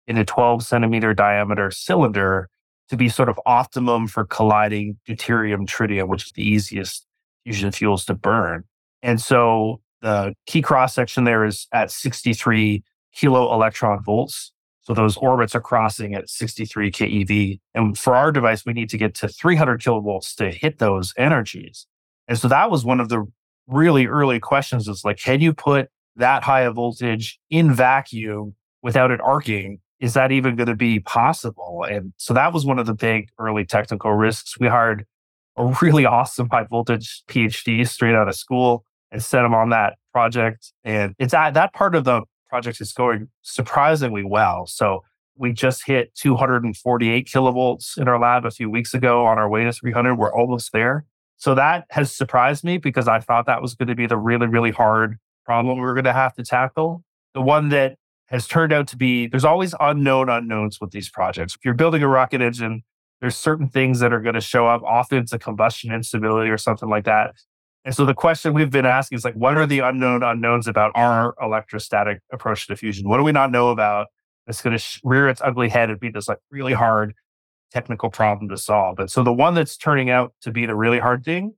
in 0.07 0.17
a 0.17 0.25
12 0.25 0.63
centimeter 0.63 1.13
diameter 1.13 1.71
cylinder 1.71 2.49
to 2.89 2.97
be 2.97 3.09
sort 3.09 3.29
of 3.29 3.39
optimum 3.45 4.07
for 4.07 4.25
colliding 4.25 4.99
deuterium 5.07 5.65
tritium, 5.65 6.07
which 6.07 6.27
is 6.27 6.31
the 6.33 6.47
easiest 6.47 7.07
fusion 7.43 7.71
fuels 7.71 8.05
to 8.05 8.13
burn. 8.13 8.63
And 9.01 9.19
so 9.19 9.81
the 10.01 10.35
key 10.45 10.61
cross 10.61 10.93
section 10.93 11.23
there 11.23 11.45
is 11.45 11.67
at 11.71 11.89
63 11.89 12.83
kilo 13.15 13.53
electron 13.53 14.03
volts. 14.03 14.51
So 14.81 14.93
those 14.93 15.17
orbits 15.17 15.55
are 15.55 15.61
crossing 15.61 16.13
at 16.13 16.29
63 16.29 16.91
keV. 16.91 17.59
And 17.73 17.97
for 17.97 18.15
our 18.15 18.31
device, 18.31 18.65
we 18.65 18.73
need 18.73 18.89
to 18.89 18.97
get 18.97 19.15
to 19.15 19.27
300 19.27 19.81
kilovolts 19.81 20.35
to 20.35 20.51
hit 20.51 20.77
those 20.77 21.13
energies. 21.17 21.87
And 22.27 22.37
so 22.37 22.47
that 22.47 22.69
was 22.69 22.85
one 22.85 22.99
of 22.99 23.09
the 23.09 23.25
really 23.67 24.05
early 24.05 24.39
questions 24.39 24.87
is 24.87 25.03
like, 25.03 25.17
can 25.17 25.41
you 25.41 25.53
put 25.53 25.89
that 26.15 26.43
high 26.43 26.61
a 26.61 26.71
voltage 26.71 27.39
in 27.49 27.73
vacuum 27.73 28.55
without 28.83 29.11
it 29.11 29.19
arcing 29.21 29.79
is 29.99 30.13
that 30.13 30.31
even 30.31 30.55
going 30.55 30.67
to 30.67 30.75
be 30.75 30.99
possible? 30.99 31.85
And 31.89 32.13
so 32.17 32.33
that 32.33 32.53
was 32.53 32.65
one 32.65 32.79
of 32.79 32.85
the 32.85 32.93
big 32.93 33.29
early 33.39 33.65
technical 33.65 34.11
risks. 34.11 34.59
We 34.59 34.67
hired 34.67 35.05
a 35.57 35.73
really 35.81 36.05
awesome 36.05 36.49
high 36.49 36.65
voltage 36.69 37.23
PhD 37.27 37.87
straight 37.87 38.13
out 38.13 38.27
of 38.27 38.35
school 38.35 38.85
and 39.11 39.23
sent 39.23 39.45
him 39.45 39.53
on 39.53 39.69
that 39.69 39.95
project. 40.11 40.73
And 40.83 41.15
it's 41.17 41.33
at 41.33 41.53
that 41.53 41.73
part 41.73 41.95
of 41.95 42.03
the 42.03 42.21
project 42.55 42.79
is 42.79 42.93
going 42.93 43.27
surprisingly 43.41 44.23
well. 44.23 44.65
So 44.65 45.03
we 45.37 45.51
just 45.51 45.85
hit 45.85 46.15
248 46.15 47.27
kilovolts 47.27 47.97
in 47.97 48.07
our 48.07 48.17
lab 48.17 48.45
a 48.45 48.51
few 48.51 48.69
weeks 48.69 48.93
ago 48.93 49.25
on 49.25 49.37
our 49.37 49.49
way 49.49 49.65
to 49.65 49.73
300. 49.73 50.15
We're 50.15 50.33
almost 50.33 50.71
there. 50.71 51.03
So 51.35 51.53
that 51.55 51.85
has 51.89 52.15
surprised 52.15 52.63
me 52.63 52.77
because 52.77 53.09
I 53.09 53.19
thought 53.19 53.45
that 53.47 53.61
was 53.61 53.75
going 53.75 53.89
to 53.89 53.95
be 53.95 54.07
the 54.07 54.15
really, 54.15 54.47
really 54.47 54.71
hard 54.71 55.17
problem 55.45 55.77
we 55.77 55.81
were 55.81 55.93
going 55.93 56.05
to 56.05 56.13
have 56.13 56.33
to 56.35 56.43
tackle. 56.43 57.03
The 57.33 57.41
one 57.41 57.67
that 57.69 57.97
has 58.27 58.47
turned 58.47 58.71
out 58.71 58.87
to 58.87 58.95
be 58.95 59.27
there's 59.27 59.43
always 59.43 59.75
unknown 59.81 60.29
unknowns 60.29 60.79
with 60.79 60.91
these 60.91 61.09
projects. 61.09 61.55
If 61.55 61.65
you're 61.65 61.73
building 61.73 62.03
a 62.03 62.07
rocket 62.07 62.41
engine, 62.41 62.83
there's 63.19 63.35
certain 63.35 63.67
things 63.67 63.99
that 63.99 64.13
are 64.13 64.21
going 64.21 64.35
to 64.35 64.41
show 64.41 64.65
up. 64.65 64.81
Often 64.83 65.17
it's 65.17 65.33
a 65.33 65.39
combustion 65.39 65.93
instability 65.93 66.49
or 66.49 66.57
something 66.57 66.89
like 66.89 67.03
that. 67.03 67.35
And 67.85 67.95
so 67.95 68.03
the 68.03 68.15
question 68.15 68.53
we've 68.53 68.71
been 68.71 68.85
asking 68.85 69.17
is 69.17 69.23
like, 69.23 69.35
what 69.35 69.57
are 69.57 69.65
the 69.65 69.79
unknown 69.79 70.23
unknowns 70.23 70.67
about 70.67 70.91
our 70.95 71.35
electrostatic 71.41 72.19
approach 72.33 72.67
to 72.67 72.75
fusion? 72.75 73.07
What 73.07 73.17
do 73.17 73.23
we 73.23 73.31
not 73.31 73.51
know 73.51 73.69
about? 73.69 74.07
that's 74.45 74.61
going 74.61 74.77
to 74.77 74.99
rear 75.03 75.27
its 75.27 75.41
ugly 75.43 75.69
head 75.69 75.89
and 75.89 75.99
be 75.99 76.09
this 76.09 76.27
like 76.27 76.39
really 76.51 76.73
hard 76.73 77.13
technical 77.71 78.09
problem 78.09 78.49
to 78.49 78.57
solve. 78.57 78.99
And 78.99 79.09
so 79.09 79.23
the 79.23 79.33
one 79.33 79.53
that's 79.53 79.75
turning 79.75 80.09
out 80.09 80.33
to 80.41 80.51
be 80.51 80.65
the 80.65 80.75
really 80.75 80.99
hard 80.99 81.25
thing 81.25 81.53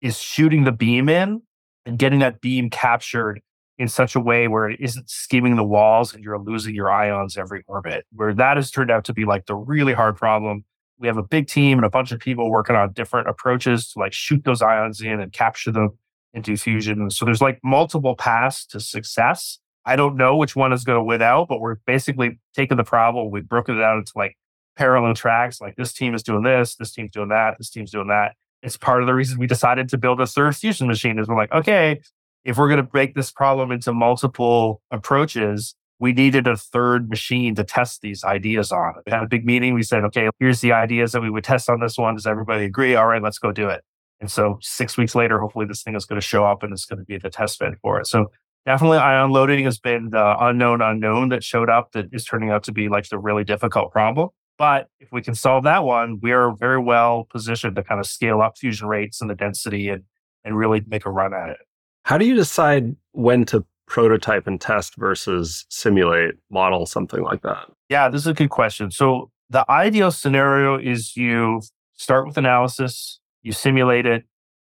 is 0.00 0.18
shooting 0.18 0.64
the 0.64 0.72
beam 0.72 1.08
in 1.08 1.42
and 1.84 1.98
getting 1.98 2.20
that 2.20 2.40
beam 2.40 2.70
captured 2.70 3.40
in 3.76 3.88
such 3.88 4.14
a 4.14 4.20
way 4.20 4.48
where 4.48 4.68
it 4.68 4.80
isn't 4.80 5.08
skimming 5.10 5.56
the 5.56 5.64
walls 5.64 6.14
and 6.14 6.24
you're 6.24 6.38
losing 6.38 6.74
your 6.74 6.90
ions 6.90 7.36
every 7.36 7.62
orbit, 7.66 8.04
where 8.12 8.34
that 8.34 8.56
has 8.56 8.70
turned 8.70 8.90
out 8.90 9.04
to 9.04 9.12
be 9.12 9.24
like 9.24 9.46
the 9.46 9.54
really 9.54 9.92
hard 9.92 10.16
problem. 10.16 10.64
We 10.98 11.06
have 11.06 11.16
a 11.16 11.22
big 11.22 11.46
team 11.46 11.78
and 11.78 11.84
a 11.84 11.90
bunch 11.90 12.12
of 12.12 12.20
people 12.20 12.50
working 12.50 12.76
on 12.76 12.92
different 12.92 13.28
approaches 13.28 13.92
to 13.92 14.00
like 14.00 14.12
shoot 14.12 14.44
those 14.44 14.62
ions 14.62 15.00
in 15.00 15.20
and 15.20 15.32
capture 15.32 15.70
them 15.70 15.96
into 16.34 16.56
fusion. 16.56 17.10
So 17.10 17.24
there's 17.24 17.40
like 17.40 17.58
multiple 17.62 18.16
paths 18.16 18.66
to 18.66 18.80
success. 18.80 19.58
I 19.84 19.96
don't 19.96 20.16
know 20.16 20.36
which 20.36 20.54
one 20.54 20.72
is 20.72 20.84
going 20.84 20.98
to 20.98 21.04
win 21.04 21.22
out, 21.22 21.48
but 21.48 21.60
we're 21.60 21.76
basically 21.86 22.38
taking 22.54 22.76
the 22.76 22.84
problem, 22.84 23.30
we've 23.30 23.48
broken 23.48 23.78
it 23.78 23.82
out 23.82 23.98
into 23.98 24.12
like 24.16 24.36
parallel 24.76 25.14
tracks. 25.14 25.60
Like 25.60 25.76
this 25.76 25.92
team 25.92 26.14
is 26.14 26.22
doing 26.22 26.42
this, 26.42 26.76
this 26.76 26.92
team's 26.92 27.12
doing 27.12 27.28
that, 27.28 27.56
this 27.58 27.70
team's 27.70 27.90
doing 27.90 28.08
that. 28.08 28.34
It's 28.62 28.76
part 28.76 29.02
of 29.02 29.06
the 29.06 29.14
reason 29.14 29.38
we 29.38 29.46
decided 29.46 29.88
to 29.90 29.98
build 29.98 30.20
a 30.20 30.26
third 30.26 30.56
fusion 30.56 30.88
machine 30.88 31.18
is 31.18 31.28
we're 31.28 31.36
like, 31.36 31.52
okay, 31.52 32.00
if 32.44 32.58
we're 32.58 32.68
going 32.68 32.78
to 32.78 32.82
break 32.82 33.14
this 33.14 33.30
problem 33.30 33.70
into 33.70 33.92
multiple 33.92 34.82
approaches, 34.90 35.74
we 36.00 36.12
needed 36.12 36.46
a 36.46 36.56
third 36.56 37.08
machine 37.08 37.54
to 37.56 37.64
test 37.64 38.02
these 38.02 38.22
ideas 38.24 38.70
on. 38.70 38.94
We 39.04 39.12
had 39.12 39.22
a 39.22 39.28
big 39.28 39.44
meeting. 39.44 39.74
We 39.74 39.82
said, 39.82 40.04
okay, 40.04 40.28
here's 40.38 40.60
the 40.60 40.72
ideas 40.72 41.12
that 41.12 41.22
we 41.22 41.30
would 41.30 41.44
test 41.44 41.68
on 41.68 41.80
this 41.80 41.98
one. 41.98 42.14
Does 42.14 42.26
everybody 42.26 42.64
agree? 42.64 42.94
All 42.94 43.06
right, 43.06 43.22
let's 43.22 43.38
go 43.38 43.52
do 43.52 43.68
it. 43.68 43.82
And 44.20 44.30
so 44.30 44.58
six 44.60 44.96
weeks 44.96 45.14
later, 45.14 45.38
hopefully 45.38 45.66
this 45.66 45.82
thing 45.82 45.94
is 45.94 46.04
going 46.04 46.20
to 46.20 46.26
show 46.26 46.44
up 46.44 46.62
and 46.62 46.72
it's 46.72 46.84
going 46.84 46.98
to 46.98 47.04
be 47.04 47.18
the 47.18 47.30
test 47.30 47.58
bed 47.58 47.74
for 47.82 48.00
it. 48.00 48.06
So 48.06 48.30
definitely 48.66 48.98
ion 48.98 49.30
loading 49.30 49.64
has 49.64 49.78
been 49.78 50.10
the 50.10 50.36
unknown 50.44 50.82
unknown 50.82 51.28
that 51.30 51.44
showed 51.44 51.70
up 51.70 51.92
that 51.92 52.06
is 52.12 52.24
turning 52.24 52.50
out 52.50 52.64
to 52.64 52.72
be 52.72 52.88
like 52.88 53.08
the 53.08 53.18
really 53.18 53.44
difficult 53.44 53.92
problem. 53.92 54.28
But 54.56 54.88
if 54.98 55.12
we 55.12 55.22
can 55.22 55.36
solve 55.36 55.64
that 55.64 55.84
one, 55.84 56.18
we 56.20 56.32
are 56.32 56.54
very 56.56 56.80
well 56.80 57.28
positioned 57.30 57.76
to 57.76 57.84
kind 57.84 58.00
of 58.00 58.06
scale 58.06 58.40
up 58.40 58.58
fusion 58.58 58.88
rates 58.88 59.20
and 59.20 59.30
the 59.30 59.36
density 59.36 59.88
and, 59.88 60.02
and 60.44 60.56
really 60.56 60.82
make 60.88 61.06
a 61.06 61.10
run 61.10 61.32
at 61.32 61.50
it. 61.50 61.58
How 62.02 62.18
do 62.18 62.26
you 62.26 62.34
decide 62.34 62.96
when 63.12 63.44
to 63.46 63.64
prototype 63.88 64.46
and 64.46 64.60
test 64.60 64.96
versus 64.96 65.66
simulate, 65.68 66.34
model, 66.50 66.86
something 66.86 67.22
like 67.22 67.42
that? 67.42 67.70
Yeah, 67.88 68.08
this 68.08 68.22
is 68.22 68.26
a 68.26 68.34
good 68.34 68.50
question. 68.50 68.90
So, 68.90 69.30
the 69.50 69.68
ideal 69.70 70.10
scenario 70.10 70.78
is 70.78 71.16
you 71.16 71.62
start 71.94 72.26
with 72.26 72.36
analysis, 72.36 73.18
you 73.42 73.52
simulate 73.52 74.04
it, 74.04 74.24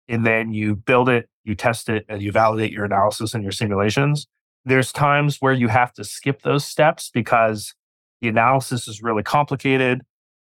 and 0.07 0.25
then 0.25 0.51
you 0.51 0.75
build 0.75 1.09
it, 1.09 1.29
you 1.43 1.53
test 1.53 1.89
it, 1.89 2.05
and 2.09 2.21
you 2.21 2.31
validate 2.31 2.71
your 2.71 2.85
analysis 2.85 3.35
and 3.35 3.43
your 3.43 3.51
simulations. 3.51 4.27
There's 4.65 4.91
times 4.91 5.37
where 5.39 5.53
you 5.53 5.67
have 5.67 5.93
to 5.93 6.03
skip 6.03 6.41
those 6.41 6.65
steps 6.65 7.11
because 7.13 7.75
the 8.21 8.29
analysis 8.29 8.87
is 8.87 9.03
really 9.03 9.23
complicated 9.23 10.01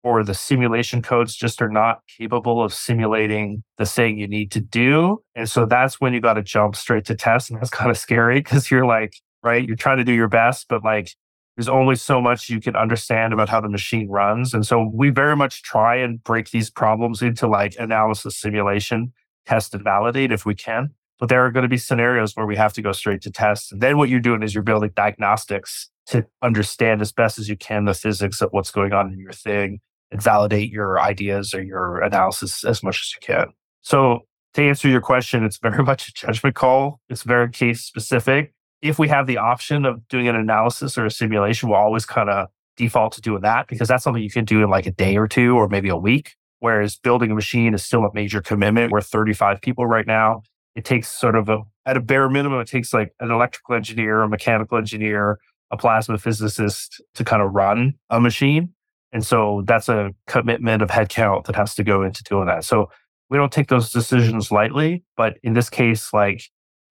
or 0.07 0.22
the 0.22 0.34
simulation 0.34 1.02
codes 1.02 1.34
just 1.34 1.61
are 1.61 1.68
not 1.68 2.00
capable 2.16 2.62
of 2.62 2.72
simulating 2.72 3.64
the 3.76 3.84
thing 3.84 4.16
you 4.16 4.28
need 4.28 4.52
to 4.52 4.61
do. 4.61 5.20
And 5.34 5.50
so 5.50 5.66
that's 5.66 6.00
when 6.00 6.14
you 6.14 6.20
got 6.20 6.34
to 6.34 6.42
jump 6.42 6.76
straight 6.76 7.04
to 7.07 7.16
test. 7.16 7.50
And 7.50 7.59
that's 7.59 7.70
kind 7.80 7.90
of 7.90 7.98
scary 7.98 8.38
because 8.38 8.70
you're 8.70 8.86
like, 8.86 9.16
right, 9.42 9.66
you're 9.66 9.74
trying 9.74 9.96
to 9.96 10.04
do 10.04 10.12
your 10.12 10.28
best, 10.28 10.66
but 10.68 10.84
like 10.84 11.11
there's 11.57 11.68
only 11.68 11.96
so 11.96 12.20
much 12.20 12.48
you 12.48 12.61
can 12.61 12.76
understand 12.76 13.32
about 13.32 13.48
how 13.48 13.61
the 13.61 13.68
machine 13.68 14.09
runs. 14.09 14.54
And 14.54 14.64
so 14.64 14.88
we 14.94 15.11
very 15.11 15.34
much 15.34 15.64
try 15.64 15.96
and 15.96 16.22
break 16.22 16.52
these 16.52 16.70
problems 16.70 17.20
into 17.20 17.48
like 17.48 17.74
analysis, 17.76 18.36
simulation, 18.36 19.12
test, 19.44 19.74
and 19.74 19.82
validate 19.82 20.30
if 20.30 20.46
we 20.46 20.54
can. 20.54 20.90
But 21.18 21.30
there 21.30 21.44
are 21.44 21.50
going 21.50 21.64
to 21.64 21.68
be 21.68 21.78
scenarios 21.78 22.36
where 22.36 22.46
we 22.46 22.54
have 22.54 22.74
to 22.74 22.82
go 22.82 22.92
straight 22.92 23.22
to 23.22 23.32
test. 23.32 23.72
And 23.72 23.80
then 23.80 23.98
what 23.98 24.09
you're 24.09 24.20
doing 24.20 24.44
is 24.44 24.54
you're 24.54 24.62
building 24.62 24.92
diagnostics 24.94 25.90
to 26.11 26.24
understand 26.42 27.02
as 27.02 27.11
best 27.11 27.40
as 27.40 27.48
you 27.48 27.57
can 27.57 27.86
the 27.86 27.94
physics 27.94 28.40
of 28.40 28.50
what's 28.52 28.70
going 28.70 28.92
on 28.92 29.12
in 29.12 29.18
your 29.18 29.32
thing 29.32 29.80
and 30.11 30.22
validate 30.22 30.70
your 30.70 31.00
ideas 31.00 31.52
or 31.54 31.62
your 31.62 32.00
analysis 32.00 32.64
as 32.64 32.82
much 32.82 33.00
as 33.00 33.14
you 33.14 33.20
can. 33.20 33.52
So 33.82 34.20
to 34.54 34.62
answer 34.62 34.88
your 34.88 35.00
question, 35.00 35.44
it's 35.44 35.59
very 35.62 35.82
much 35.82 36.09
a 36.09 36.12
judgment 36.12 36.54
call. 36.54 37.00
It's 37.09 37.22
very 37.22 37.50
case 37.50 37.82
specific 37.82 38.52
if 38.82 38.98
we 38.98 39.09
have 39.09 39.26
the 39.26 39.38
option 39.38 39.84
of 39.84 40.07
doing 40.09 40.28
an 40.28 40.36
analysis 40.36 40.98
or 40.98 41.07
a 41.07 41.11
simulation, 41.11 41.68
we'll 41.68 41.78
always 41.78 42.07
kind 42.07 42.28
of 42.28 42.48
default 42.76 43.14
to 43.14 43.20
doing 43.20 43.42
that 43.42 43.68
because 43.68 43.88
that's 43.88 44.04
something 44.04 44.22
you 44.22 44.30
can 44.30 44.44
do 44.44 44.62
in 44.62 44.70
like 44.70 44.86
a 44.86 44.90
day 44.90 45.16
or 45.16 45.26
two 45.26 45.57
or 45.57 45.68
maybe 45.68 45.88
a 45.88 45.96
week. 45.96 46.34
Whereas 46.61 46.96
building 46.96 47.30
a 47.30 47.34
machine 47.34 47.74
is 47.74 47.84
still 47.84 48.04
a 48.04 48.12
major 48.14 48.40
commitment. 48.40 48.92
We're 48.92 49.00
35 49.00 49.61
people 49.61 49.86
right 49.86 50.07
now. 50.07 50.42
It 50.74 50.84
takes 50.84 51.09
sort 51.09 51.36
of 51.36 51.48
a, 51.48 51.61
at 51.86 51.96
a 51.96 52.00
bare 52.00 52.28
minimum, 52.28 52.61
it 52.61 52.68
takes 52.68 52.92
like 52.92 53.14
an 53.20 53.30
electrical 53.30 53.74
engineer, 53.74 54.22
a 54.22 54.28
mechanical 54.28 54.76
engineer, 54.76 55.38
a 55.70 55.76
plasma 55.76 56.18
physicist 56.18 57.00
to 57.14 57.24
kind 57.24 57.42
of 57.42 57.52
run 57.52 57.94
a 58.11 58.20
machine. 58.20 58.74
And 59.12 59.24
so 59.24 59.62
that's 59.66 59.88
a 59.88 60.12
commitment 60.26 60.82
of 60.82 60.90
headcount 60.90 61.44
that 61.46 61.57
has 61.57 61.74
to 61.76 61.84
go 61.84 62.02
into 62.02 62.22
doing 62.24 62.46
that. 62.46 62.64
So 62.64 62.90
we 63.30 63.38
don't 63.38 63.52
take 63.52 63.68
those 63.68 63.90
decisions 63.90 64.50
lightly. 64.50 65.04
But 65.16 65.38
in 65.42 65.54
this 65.54 65.70
case, 65.70 66.12
like 66.12 66.42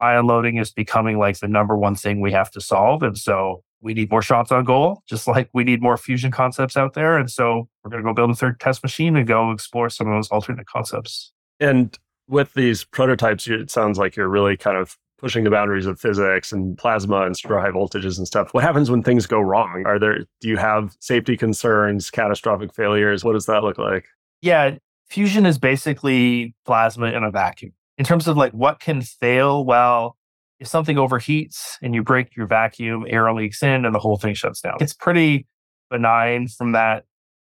ion 0.02 0.28
loading 0.28 0.58
is 0.58 0.72
becoming 0.72 1.18
like 1.18 1.40
the 1.40 1.48
number 1.48 1.78
one 1.78 1.96
thing 1.96 2.22
we 2.22 2.32
have 2.32 2.52
to 2.52 2.62
solve. 2.62 3.04
And 3.04 3.18
so 3.18 3.64
we 3.82 3.94
need 3.94 4.10
more 4.10 4.22
shots 4.22 4.52
on 4.52 4.64
goal, 4.64 5.04
just 5.10 5.28
like 5.28 5.50
we 5.54 5.64
need 5.64 5.82
more 5.82 5.98
fusion 5.98 6.32
concepts 6.32 6.76
out 6.76 6.94
there. 6.94 7.18
And 7.18 7.30
so 7.30 7.68
we're 7.84 7.92
going 7.92 8.04
to 8.04 8.10
go 8.10 8.14
build 8.14 8.32
a 8.32 8.36
third 8.36 8.60
test 8.60 8.84
machine 8.84 9.16
and 9.16 9.28
go 9.28 9.52
explore 9.52 9.90
some 9.90 10.08
of 10.08 10.14
those 10.14 10.30
alternate 10.30 10.68
concepts. 10.68 11.32
And 11.60 11.98
with 12.28 12.54
these 12.54 12.84
prototypes, 12.84 13.48
it 13.48 13.70
sounds 13.70 13.98
like 13.98 14.16
you're 14.16 14.28
really 14.28 14.58
kind 14.58 14.78
of 14.78 14.98
pushing 15.18 15.44
the 15.44 15.50
boundaries 15.50 15.86
of 15.86 16.00
physics 16.00 16.52
and 16.52 16.78
plasma 16.78 17.22
and 17.26 17.38
super 17.38 17.60
high 17.60 17.72
voltages 17.72 18.18
and 18.18 18.28
stuff. 18.28 18.54
What 18.54 18.64
happens 18.64 18.92
when 18.92 19.02
things 19.02 19.26
go 19.26 19.40
wrong? 19.40 19.84
Are 19.86 19.98
there, 19.98 20.20
do 20.42 20.48
you 20.48 20.58
have 20.58 20.96
safety 21.00 21.38
concerns, 21.38 22.12
catastrophic 22.12 22.74
failures? 22.74 23.24
What 23.24 23.34
does 23.34 23.46
that 23.46 23.64
look 23.64 23.78
like? 23.78 24.06
Yeah, 24.42 24.78
fusion 25.08 25.46
is 25.46 25.58
basically 25.58 26.54
plasma 26.66 27.08
in 27.08 27.24
a 27.24 27.32
vacuum 27.32 27.74
in 27.98 28.06
terms 28.06 28.28
of 28.28 28.38
like 28.38 28.52
what 28.52 28.80
can 28.80 29.02
fail, 29.02 29.64
well, 29.66 30.18
if 30.60 30.68
something 30.68 30.98
overheats 30.98 31.78
and 31.82 31.94
you 31.94 32.04
break 32.04 32.36
your 32.36 32.48
vacuum, 32.48 33.06
air 33.10 33.32
leaks 33.34 33.62
in 33.62 33.86
and 33.86 33.94
the 33.94 34.00
whole 34.00 34.18
thing 34.18 34.34
shuts 34.34 34.62
down. 34.62 34.78
It's 34.80 34.94
pretty 34.94 35.48
benign 35.90 36.48
from 36.48 36.74
that 36.74 37.06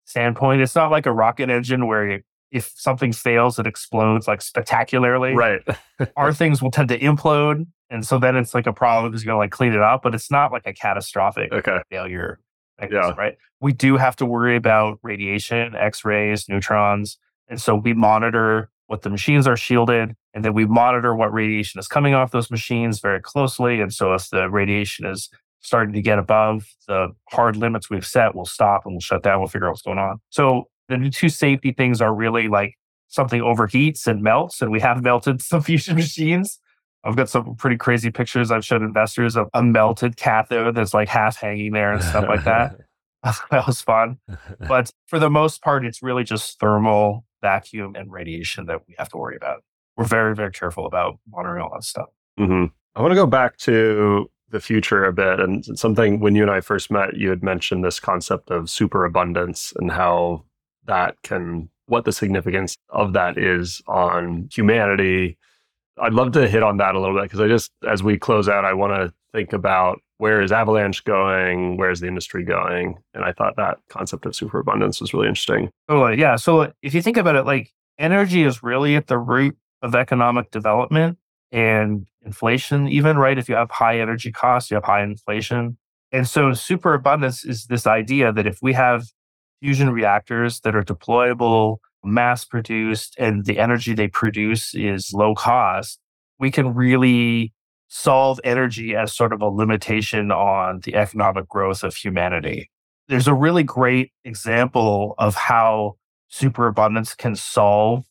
standpoint. 0.05 0.63
It's 0.63 0.75
not 0.75 0.91
like 0.91 1.07
a 1.07 1.13
rocket 1.13 1.51
engine 1.51 1.87
where 1.87 2.23
if 2.53 2.73
something 2.77 3.13
fails, 3.13 3.59
it 3.59 3.67
explodes 3.67 4.29
like 4.29 4.43
spectacularly. 4.43 5.35
Right. 5.35 5.63
Our 6.17 6.33
things 6.33 6.63
will 6.63 6.71
tend 6.71 6.91
to 6.91 6.99
implode. 6.99 7.67
And 7.91 8.07
so 8.07 8.19
then 8.19 8.37
it's 8.37 8.55
like 8.55 8.67
a 8.67 8.73
problem 8.73 9.11
because 9.11 9.25
you're 9.25 9.33
going 9.33 9.37
to 9.37 9.45
like 9.45 9.51
clean 9.51 9.73
it 9.73 9.81
up, 9.81 10.03
but 10.03 10.15
it's 10.15 10.31
not 10.31 10.53
like 10.53 10.67
a 10.67 10.73
catastrophic 10.73 11.53
okay. 11.53 11.79
failure. 11.91 12.39
Yeah. 12.91 13.13
Right. 13.17 13.37
We 13.61 13.73
do 13.73 13.97
have 13.97 14.17
to 14.17 14.27
worry 14.27 14.57
about 14.57 14.99
radiation, 15.03 15.75
X 15.75 16.05
rays, 16.05 16.49
neutrons. 16.49 17.17
And 17.49 17.61
so 17.61 17.75
we 17.75 17.95
monitor 17.95 18.71
what 18.87 19.03
the 19.03 19.11
machines 19.11 19.47
are 19.47 19.57
shielded, 19.57 20.15
and 20.35 20.45
then 20.45 20.53
we 20.53 20.67
monitor 20.67 21.15
what 21.15 21.33
radiation 21.33 21.79
is 21.79 21.87
coming 21.87 22.13
off 22.13 22.31
those 22.31 22.51
machines 22.51 22.99
very 23.01 23.21
closely. 23.21 23.81
And 23.81 23.93
so 23.93 24.13
if 24.15 24.29
the 24.31 24.51
radiation 24.51 25.07
is 25.07 25.31
starting 25.61 25.95
to 25.95 26.03
get 26.03 26.19
above 26.19 26.75
the 26.89 27.09
hard 27.31 27.57
limits 27.57 27.89
we've 27.89 28.07
set, 28.07 28.35
we'll 28.35 28.45
stop 28.45 28.85
and 28.85 28.95
we'll 28.95 29.01
shut 29.01 29.23
down. 29.23 29.39
We'll 29.39 29.49
figure 29.49 29.69
out 29.69 29.71
what's 29.71 29.83
going 29.83 29.99
on. 29.99 30.21
So 30.31 30.69
the 31.01 31.11
two 31.11 31.29
safety 31.29 31.73
things 31.73 32.01
are 32.01 32.15
really 32.15 32.49
like 32.49 32.75
something 33.09 33.41
overheats 33.41 34.07
and 34.07 34.23
melts, 34.23 34.63
and 34.63 34.71
we 34.71 34.81
have 34.81 35.03
melted 35.03 35.43
some 35.43 35.63
fusion 35.63 35.97
machines. 35.97 36.59
I've 37.05 37.17
got 37.17 37.29
some 37.29 37.57
pretty 37.57 37.77
crazy 37.77 38.11
pictures 38.11 38.51
I've 38.51 38.65
shown 38.65 38.85
investors 38.85 39.37
of 39.37 39.49
a 39.55 39.63
melted 39.63 40.17
cathode 40.17 40.77
that's 40.77 40.95
like 40.95 41.09
half 41.09 41.37
hanging 41.37 41.73
there 41.73 41.93
and 41.93 42.03
stuff 42.03 42.27
like 42.29 42.45
that. 42.45 42.77
that 43.51 43.67
was 43.67 43.81
fun. 43.81 44.19
But 44.59 44.91
for 45.07 45.19
the 45.19 45.31
most 45.31 45.63
part, 45.63 45.85
it's 45.85 46.03
really 46.03 46.25
just 46.25 46.59
thermal 46.59 47.25
vacuum 47.41 47.95
and 47.95 48.11
radiation 48.11 48.67
that 48.67 48.81
we 48.89 48.95
have 48.99 49.09
to 49.11 49.17
worry 49.17 49.37
about. 49.37 49.63
We're 49.97 50.05
very, 50.05 50.35
very 50.35 50.51
careful 50.51 50.87
about 50.87 51.19
monitoring 51.29 51.63
all 51.63 51.71
that 51.75 51.85
stuff. 51.85 52.09
Mm-hmm. 52.39 52.67
I 52.95 53.01
want 53.01 53.13
to 53.13 53.17
go 53.17 53.27
back 53.27 53.59
to 53.59 54.29
the 54.51 54.61
future 54.61 55.05
a 55.05 55.13
bit 55.13 55.41
and 55.41 55.65
something 55.79 56.21
when 56.21 56.35
you 56.35 56.43
and 56.43 56.51
I 56.51 56.61
first 56.61 56.91
met, 56.91 57.17
you 57.17 57.31
had 57.31 57.43
mentioned 57.43 57.85
this 57.85 57.99
concept 57.99 58.51
of 58.51 58.69
superabundance 58.69 59.73
and 59.77 59.91
how 59.91 60.45
that 60.87 61.17
can, 61.23 61.69
what 61.87 62.05
the 62.05 62.13
significance 62.13 62.77
of 62.91 63.13
that 63.13 63.39
is 63.39 63.83
on 63.87 64.49
humanity. 64.53 65.39
I'd 66.01 66.15
love 66.15 66.33
to 66.33 66.49
hit 66.49 66.63
on 66.63 66.79
that 66.79 66.95
a 66.95 67.01
little 67.01 67.15
bit 67.15 67.25
because 67.25 67.41
I 67.41 67.49
just, 67.49 67.71
as 67.89 68.03
we 68.03 68.19
close 68.19 68.49
out, 68.49 68.65
I 68.65 68.73
want 68.73 68.95
to 68.95 69.13
think 69.33 69.53
about 69.53 70.01
where 70.19 70.41
is 70.41 70.53
Avalanche 70.53 71.03
going? 71.05 71.77
Where's 71.77 72.01
the 72.01 72.07
industry 72.07 72.45
going? 72.45 72.97
And 73.13 73.25
I 73.25 73.33
thought 73.33 73.57
that 73.57 73.79
concept 73.89 74.25
of 74.25 74.37
superabundance 74.37 75.01
was 75.01 75.13
really 75.13 75.27
interesting. 75.27 75.71
Oh, 75.89 76.07
yeah. 76.09 76.37
So 76.37 76.73
if 76.83 76.95
you 76.95 77.03
think 77.03 77.17
about 77.17 77.35
it, 77.35 77.45
like 77.45 77.73
energy 77.99 78.45
is 78.45 78.63
really 78.63 78.95
at 78.95 79.09
the 79.09 79.19
root 79.19 79.57
of 79.83 79.95
economic 79.95 80.51
development 80.51 81.19
and 81.51 82.07
inflation, 82.25 82.89
even, 82.89 83.19
right? 83.19 83.37
If 83.37 83.49
you 83.49 83.57
have 83.57 83.71
high 83.71 84.01
energy 84.01 84.31
costs, 84.31 84.71
you 84.71 84.77
have 84.77 84.85
high 84.85 85.03
inflation. 85.03 85.77
And 86.13 86.29
so 86.29 86.53
superabundance 86.53 87.45
is 87.45 87.67
this 87.67 87.87
idea 87.87 88.33
that 88.33 88.47
if 88.47 88.59
we 88.63 88.75
have 88.75 89.07
fusion 89.63 89.91
reactors 89.91 90.61
that 90.61 90.75
are 90.75 90.83
deployable, 90.83 91.77
mass 92.03 92.45
produced, 92.45 93.15
and 93.19 93.45
the 93.45 93.59
energy 93.59 93.95
they 93.95 94.09
produce 94.09 94.75
is 94.75 95.13
low 95.15 95.35
cost, 95.35 96.01
we 96.41 96.51
can 96.51 96.75
really 96.75 97.53
solve 97.89 98.41
energy 98.43 98.97
as 98.97 99.13
sort 99.13 99.33
of 99.33 99.41
a 99.41 99.47
limitation 99.47 100.33
on 100.33 100.81
the 100.81 100.97
economic 100.97 101.49
growth 101.49 101.85
of 101.85 101.95
humanity. 101.95 102.69
There's 103.09 103.29
a 103.29 103.35
really 103.35 103.63
great 103.63 104.11
example 104.25 105.15
of 105.19 105.35
how 105.35 105.97
superabundance 106.29 107.15
can 107.15 107.37
solve 107.37 108.05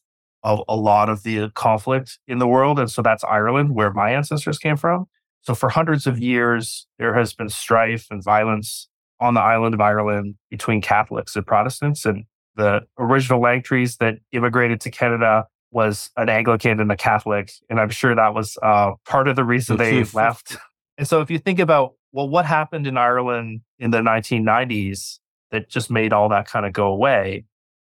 a, 0.43 0.57
a 0.69 0.75
lot 0.75 1.09
of 1.09 1.23
the 1.23 1.41
uh, 1.41 1.49
conflict 1.49 2.19
in 2.27 2.37
the 2.37 2.47
world. 2.47 2.79
And 2.79 2.89
so 2.89 3.01
that's 3.01 3.23
Ireland, 3.23 3.75
where 3.75 3.91
my 3.91 4.11
ancestors 4.11 4.57
came 4.57 4.77
from. 4.77 5.07
So 5.41 5.55
for 5.55 5.69
hundreds 5.69 6.07
of 6.07 6.19
years, 6.19 6.87
there 6.99 7.15
has 7.15 7.33
been 7.33 7.49
strife 7.49 8.05
and 8.11 8.23
violence 8.23 8.87
on 9.21 9.35
the 9.35 9.39
island 9.39 9.73
of 9.73 9.79
Ireland 9.79 10.35
between 10.49 10.81
Catholics 10.81 11.35
and 11.35 11.45
Protestants. 11.45 12.05
And 12.05 12.25
the 12.55 12.81
original 12.97 13.39
Langtrys 13.39 13.97
that 13.97 14.15
immigrated 14.31 14.81
to 14.81 14.91
Canada 14.91 15.45
was 15.71 16.09
an 16.17 16.27
Anglican 16.27 16.79
and 16.81 16.91
a 16.91 16.97
Catholic. 16.97 17.51
And 17.69 17.79
I'm 17.79 17.91
sure 17.91 18.13
that 18.13 18.33
was 18.33 18.57
uh, 18.61 18.91
part 19.05 19.27
of 19.27 19.35
the 19.35 19.45
reason 19.45 19.77
they 19.77 20.03
left. 20.03 20.57
And 20.97 21.07
so 21.07 21.21
if 21.21 21.31
you 21.31 21.37
think 21.39 21.59
about, 21.59 21.93
well, 22.11 22.27
what 22.27 22.45
happened 22.45 22.87
in 22.87 22.97
Ireland 22.97 23.61
in 23.79 23.91
the 23.91 23.99
1990s 23.99 25.19
that 25.51 25.69
just 25.69 25.89
made 25.89 26.11
all 26.11 26.27
that 26.29 26.47
kind 26.47 26.65
of 26.65 26.73
go 26.73 26.87
away? 26.87 27.45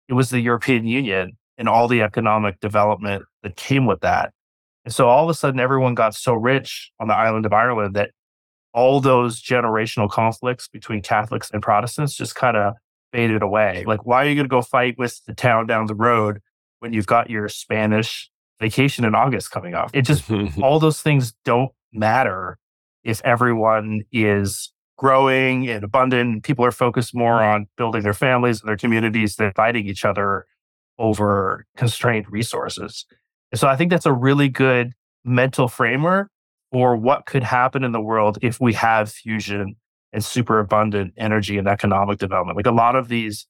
It 0.08 0.14
was 0.14 0.30
the 0.30 0.40
European 0.40 0.86
Union 0.86 1.36
and 1.58 1.68
all 1.68 1.88
the 1.88 2.02
economic 2.02 2.60
development 2.60 3.24
that 3.42 3.56
came 3.56 3.86
with 3.86 4.00
that. 4.00 4.32
And 4.84 4.94
so 4.94 5.08
all 5.08 5.24
of 5.24 5.30
a 5.30 5.34
sudden, 5.34 5.60
everyone 5.60 5.94
got 5.94 6.14
so 6.14 6.34
rich 6.34 6.90
on 7.00 7.08
the 7.08 7.14
island 7.14 7.46
of 7.46 7.52
Ireland 7.52 7.94
that 7.96 8.10
all 8.74 9.00
those 9.00 9.40
generational 9.40 10.10
conflicts 10.10 10.68
between 10.68 11.00
Catholics 11.00 11.50
and 11.50 11.62
Protestants 11.62 12.14
just 12.14 12.34
kind 12.34 12.56
of 12.56 12.74
faded 13.12 13.40
away. 13.40 13.84
Like, 13.86 14.04
why 14.04 14.24
are 14.24 14.28
you 14.28 14.34
going 14.34 14.44
to 14.44 14.48
go 14.48 14.60
fight 14.60 14.96
with 14.98 15.24
the 15.26 15.34
town 15.34 15.66
down 15.66 15.86
the 15.86 15.94
road 15.94 16.40
when 16.80 16.92
you've 16.92 17.06
got 17.06 17.30
your 17.30 17.48
Spanish 17.48 18.30
vacation 18.60 19.04
in 19.04 19.14
August 19.14 19.50
coming 19.50 19.74
up. 19.74 19.90
It 19.92 20.02
just, 20.02 20.30
all 20.62 20.78
those 20.78 21.00
things 21.00 21.34
don't 21.44 21.72
matter 21.92 22.58
if 23.02 23.20
everyone 23.24 24.02
is 24.12 24.72
growing 24.96 25.68
and 25.68 25.84
abundant. 25.84 26.44
People 26.44 26.64
are 26.64 26.72
focused 26.72 27.14
more 27.14 27.42
on 27.42 27.66
building 27.76 28.02
their 28.02 28.14
families 28.14 28.60
and 28.60 28.68
their 28.68 28.76
communities 28.76 29.36
than 29.36 29.52
fighting 29.52 29.86
each 29.86 30.04
other 30.04 30.46
over 30.98 31.66
constrained 31.76 32.30
resources. 32.30 33.06
And 33.50 33.58
so 33.58 33.68
I 33.68 33.76
think 33.76 33.90
that's 33.90 34.06
a 34.06 34.12
really 34.12 34.48
good 34.48 34.92
mental 35.24 35.68
framework 35.68 36.30
for 36.74 36.96
what 36.96 37.24
could 37.24 37.44
happen 37.44 37.84
in 37.84 37.92
the 37.92 38.00
world 38.00 38.36
if 38.42 38.60
we 38.60 38.72
have 38.72 39.08
fusion 39.08 39.76
and 40.12 40.24
super 40.24 40.58
abundant 40.58 41.14
energy 41.16 41.56
and 41.56 41.68
economic 41.68 42.18
development. 42.18 42.56
Like 42.56 42.66
a 42.66 42.72
lot 42.72 42.96
of 42.96 43.06
these 43.06 43.46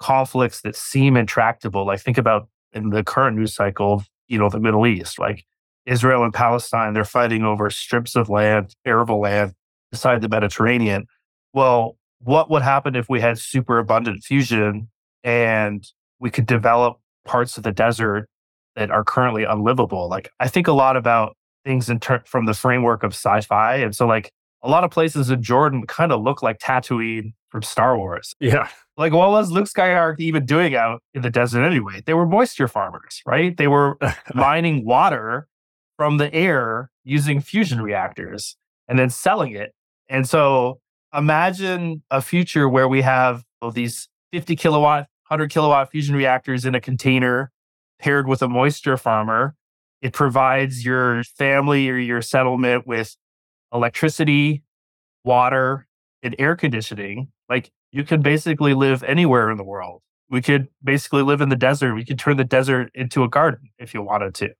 conflicts 0.00 0.60
that 0.60 0.76
seem 0.76 1.16
intractable, 1.16 1.86
like 1.86 2.00
think 2.00 2.18
about 2.18 2.46
in 2.74 2.90
the 2.90 3.02
current 3.02 3.38
news 3.38 3.54
cycle 3.54 4.04
you 4.26 4.38
know, 4.38 4.50
the 4.50 4.60
Middle 4.60 4.86
East. 4.86 5.18
Like 5.18 5.46
Israel 5.86 6.24
and 6.24 6.34
Palestine, 6.34 6.92
they're 6.92 7.06
fighting 7.06 7.42
over 7.42 7.70
strips 7.70 8.14
of 8.16 8.28
land, 8.28 8.76
arable 8.84 9.18
land 9.18 9.54
beside 9.90 10.20
the 10.20 10.28
Mediterranean. 10.28 11.06
Well, 11.54 11.96
what 12.20 12.50
would 12.50 12.60
happen 12.60 12.96
if 12.96 13.08
we 13.08 13.22
had 13.22 13.38
super 13.38 13.78
abundant 13.78 14.24
fusion 14.24 14.90
and 15.24 15.90
we 16.20 16.28
could 16.28 16.44
develop 16.44 16.98
parts 17.24 17.56
of 17.56 17.62
the 17.62 17.72
desert 17.72 18.28
that 18.76 18.90
are 18.90 19.04
currently 19.04 19.44
unlivable? 19.44 20.10
Like 20.10 20.28
I 20.38 20.48
think 20.48 20.68
a 20.68 20.72
lot 20.72 20.98
about 20.98 21.37
things 21.64 21.88
in 21.88 22.00
ter- 22.00 22.22
from 22.26 22.46
the 22.46 22.54
framework 22.54 23.02
of 23.02 23.12
sci-fi, 23.12 23.76
and 23.76 23.94
so 23.94 24.06
like 24.06 24.32
a 24.62 24.68
lot 24.68 24.84
of 24.84 24.90
places 24.90 25.30
in 25.30 25.42
Jordan 25.42 25.86
kind 25.86 26.12
of 26.12 26.22
look 26.22 26.42
like 26.42 26.58
Tatooine 26.58 27.32
from 27.48 27.62
Star 27.62 27.96
Wars. 27.96 28.34
Yeah. 28.40 28.68
Like, 28.96 29.12
what 29.12 29.30
was 29.30 29.50
Luke 29.50 29.68
Skywalker 29.68 30.18
even 30.18 30.44
doing 30.44 30.74
out 30.74 31.02
in 31.14 31.22
the 31.22 31.30
desert 31.30 31.62
anyway? 31.62 32.02
They 32.04 32.14
were 32.14 32.26
moisture 32.26 32.66
farmers, 32.66 33.22
right? 33.24 33.56
They 33.56 33.68
were 33.68 33.96
mining 34.34 34.84
water 34.84 35.46
from 35.96 36.16
the 36.16 36.32
air 36.34 36.90
using 37.04 37.40
fusion 37.40 37.80
reactors 37.80 38.56
and 38.88 38.98
then 38.98 39.10
selling 39.10 39.52
it. 39.52 39.72
And 40.08 40.28
so 40.28 40.80
imagine 41.14 42.02
a 42.10 42.20
future 42.20 42.68
where 42.68 42.88
we 42.88 43.02
have 43.02 43.44
well, 43.60 43.70
these 43.70 44.08
50 44.32 44.56
kilowatt, 44.56 45.08
100 45.28 45.50
kilowatt 45.50 45.90
fusion 45.90 46.14
reactors 46.14 46.64
in 46.64 46.74
a 46.74 46.80
container 46.80 47.50
paired 47.98 48.26
with 48.28 48.42
a 48.42 48.48
moisture 48.48 48.96
farmer. 48.96 49.54
It 50.00 50.12
provides 50.12 50.84
your 50.84 51.24
family 51.24 51.88
or 51.88 51.98
your 51.98 52.22
settlement 52.22 52.86
with 52.86 53.16
electricity, 53.72 54.62
water, 55.24 55.86
and 56.22 56.36
air 56.38 56.56
conditioning. 56.56 57.28
Like 57.48 57.70
you 57.90 58.04
could 58.04 58.22
basically 58.22 58.74
live 58.74 59.02
anywhere 59.02 59.50
in 59.50 59.56
the 59.56 59.64
world. 59.64 60.02
We 60.30 60.42
could 60.42 60.68
basically 60.84 61.22
live 61.22 61.40
in 61.40 61.48
the 61.48 61.56
desert. 61.56 61.94
We 61.94 62.04
could 62.04 62.18
turn 62.18 62.36
the 62.36 62.44
desert 62.44 62.90
into 62.94 63.24
a 63.24 63.28
garden 63.28 63.70
if 63.78 63.94
you 63.94 64.02
wanted 64.02 64.34
to. 64.36 64.50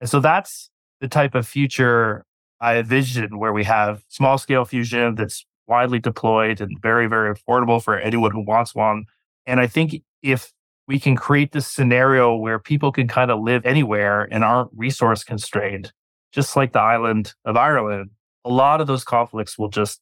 And 0.00 0.10
so 0.10 0.20
that's 0.20 0.70
the 1.00 1.08
type 1.08 1.34
of 1.34 1.46
future 1.46 2.24
I 2.60 2.78
envision 2.78 3.38
where 3.38 3.52
we 3.52 3.64
have 3.64 4.02
small 4.08 4.38
scale 4.38 4.64
fusion 4.64 5.14
that's 5.14 5.44
widely 5.66 5.98
deployed 5.98 6.60
and 6.60 6.78
very, 6.80 7.06
very 7.06 7.34
affordable 7.34 7.82
for 7.82 7.98
anyone 7.98 8.30
who 8.30 8.40
wants 8.40 8.74
one. 8.74 9.04
And 9.46 9.60
I 9.60 9.66
think 9.66 10.02
if 10.22 10.52
we 10.86 11.00
can 11.00 11.16
create 11.16 11.52
this 11.52 11.66
scenario 11.66 12.36
where 12.36 12.58
people 12.58 12.92
can 12.92 13.08
kind 13.08 13.30
of 13.30 13.40
live 13.40 13.64
anywhere 13.64 14.28
and 14.30 14.44
aren't 14.44 14.70
resource 14.74 15.24
constrained, 15.24 15.92
just 16.32 16.56
like 16.56 16.72
the 16.72 16.80
island 16.80 17.34
of 17.44 17.56
Ireland, 17.56 18.10
a 18.44 18.50
lot 18.50 18.80
of 18.80 18.86
those 18.86 19.04
conflicts 19.04 19.58
will 19.58 19.68
just 19.68 20.00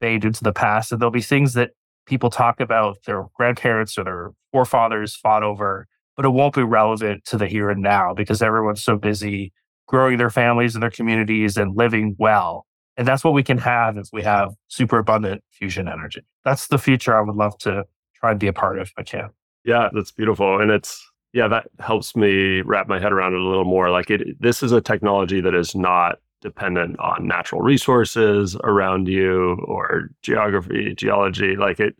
fade 0.00 0.24
into 0.24 0.42
the 0.42 0.52
past. 0.52 0.90
And 0.90 1.00
there'll 1.00 1.10
be 1.10 1.20
things 1.20 1.54
that 1.54 1.70
people 2.06 2.30
talk 2.30 2.60
about 2.60 2.98
their 3.06 3.26
grandparents 3.34 3.98
or 3.98 4.04
their 4.04 4.30
forefathers 4.52 5.14
fought 5.14 5.42
over, 5.42 5.86
but 6.16 6.24
it 6.24 6.30
won't 6.30 6.54
be 6.54 6.62
relevant 6.62 7.24
to 7.26 7.36
the 7.36 7.46
here 7.46 7.70
and 7.70 7.82
now 7.82 8.14
because 8.14 8.42
everyone's 8.42 8.82
so 8.82 8.96
busy 8.96 9.52
growing 9.86 10.16
their 10.16 10.30
families 10.30 10.74
and 10.74 10.82
their 10.82 10.90
communities 10.90 11.56
and 11.56 11.76
living 11.76 12.16
well. 12.18 12.66
And 12.96 13.06
that's 13.06 13.24
what 13.24 13.34
we 13.34 13.42
can 13.42 13.58
have 13.58 13.96
if 13.96 14.08
we 14.12 14.22
have 14.22 14.54
super 14.68 14.98
abundant 14.98 15.42
fusion 15.50 15.88
energy. 15.88 16.22
That's 16.44 16.68
the 16.68 16.78
future 16.78 17.16
I 17.16 17.20
would 17.20 17.36
love 17.36 17.56
to 17.58 17.84
try 18.14 18.30
and 18.30 18.40
be 18.40 18.46
a 18.46 18.52
part 18.52 18.78
of 18.78 18.88
if 18.88 18.92
I 18.96 19.02
can. 19.02 19.30
Yeah, 19.64 19.88
that's 19.92 20.10
beautiful. 20.10 20.60
And 20.60 20.70
it's, 20.70 21.08
yeah, 21.32 21.48
that 21.48 21.68
helps 21.78 22.16
me 22.16 22.60
wrap 22.62 22.88
my 22.88 22.98
head 22.98 23.12
around 23.12 23.34
it 23.34 23.40
a 23.40 23.44
little 23.44 23.64
more. 23.64 23.90
Like 23.90 24.10
it, 24.10 24.40
this 24.40 24.62
is 24.62 24.72
a 24.72 24.80
technology 24.80 25.40
that 25.40 25.54
is 25.54 25.74
not 25.74 26.18
dependent 26.40 26.98
on 26.98 27.26
natural 27.26 27.62
resources 27.62 28.56
around 28.64 29.08
you 29.08 29.54
or 29.66 30.10
geography, 30.22 30.94
geology. 30.94 31.56
Like 31.56 31.80
it, 31.80 31.96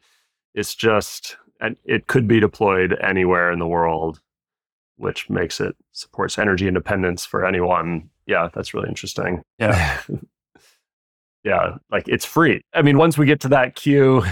it's 0.54 0.74
just, 0.74 1.36
and 1.60 1.76
it 1.84 2.08
could 2.08 2.26
be 2.26 2.40
deployed 2.40 2.96
anywhere 3.00 3.52
in 3.52 3.58
the 3.58 3.66
world, 3.66 4.20
which 4.96 5.30
makes 5.30 5.60
it 5.60 5.76
supports 5.92 6.38
energy 6.38 6.66
independence 6.66 7.24
for 7.24 7.46
anyone. 7.46 8.10
Yeah, 8.26 8.48
that's 8.52 8.74
really 8.74 8.88
interesting. 8.88 9.42
Yeah. 9.58 10.00
yeah, 11.44 11.76
like 11.90 12.08
it's 12.08 12.24
free. 12.24 12.62
I 12.74 12.82
mean, 12.82 12.98
once 12.98 13.16
we 13.16 13.26
get 13.26 13.40
to 13.40 13.48
that 13.48 13.76
Q, 13.76 14.24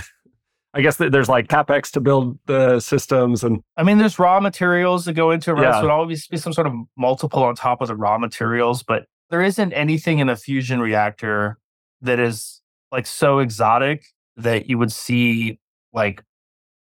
I 0.73 0.83
guess 0.83 0.97
there's 0.97 1.29
like 1.29 1.49
capex 1.49 1.91
to 1.93 2.01
build 2.01 2.39
the 2.47 2.79
systems, 2.79 3.43
and 3.43 3.61
I 3.77 3.83
mean, 3.83 3.99
there's 3.99 4.19
raw 4.19 4.39
materials 4.39 5.05
that 5.07 5.15
go 5.15 5.33
into 5.33 5.51
it. 5.51 5.55
Right? 5.55 5.73
So 5.75 5.79
it'll 5.81 5.91
always 5.91 6.29
be 6.29 6.37
some 6.37 6.53
sort 6.53 6.69
of 6.69 6.75
multiple 6.97 7.43
on 7.43 7.57
top 7.57 7.81
of 7.81 7.89
the 7.89 7.97
raw 7.97 8.19
materials, 8.19 8.83
but 8.83 9.07
there 9.31 9.43
isn't 9.43 9.73
anything 9.73 10.21
in 10.21 10.29
a 10.29 10.37
fusion 10.37 10.81
reactor 10.81 11.59
that 12.03 12.21
is 12.21 12.61
like 12.93 13.07
so 13.07 13.41
exotic 13.41 14.05
that 14.37 14.69
you 14.69 14.79
would 14.79 14.93
see 14.93 15.59
like 15.93 16.23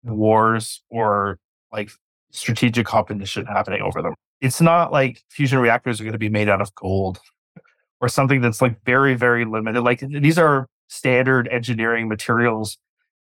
wars 0.03 0.81
or 0.89 1.39
like 1.71 1.89
strategic 2.31 2.85
competition 2.85 3.45
happening 3.45 3.81
over 3.81 4.01
them. 4.01 4.13
It's 4.41 4.61
not 4.61 4.91
like 4.91 5.23
fusion 5.29 5.59
reactors 5.59 5.99
are 5.99 6.03
going 6.03 6.13
to 6.13 6.19
be 6.19 6.29
made 6.29 6.47
out 6.47 6.61
of 6.61 6.73
gold 6.75 7.19
or 8.01 8.07
something 8.07 8.41
that's 8.41 8.61
like 8.61 8.83
very, 8.85 9.15
very 9.15 9.45
limited. 9.45 9.81
Like 9.81 9.99
these 9.99 10.37
are 10.37 10.67
standard 10.87 11.47
engineering 11.49 12.07
materials 12.07 12.77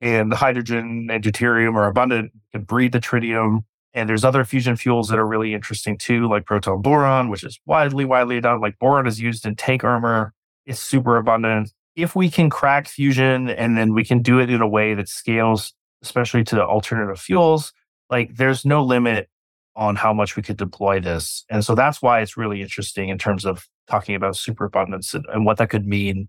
and 0.00 0.30
the 0.30 0.36
hydrogen 0.36 1.08
and 1.10 1.22
deuterium 1.22 1.74
are 1.74 1.88
abundant, 1.88 2.32
you 2.34 2.40
can 2.52 2.62
breed 2.62 2.92
the 2.92 3.00
tritium. 3.00 3.64
And 3.94 4.08
there's 4.08 4.24
other 4.24 4.44
fusion 4.44 4.76
fuels 4.76 5.08
that 5.08 5.18
are 5.18 5.26
really 5.26 5.54
interesting 5.54 5.98
too, 5.98 6.28
like 6.28 6.44
proton 6.44 6.82
boron, 6.82 7.30
which 7.30 7.42
is 7.42 7.58
widely, 7.66 8.04
widely 8.04 8.40
done. 8.40 8.60
Like 8.60 8.78
boron 8.78 9.06
is 9.06 9.20
used 9.20 9.46
in 9.46 9.56
tank 9.56 9.82
armor. 9.82 10.34
It's 10.66 10.80
super 10.80 11.16
abundant. 11.16 11.72
If 11.96 12.14
we 12.14 12.30
can 12.30 12.48
crack 12.48 12.86
fusion 12.86 13.48
and 13.48 13.76
then 13.76 13.94
we 13.94 14.04
can 14.04 14.22
do 14.22 14.38
it 14.38 14.50
in 14.50 14.60
a 14.60 14.68
way 14.68 14.94
that 14.94 15.08
scales, 15.08 15.72
especially 16.02 16.44
to 16.44 16.54
the 16.54 16.64
alternative 16.64 17.18
fuels, 17.18 17.72
like 18.08 18.36
there's 18.36 18.64
no 18.64 18.84
limit 18.84 19.28
on 19.74 19.96
how 19.96 20.12
much 20.12 20.36
we 20.36 20.42
could 20.42 20.56
deploy 20.56 21.00
this. 21.00 21.44
And 21.50 21.64
so 21.64 21.74
that's 21.74 22.02
why 22.02 22.20
it's 22.20 22.36
really 22.36 22.62
interesting 22.62 23.08
in 23.08 23.18
terms 23.18 23.44
of 23.44 23.66
talking 23.88 24.14
about 24.14 24.36
superabundance 24.36 25.14
and, 25.14 25.24
and 25.32 25.44
what 25.44 25.56
that 25.58 25.70
could 25.70 25.86
mean 25.86 26.28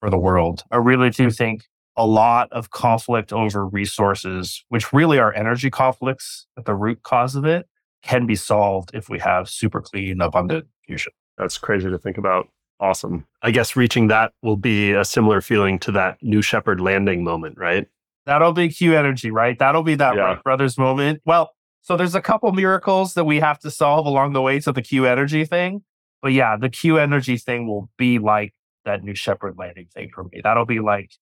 for 0.00 0.08
the 0.08 0.18
world. 0.18 0.62
I 0.70 0.76
really 0.76 1.10
do 1.10 1.30
think 1.30 1.64
a 1.96 2.06
lot 2.06 2.50
of 2.52 2.70
conflict 2.70 3.32
over 3.32 3.66
resources, 3.66 4.64
which 4.68 4.92
really 4.92 5.18
are 5.18 5.32
energy 5.34 5.70
conflicts 5.70 6.46
at 6.56 6.64
the 6.64 6.74
root 6.74 7.02
cause 7.02 7.36
of 7.36 7.44
it, 7.44 7.66
can 8.02 8.26
be 8.26 8.34
solved 8.34 8.90
if 8.94 9.08
we 9.08 9.18
have 9.18 9.48
super 9.48 9.80
clean, 9.80 10.20
abundant 10.20 10.66
fusion. 10.86 11.12
That's 11.38 11.58
crazy 11.58 11.88
to 11.88 11.98
think 11.98 12.18
about. 12.18 12.48
Awesome. 12.80 13.26
I 13.42 13.52
guess 13.52 13.76
reaching 13.76 14.08
that 14.08 14.32
will 14.42 14.56
be 14.56 14.92
a 14.92 15.04
similar 15.04 15.40
feeling 15.40 15.78
to 15.80 15.92
that 15.92 16.18
New 16.20 16.42
Shepard 16.42 16.80
landing 16.80 17.22
moment, 17.22 17.56
right? 17.56 17.86
That'll 18.26 18.52
be 18.52 18.68
Q 18.68 18.96
energy, 18.96 19.30
right? 19.30 19.58
That'll 19.58 19.82
be 19.82 19.94
that 19.96 20.16
yeah. 20.16 20.22
Wright 20.22 20.42
brothers 20.42 20.78
moment. 20.78 21.20
Well, 21.24 21.50
so 21.82 21.96
there's 21.96 22.14
a 22.14 22.20
couple 22.20 22.50
miracles 22.52 23.14
that 23.14 23.24
we 23.24 23.40
have 23.40 23.58
to 23.60 23.70
solve 23.70 24.06
along 24.06 24.32
the 24.32 24.42
way 24.42 24.58
to 24.60 24.72
the 24.72 24.82
Q 24.82 25.06
energy 25.06 25.44
thing. 25.44 25.82
But 26.22 26.32
yeah, 26.32 26.56
the 26.56 26.68
Q 26.68 26.98
energy 26.98 27.36
thing 27.36 27.66
will 27.66 27.90
be 27.96 28.18
like 28.18 28.54
that 28.84 29.02
New 29.02 29.14
Shepard 29.14 29.56
landing 29.58 29.88
thing 29.92 30.10
for 30.14 30.24
me. 30.24 30.40
That'll 30.42 30.66
be 30.66 30.80
like 30.80 31.12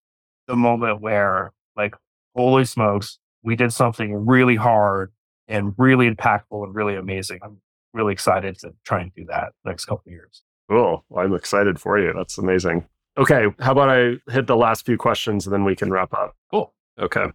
the 0.51 0.57
moment 0.57 1.01
where, 1.01 1.53
like, 1.76 1.94
holy 2.34 2.64
smokes, 2.64 3.18
we 3.42 3.57
did 3.57 3.72
something 3.72 4.26
really 4.26 4.57
hard 4.57 5.12
and 5.48 5.72
really 5.78 6.11
impactful 6.11 6.64
and 6.64 6.74
really 6.74 6.96
amazing. 6.96 7.38
I'm 7.42 7.59
really 7.94 8.12
excited 8.12 8.59
to 8.61 8.74
try 8.84 9.01
and 9.01 9.14
do 9.14 9.24
that 9.26 9.53
next 9.64 9.86
couple 9.86 10.11
years. 10.12 10.42
Cool. 10.68 11.05
Well, 11.09 11.24
I'm 11.24 11.34
excited 11.34 11.80
for 11.80 11.98
you. 11.98 12.12
That's 12.14 12.36
amazing. 12.38 12.86
Okay. 13.16 13.46
How 13.59 13.72
about 13.72 13.88
I 13.88 14.16
hit 14.30 14.46
the 14.46 14.57
last 14.57 14.86
few 14.86 14.96
questions 14.96 15.46
and 15.46 15.53
then 15.53 15.64
we 15.64 15.74
can 15.74 15.90
wrap 15.90 16.12
up? 16.12 16.36
Cool. 16.51 16.72
Okay. 17.01 17.26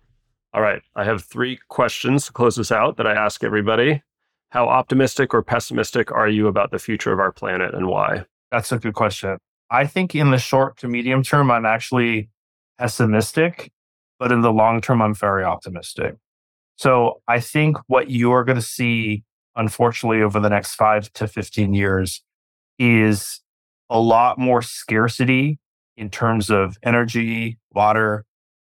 All 0.53 0.61
right. 0.61 0.81
I 0.95 1.03
have 1.03 1.23
three 1.23 1.59
questions 1.67 2.27
to 2.27 2.33
close 2.33 2.55
this 2.55 2.71
out 2.71 2.97
that 2.97 3.07
I 3.07 3.13
ask 3.13 3.43
everybody. 3.43 4.01
How 4.51 4.69
optimistic 4.69 5.33
or 5.33 5.41
pessimistic 5.41 6.11
are 6.11 6.29
you 6.29 6.47
about 6.47 6.71
the 6.71 6.79
future 6.79 7.11
of 7.11 7.19
our 7.19 7.31
planet 7.31 7.73
and 7.73 7.87
why? 7.87 8.25
That's 8.51 8.71
a 8.71 8.79
good 8.79 8.93
question. 8.93 9.37
I 9.69 9.85
think 9.85 10.15
in 10.15 10.31
the 10.31 10.37
short 10.37 10.77
to 10.77 10.87
medium 10.87 11.23
term, 11.23 11.51
I'm 11.51 11.65
actually 11.65 12.29
pessimistic, 12.79 13.71
but 14.19 14.31
in 14.31 14.41
the 14.41 14.51
long 14.51 14.81
term, 14.81 15.01
I'm 15.01 15.13
very 15.13 15.43
optimistic. 15.43 16.15
So 16.77 17.21
I 17.27 17.39
think 17.39 17.77
what 17.87 18.09
you're 18.09 18.43
going 18.43 18.57
to 18.57 18.61
see, 18.61 19.23
unfortunately, 19.55 20.21
over 20.21 20.39
the 20.39 20.49
next 20.49 20.75
five 20.75 21.11
to 21.13 21.27
15 21.27 21.73
years 21.73 22.21
is 22.77 23.41
a 23.89 23.99
lot 23.99 24.37
more 24.37 24.61
scarcity 24.61 25.59
in 25.95 26.09
terms 26.09 26.49
of 26.49 26.77
energy, 26.83 27.57
water, 27.71 28.25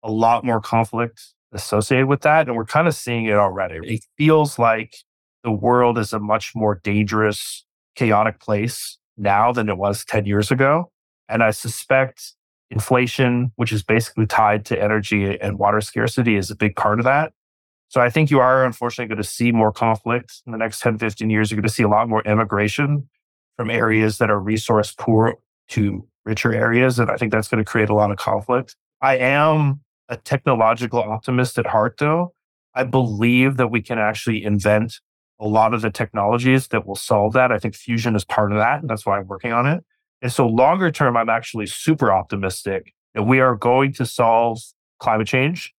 a 0.03 0.11
lot 0.11 0.45
more 0.45 0.61
conflict 0.61 1.33
associated 1.51 2.07
with 2.07 2.21
that. 2.21 2.47
And 2.47 2.55
we're 2.55 2.65
kind 2.65 2.87
of 2.87 2.95
seeing 2.95 3.25
it 3.25 3.33
already. 3.33 3.79
It 3.83 4.05
feels 4.17 4.57
like 4.57 4.95
the 5.43 5.51
world 5.51 5.97
is 5.97 6.13
a 6.13 6.19
much 6.19 6.53
more 6.55 6.79
dangerous, 6.83 7.65
chaotic 7.95 8.39
place 8.39 8.97
now 9.17 9.51
than 9.51 9.67
it 9.67 9.77
was 9.77 10.05
10 10.05 10.25
years 10.25 10.51
ago. 10.51 10.91
And 11.27 11.43
I 11.43 11.51
suspect 11.51 12.33
inflation, 12.71 13.51
which 13.55 13.71
is 13.71 13.83
basically 13.83 14.25
tied 14.25 14.65
to 14.65 14.81
energy 14.81 15.39
and 15.39 15.57
water 15.57 15.81
scarcity, 15.81 16.35
is 16.35 16.51
a 16.51 16.55
big 16.55 16.75
part 16.75 16.99
of 16.99 17.05
that. 17.05 17.33
So 17.89 18.01
I 18.01 18.09
think 18.09 18.29
you 18.29 18.39
are 18.39 18.65
unfortunately 18.65 19.09
going 19.09 19.23
to 19.23 19.27
see 19.27 19.51
more 19.51 19.71
conflict 19.71 20.43
in 20.45 20.51
the 20.51 20.57
next 20.59 20.79
10, 20.81 20.99
15 20.99 21.29
years. 21.29 21.49
You're 21.49 21.57
going 21.57 21.67
to 21.67 21.73
see 21.73 21.83
a 21.83 21.89
lot 21.89 22.07
more 22.07 22.21
immigration 22.21 23.09
from 23.57 23.71
areas 23.71 24.19
that 24.19 24.29
are 24.29 24.39
resource 24.39 24.93
poor 24.97 25.35
to 25.69 26.07
richer 26.23 26.53
areas. 26.53 26.99
And 26.99 27.09
I 27.09 27.17
think 27.17 27.31
that's 27.31 27.47
going 27.47 27.63
to 27.63 27.69
create 27.69 27.89
a 27.89 27.95
lot 27.95 28.11
of 28.11 28.17
conflict. 28.17 28.75
I 29.01 29.17
am 29.17 29.81
a 30.07 30.17
technological 30.17 31.01
optimist 31.01 31.57
at 31.57 31.65
heart, 31.65 31.95
though. 31.97 32.33
I 32.75 32.83
believe 32.83 33.57
that 33.57 33.69
we 33.69 33.81
can 33.81 33.97
actually 33.97 34.43
invent 34.43 34.99
a 35.39 35.47
lot 35.47 35.73
of 35.73 35.81
the 35.81 35.89
technologies 35.89 36.67
that 36.67 36.85
will 36.85 36.95
solve 36.95 37.33
that. 37.33 37.51
I 37.51 37.57
think 37.57 37.75
fusion 37.75 38.15
is 38.15 38.25
part 38.25 38.51
of 38.51 38.59
that. 38.59 38.81
And 38.81 38.89
that's 38.89 39.05
why 39.05 39.17
I'm 39.17 39.27
working 39.27 39.51
on 39.51 39.65
it. 39.65 39.83
And 40.21 40.31
so 40.31 40.47
longer 40.47 40.91
term, 40.91 41.15
I'm 41.15 41.29
actually 41.29 41.67
super 41.67 42.11
optimistic 42.11 42.93
that 43.13 43.23
we 43.23 43.39
are 43.39 43.55
going 43.55 43.93
to 43.93 44.05
solve 44.05 44.59
climate 44.99 45.27
change. 45.27 45.73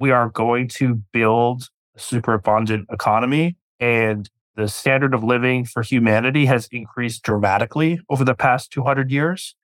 We 0.00 0.10
are 0.10 0.28
going 0.28 0.68
to 0.68 1.02
build 1.12 1.68
a 1.96 2.00
super 2.00 2.34
abundant 2.34 2.88
economy 2.90 3.56
and 3.80 4.28
the 4.56 4.68
standard 4.68 5.14
of 5.14 5.22
living 5.22 5.66
for 5.66 5.82
humanity 5.82 6.46
has 6.46 6.66
increased 6.72 7.22
dramatically 7.22 8.00
over 8.08 8.24
the 8.24 8.34
past 8.34 8.72
200 8.72 9.10
years. 9.10 9.54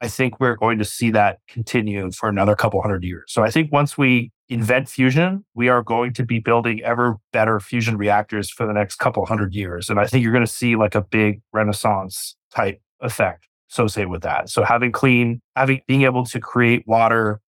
I 0.00 0.08
think 0.08 0.38
we're 0.38 0.56
going 0.56 0.78
to 0.78 0.84
see 0.84 1.10
that 1.10 1.38
continue 1.48 2.10
for 2.12 2.28
another 2.28 2.54
couple 2.54 2.80
hundred 2.82 3.02
years. 3.02 3.24
So 3.28 3.42
I 3.42 3.50
think 3.50 3.72
once 3.72 3.96
we 3.96 4.30
invent 4.48 4.88
fusion, 4.88 5.44
we 5.54 5.68
are 5.68 5.82
going 5.82 6.12
to 6.14 6.24
be 6.24 6.38
building 6.38 6.82
ever 6.82 7.16
better 7.32 7.58
fusion 7.58 7.96
reactors 7.96 8.50
for 8.50 8.66
the 8.66 8.74
next 8.74 8.96
couple 8.96 9.24
hundred 9.26 9.54
years. 9.54 9.88
And 9.88 9.98
I 9.98 10.06
think 10.06 10.22
you're 10.22 10.32
going 10.32 10.44
to 10.44 10.52
see 10.52 10.76
like 10.76 10.94
a 10.94 11.00
big 11.00 11.40
renaissance 11.52 12.36
type 12.54 12.80
effect 13.00 13.48
associated 13.70 14.10
with 14.10 14.22
that. 14.22 14.48
So 14.48 14.62
having 14.62 14.92
clean, 14.92 15.40
having 15.54 15.80
being 15.86 16.02
able 16.02 16.24
to 16.26 16.40
create 16.40 16.86
water 16.86 17.40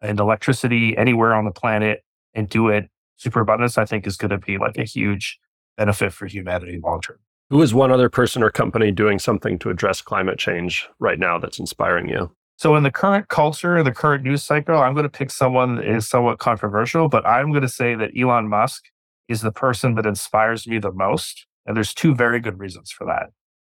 and 0.00 0.18
electricity 0.18 0.96
anywhere 0.96 1.34
on 1.34 1.44
the 1.44 1.50
planet 1.50 2.02
and 2.34 2.48
do 2.48 2.68
it 2.68 2.88
super 3.16 3.40
abundance, 3.40 3.78
I 3.78 3.84
think 3.84 4.06
is 4.06 4.16
going 4.16 4.30
to 4.30 4.38
be 4.38 4.58
like 4.58 4.78
a 4.78 4.84
huge 4.84 5.38
benefit 5.76 6.12
for 6.12 6.26
humanity 6.26 6.80
long 6.82 7.00
term. 7.00 7.18
Who 7.50 7.62
is 7.62 7.72
one 7.72 7.92
other 7.92 8.08
person 8.08 8.42
or 8.42 8.50
company 8.50 8.90
doing 8.90 9.18
something 9.18 9.58
to 9.60 9.70
address 9.70 10.02
climate 10.02 10.38
change 10.38 10.88
right 10.98 11.18
now 11.18 11.38
that's 11.38 11.58
inspiring 11.58 12.08
you? 12.08 12.32
So, 12.58 12.74
in 12.74 12.82
the 12.82 12.90
current 12.90 13.28
culture, 13.28 13.82
the 13.82 13.92
current 13.92 14.24
news 14.24 14.42
cycle, 14.42 14.78
I'm 14.78 14.94
going 14.94 15.04
to 15.04 15.10
pick 15.10 15.30
someone 15.30 15.76
that 15.76 15.86
is 15.86 16.08
somewhat 16.08 16.38
controversial, 16.38 17.08
but 17.08 17.26
I'm 17.26 17.50
going 17.50 17.62
to 17.62 17.68
say 17.68 17.94
that 17.94 18.12
Elon 18.18 18.48
Musk 18.48 18.84
is 19.28 19.42
the 19.42 19.52
person 19.52 19.94
that 19.96 20.06
inspires 20.06 20.66
me 20.66 20.78
the 20.78 20.92
most. 20.92 21.46
And 21.66 21.76
there's 21.76 21.92
two 21.92 22.14
very 22.14 22.40
good 22.40 22.58
reasons 22.58 22.90
for 22.90 23.06
that. 23.06 23.26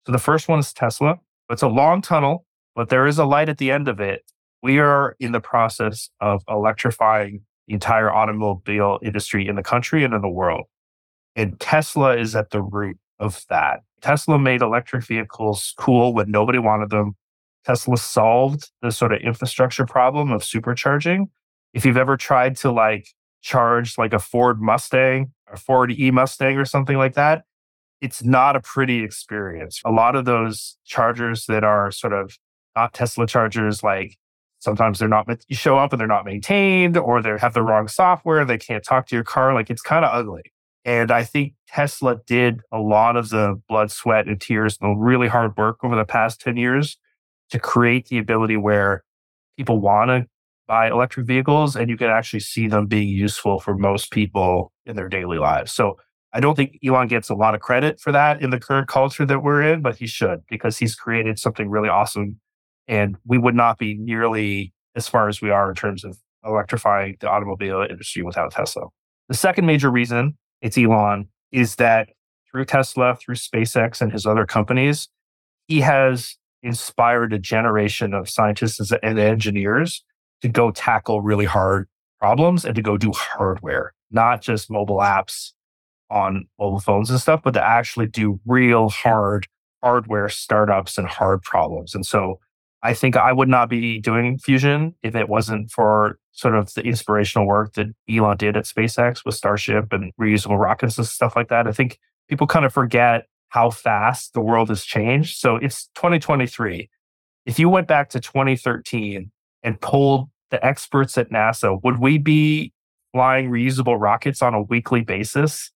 So, 0.06 0.12
the 0.12 0.18
first 0.18 0.48
one 0.48 0.60
is 0.60 0.72
Tesla. 0.72 1.18
It's 1.50 1.62
a 1.62 1.68
long 1.68 2.02
tunnel, 2.02 2.46
but 2.74 2.88
there 2.88 3.06
is 3.06 3.18
a 3.18 3.24
light 3.24 3.48
at 3.48 3.58
the 3.58 3.70
end 3.70 3.88
of 3.88 4.00
it. 4.00 4.22
We 4.62 4.78
are 4.78 5.16
in 5.18 5.32
the 5.32 5.40
process 5.40 6.10
of 6.20 6.42
electrifying 6.48 7.42
the 7.66 7.74
entire 7.74 8.12
automobile 8.12 8.98
industry 9.02 9.48
in 9.48 9.56
the 9.56 9.62
country 9.62 10.04
and 10.04 10.14
in 10.14 10.20
the 10.20 10.28
world. 10.28 10.66
And 11.36 11.58
Tesla 11.60 12.16
is 12.16 12.36
at 12.36 12.50
the 12.50 12.62
root 12.62 12.98
of 13.18 13.44
that. 13.48 13.80
Tesla 14.00 14.38
made 14.38 14.62
electric 14.62 15.06
vehicles 15.06 15.74
cool 15.78 16.14
when 16.14 16.30
nobody 16.30 16.58
wanted 16.58 16.90
them. 16.90 17.16
Tesla 17.64 17.96
solved 17.96 18.70
the 18.82 18.90
sort 18.90 19.12
of 19.12 19.20
infrastructure 19.20 19.86
problem 19.86 20.32
of 20.32 20.42
supercharging. 20.42 21.26
If 21.74 21.84
you've 21.84 21.96
ever 21.96 22.16
tried 22.16 22.56
to 22.58 22.70
like 22.70 23.08
charge 23.42 23.96
like 23.98 24.12
a 24.12 24.18
Ford 24.18 24.60
Mustang 24.60 25.32
a 25.52 25.56
Ford 25.56 25.90
E 25.92 26.10
Mustang 26.10 26.56
or 26.56 26.64
something 26.64 26.96
like 26.96 27.14
that, 27.14 27.44
it's 28.00 28.22
not 28.22 28.56
a 28.56 28.60
pretty 28.60 29.02
experience. 29.02 29.80
A 29.84 29.90
lot 29.90 30.16
of 30.16 30.24
those 30.24 30.76
chargers 30.84 31.46
that 31.46 31.64
are 31.64 31.90
sort 31.90 32.12
of 32.12 32.36
not 32.76 32.94
Tesla 32.94 33.26
chargers, 33.26 33.82
like 33.82 34.16
sometimes 34.58 34.98
they're 34.98 35.08
not, 35.08 35.26
you 35.48 35.56
show 35.56 35.78
up 35.78 35.92
and 35.92 36.00
they're 36.00 36.06
not 36.06 36.24
maintained 36.24 36.96
or 36.96 37.20
they 37.20 37.36
have 37.38 37.54
the 37.54 37.62
wrong 37.62 37.88
software. 37.88 38.44
They 38.44 38.58
can't 38.58 38.84
talk 38.84 39.06
to 39.08 39.16
your 39.16 39.24
car. 39.24 39.54
Like 39.54 39.70
it's 39.70 39.82
kind 39.82 40.04
of 40.04 40.12
ugly. 40.14 40.42
And 40.84 41.10
I 41.10 41.24
think 41.24 41.54
Tesla 41.68 42.20
did 42.26 42.60
a 42.72 42.78
lot 42.78 43.16
of 43.16 43.28
the 43.28 43.60
blood, 43.68 43.90
sweat, 43.90 44.26
and 44.26 44.40
tears, 44.40 44.78
and 44.80 44.96
the 44.96 44.98
really 44.98 45.28
hard 45.28 45.56
work 45.58 45.84
over 45.84 45.94
the 45.94 46.06
past 46.06 46.40
10 46.40 46.56
years 46.56 46.96
to 47.50 47.58
create 47.58 48.06
the 48.06 48.18
ability 48.18 48.56
where 48.56 49.04
people 49.58 49.78
want 49.78 50.08
to 50.08 50.26
buy 50.66 50.88
electric 50.88 51.26
vehicles 51.26 51.76
and 51.76 51.90
you 51.90 51.96
can 51.96 52.08
actually 52.08 52.40
see 52.40 52.66
them 52.66 52.86
being 52.86 53.08
useful 53.08 53.58
for 53.58 53.76
most 53.76 54.10
people 54.10 54.72
in 54.86 54.96
their 54.96 55.08
daily 55.08 55.36
lives. 55.36 55.72
So 55.72 55.98
I 56.32 56.40
don't 56.40 56.54
think 56.54 56.78
Elon 56.84 57.08
gets 57.08 57.28
a 57.28 57.34
lot 57.34 57.54
of 57.54 57.60
credit 57.60 58.00
for 58.00 58.12
that 58.12 58.40
in 58.40 58.50
the 58.50 58.60
current 58.60 58.88
culture 58.88 59.26
that 59.26 59.42
we're 59.42 59.62
in, 59.62 59.82
but 59.82 59.96
he 59.96 60.06
should 60.06 60.40
because 60.48 60.78
he's 60.78 60.94
created 60.94 61.38
something 61.38 61.68
really 61.68 61.88
awesome. 61.88 62.40
And 62.86 63.16
we 63.24 63.38
would 63.38 63.54
not 63.54 63.78
be 63.78 63.96
nearly 63.98 64.72
as 64.94 65.08
far 65.08 65.28
as 65.28 65.40
we 65.40 65.50
are 65.50 65.68
in 65.68 65.74
terms 65.74 66.04
of 66.04 66.18
electrifying 66.44 67.16
the 67.20 67.28
automobile 67.28 67.84
industry 67.88 68.22
without 68.22 68.52
Tesla. 68.52 68.86
The 69.28 69.34
second 69.34 69.66
major 69.66 69.90
reason 69.90 70.36
it's 70.60 70.76
Elon, 70.76 71.28
is 71.52 71.76
that 71.76 72.10
through 72.50 72.66
Tesla, 72.66 73.16
through 73.16 73.36
SpaceX, 73.36 74.00
and 74.00 74.12
his 74.12 74.26
other 74.26 74.46
companies, 74.46 75.08
he 75.66 75.80
has 75.80 76.36
inspired 76.62 77.32
a 77.32 77.38
generation 77.38 78.12
of 78.12 78.28
scientists 78.28 78.92
and 79.02 79.18
engineers 79.18 80.04
to 80.42 80.48
go 80.48 80.70
tackle 80.70 81.22
really 81.22 81.44
hard 81.44 81.88
problems 82.18 82.64
and 82.64 82.74
to 82.74 82.82
go 82.82 82.98
do 82.98 83.12
hardware, 83.14 83.94
not 84.10 84.42
just 84.42 84.70
mobile 84.70 84.98
apps 84.98 85.52
on 86.10 86.46
mobile 86.58 86.80
phones 86.80 87.10
and 87.10 87.20
stuff, 87.20 87.40
but 87.44 87.54
to 87.54 87.64
actually 87.64 88.06
do 88.06 88.40
real 88.46 88.88
hard 88.88 89.46
hardware 89.82 90.28
startups 90.28 90.98
and 90.98 91.08
hard 91.08 91.42
problems. 91.42 91.94
And 91.94 92.04
so 92.04 92.38
I 92.82 92.94
think 92.94 93.16
I 93.16 93.32
would 93.32 93.48
not 93.48 93.68
be 93.68 94.00
doing 94.00 94.38
fusion 94.38 94.94
if 95.02 95.14
it 95.14 95.28
wasn't 95.28 95.70
for 95.70 96.18
sort 96.32 96.54
of 96.54 96.72
the 96.74 96.82
inspirational 96.82 97.46
work 97.46 97.74
that 97.74 97.86
Elon 98.08 98.36
did 98.36 98.56
at 98.56 98.64
SpaceX 98.64 99.24
with 99.24 99.34
Starship 99.34 99.92
and 99.92 100.12
reusable 100.20 100.58
rockets 100.58 100.96
and 100.96 101.06
stuff 101.06 101.36
like 101.36 101.48
that. 101.48 101.66
I 101.66 101.72
think 101.72 101.98
people 102.28 102.46
kind 102.46 102.64
of 102.64 102.72
forget 102.72 103.26
how 103.48 103.70
fast 103.70 104.32
the 104.32 104.40
world 104.40 104.68
has 104.68 104.84
changed. 104.84 105.38
So 105.38 105.56
it's 105.56 105.88
2023. 105.96 106.88
If 107.46 107.58
you 107.58 107.68
went 107.68 107.88
back 107.88 108.10
to 108.10 108.20
2013 108.20 109.30
and 109.62 109.80
polled 109.80 110.30
the 110.50 110.64
experts 110.64 111.18
at 111.18 111.30
NASA, 111.30 111.82
would 111.82 111.98
we 111.98 112.18
be 112.18 112.72
flying 113.12 113.50
reusable 113.50 114.00
rockets 114.00 114.40
on 114.40 114.54
a 114.54 114.62
weekly 114.62 115.02
basis? 115.02 115.70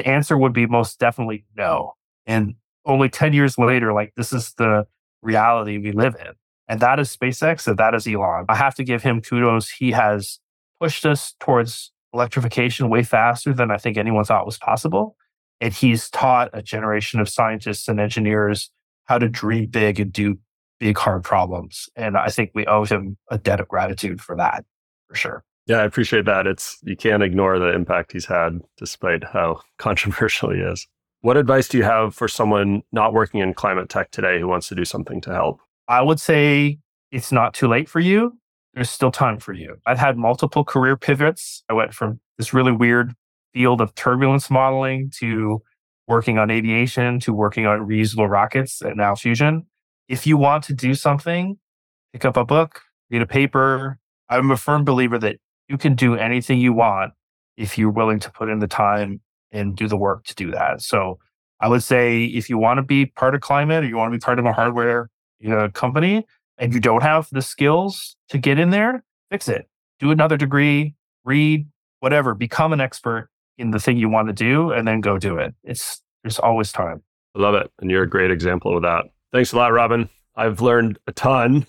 The 0.00 0.08
answer 0.08 0.38
would 0.38 0.54
be 0.54 0.64
most 0.64 0.98
definitely 0.98 1.44
no. 1.54 1.92
And 2.24 2.54
only 2.86 3.10
10 3.10 3.34
years 3.34 3.58
later, 3.58 3.92
like 3.92 4.14
this 4.16 4.32
is 4.32 4.54
the 4.54 4.86
reality 5.20 5.76
we 5.76 5.92
live 5.92 6.16
in. 6.18 6.32
And 6.68 6.80
that 6.80 6.98
is 6.98 7.14
SpaceX 7.14 7.68
and 7.68 7.76
that 7.76 7.94
is 7.94 8.08
Elon. 8.08 8.46
I 8.48 8.56
have 8.56 8.74
to 8.76 8.84
give 8.84 9.02
him 9.02 9.20
kudos. 9.20 9.68
He 9.68 9.90
has 9.90 10.40
pushed 10.80 11.04
us 11.04 11.34
towards 11.38 11.92
electrification 12.14 12.88
way 12.88 13.02
faster 13.02 13.52
than 13.52 13.70
I 13.70 13.76
think 13.76 13.98
anyone 13.98 14.24
thought 14.24 14.46
was 14.46 14.56
possible. 14.56 15.16
And 15.60 15.74
he's 15.74 16.08
taught 16.08 16.48
a 16.54 16.62
generation 16.62 17.20
of 17.20 17.28
scientists 17.28 17.86
and 17.86 18.00
engineers 18.00 18.70
how 19.04 19.18
to 19.18 19.28
dream 19.28 19.66
big 19.66 20.00
and 20.00 20.10
do 20.10 20.38
big, 20.78 20.96
hard 20.96 21.24
problems. 21.24 21.90
And 21.94 22.16
I 22.16 22.28
think 22.28 22.52
we 22.54 22.64
owe 22.64 22.86
him 22.86 23.18
a 23.30 23.36
debt 23.36 23.60
of 23.60 23.68
gratitude 23.68 24.22
for 24.22 24.34
that, 24.36 24.64
for 25.10 25.14
sure. 25.14 25.44
Yeah, 25.66 25.78
I 25.78 25.84
appreciate 25.84 26.24
that. 26.24 26.46
It's 26.46 26.78
you 26.82 26.96
can't 26.96 27.22
ignore 27.22 27.58
the 27.58 27.72
impact 27.72 28.12
he's 28.12 28.26
had 28.26 28.60
despite 28.76 29.24
how 29.24 29.60
controversial 29.78 30.50
he 30.50 30.60
is. 30.60 30.86
What 31.22 31.36
advice 31.36 31.68
do 31.68 31.76
you 31.76 31.84
have 31.84 32.14
for 32.14 32.28
someone 32.28 32.82
not 32.92 33.12
working 33.12 33.40
in 33.40 33.52
climate 33.52 33.88
tech 33.88 34.10
today 34.10 34.40
who 34.40 34.48
wants 34.48 34.68
to 34.68 34.74
do 34.74 34.84
something 34.84 35.20
to 35.22 35.32
help? 35.32 35.60
I 35.86 36.00
would 36.00 36.18
say 36.18 36.78
it's 37.12 37.30
not 37.30 37.52
too 37.52 37.68
late 37.68 37.88
for 37.88 38.00
you. 38.00 38.38
There's 38.74 38.88
still 38.88 39.10
time 39.10 39.38
for 39.38 39.52
you. 39.52 39.76
I've 39.86 39.98
had 39.98 40.16
multiple 40.16 40.64
career 40.64 40.96
pivots. 40.96 41.62
I 41.68 41.74
went 41.74 41.92
from 41.92 42.20
this 42.38 42.54
really 42.54 42.72
weird 42.72 43.12
field 43.52 43.80
of 43.80 43.94
turbulence 43.96 44.48
modeling 44.48 45.10
to 45.18 45.60
working 46.06 46.38
on 46.38 46.50
aviation 46.50 47.20
to 47.20 47.32
working 47.32 47.66
on 47.66 47.80
reusable 47.80 48.28
rockets 48.28 48.80
and 48.80 48.96
now 48.96 49.14
fusion. 49.14 49.66
If 50.08 50.26
you 50.26 50.36
want 50.36 50.64
to 50.64 50.74
do 50.74 50.94
something, 50.94 51.58
pick 52.12 52.24
up 52.24 52.36
a 52.36 52.44
book, 52.44 52.80
read 53.10 53.22
a 53.22 53.26
paper. 53.26 53.98
I'm 54.28 54.50
a 54.50 54.56
firm 54.56 54.84
believer 54.84 55.18
that 55.18 55.36
you 55.70 55.78
can 55.78 55.94
do 55.94 56.16
anything 56.16 56.58
you 56.58 56.72
want 56.72 57.12
if 57.56 57.78
you're 57.78 57.90
willing 57.90 58.18
to 58.18 58.30
put 58.30 58.48
in 58.48 58.58
the 58.58 58.66
time 58.66 59.20
and 59.52 59.76
do 59.76 59.86
the 59.86 59.96
work 59.96 60.24
to 60.24 60.34
do 60.34 60.50
that. 60.50 60.82
So 60.82 61.18
I 61.60 61.68
would 61.68 61.84
say 61.84 62.24
if 62.24 62.50
you 62.50 62.58
want 62.58 62.78
to 62.78 62.82
be 62.82 63.06
part 63.06 63.36
of 63.36 63.40
climate 63.40 63.84
or 63.84 63.86
you 63.86 63.96
want 63.96 64.12
to 64.12 64.18
be 64.18 64.20
part 64.20 64.40
of 64.40 64.44
a 64.44 64.52
hardware 64.52 65.08
you 65.38 65.48
know, 65.48 65.68
company 65.70 66.26
and 66.58 66.74
you 66.74 66.80
don't 66.80 67.02
have 67.02 67.28
the 67.30 67.40
skills 67.40 68.16
to 68.30 68.38
get 68.38 68.58
in 68.58 68.70
there, 68.70 69.04
fix 69.30 69.48
it. 69.48 69.68
Do 70.00 70.10
another 70.10 70.36
degree, 70.36 70.94
read, 71.24 71.68
whatever, 72.00 72.34
become 72.34 72.72
an 72.72 72.80
expert 72.80 73.28
in 73.56 73.70
the 73.70 73.78
thing 73.78 73.96
you 73.96 74.08
want 74.08 74.28
to 74.28 74.34
do 74.34 74.72
and 74.72 74.88
then 74.88 75.00
go 75.00 75.18
do 75.18 75.36
it. 75.36 75.54
It's 75.62 76.02
there's 76.24 76.38
always 76.38 76.72
time. 76.72 77.02
I 77.36 77.40
love 77.40 77.54
it. 77.54 77.70
And 77.80 77.90
you're 77.90 78.02
a 78.02 78.08
great 78.08 78.32
example 78.32 78.76
of 78.76 78.82
that. 78.82 79.04
Thanks 79.32 79.52
a 79.52 79.56
lot, 79.56 79.72
Robin. 79.72 80.08
I've 80.34 80.60
learned 80.60 80.98
a 81.06 81.12
ton 81.12 81.66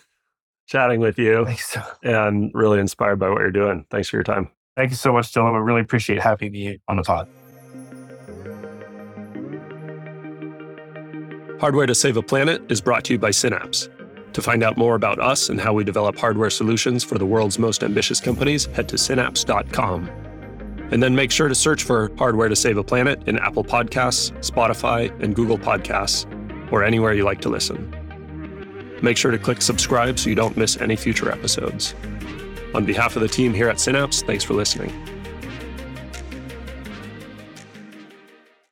chatting 0.71 1.01
with 1.01 1.19
you 1.19 1.43
Thanks. 1.45 1.77
and 2.03 2.49
really 2.53 2.79
inspired 2.79 3.17
by 3.17 3.29
what 3.29 3.39
you're 3.39 3.51
doing. 3.51 3.85
Thanks 3.91 4.07
for 4.07 4.15
your 4.15 4.23
time. 4.23 4.49
Thank 4.77 4.91
you 4.91 4.95
so 4.95 5.11
much, 5.11 5.33
Dylan. 5.33 5.53
I 5.53 5.57
really 5.57 5.81
appreciate 5.81 6.21
having 6.21 6.55
you 6.55 6.79
on 6.87 6.95
the 6.95 7.03
pod. 7.03 7.27
Hardware 11.59 11.85
to 11.85 11.93
Save 11.93 12.17
a 12.17 12.23
Planet 12.23 12.61
is 12.71 12.79
brought 12.79 13.03
to 13.05 13.13
you 13.13 13.19
by 13.19 13.31
Synapse. 13.31 13.89
To 14.33 14.41
find 14.41 14.63
out 14.63 14.77
more 14.77 14.95
about 14.95 15.19
us 15.19 15.49
and 15.49 15.59
how 15.59 15.73
we 15.73 15.83
develop 15.83 16.17
hardware 16.17 16.49
solutions 16.49 17.03
for 17.03 17.17
the 17.17 17.25
world's 17.25 17.59
most 17.59 17.83
ambitious 17.83 18.21
companies, 18.21 18.65
head 18.67 18.87
to 18.89 18.97
synapse.com. 18.97 20.09
And 20.89 21.03
then 21.03 21.13
make 21.13 21.31
sure 21.31 21.49
to 21.49 21.55
search 21.55 21.83
for 21.83 22.11
Hardware 22.17 22.47
to 22.47 22.55
Save 22.55 22.77
a 22.77 22.83
Planet 22.83 23.21
in 23.27 23.37
Apple 23.39 23.65
Podcasts, 23.65 24.31
Spotify, 24.39 25.11
and 25.21 25.35
Google 25.35 25.57
Podcasts, 25.57 26.25
or 26.71 26.83
anywhere 26.83 27.13
you 27.13 27.25
like 27.25 27.41
to 27.41 27.49
listen. 27.49 27.93
Make 29.01 29.17
sure 29.17 29.31
to 29.31 29.39
click 29.39 29.61
subscribe 29.61 30.19
so 30.19 30.29
you 30.29 30.35
don't 30.35 30.55
miss 30.55 30.77
any 30.77 30.95
future 30.95 31.31
episodes. 31.31 31.95
On 32.73 32.85
behalf 32.85 33.15
of 33.15 33.21
the 33.21 33.27
team 33.27 33.53
here 33.53 33.67
at 33.67 33.79
Synapse, 33.79 34.21
thanks 34.21 34.43
for 34.43 34.53
listening. 34.53 35.10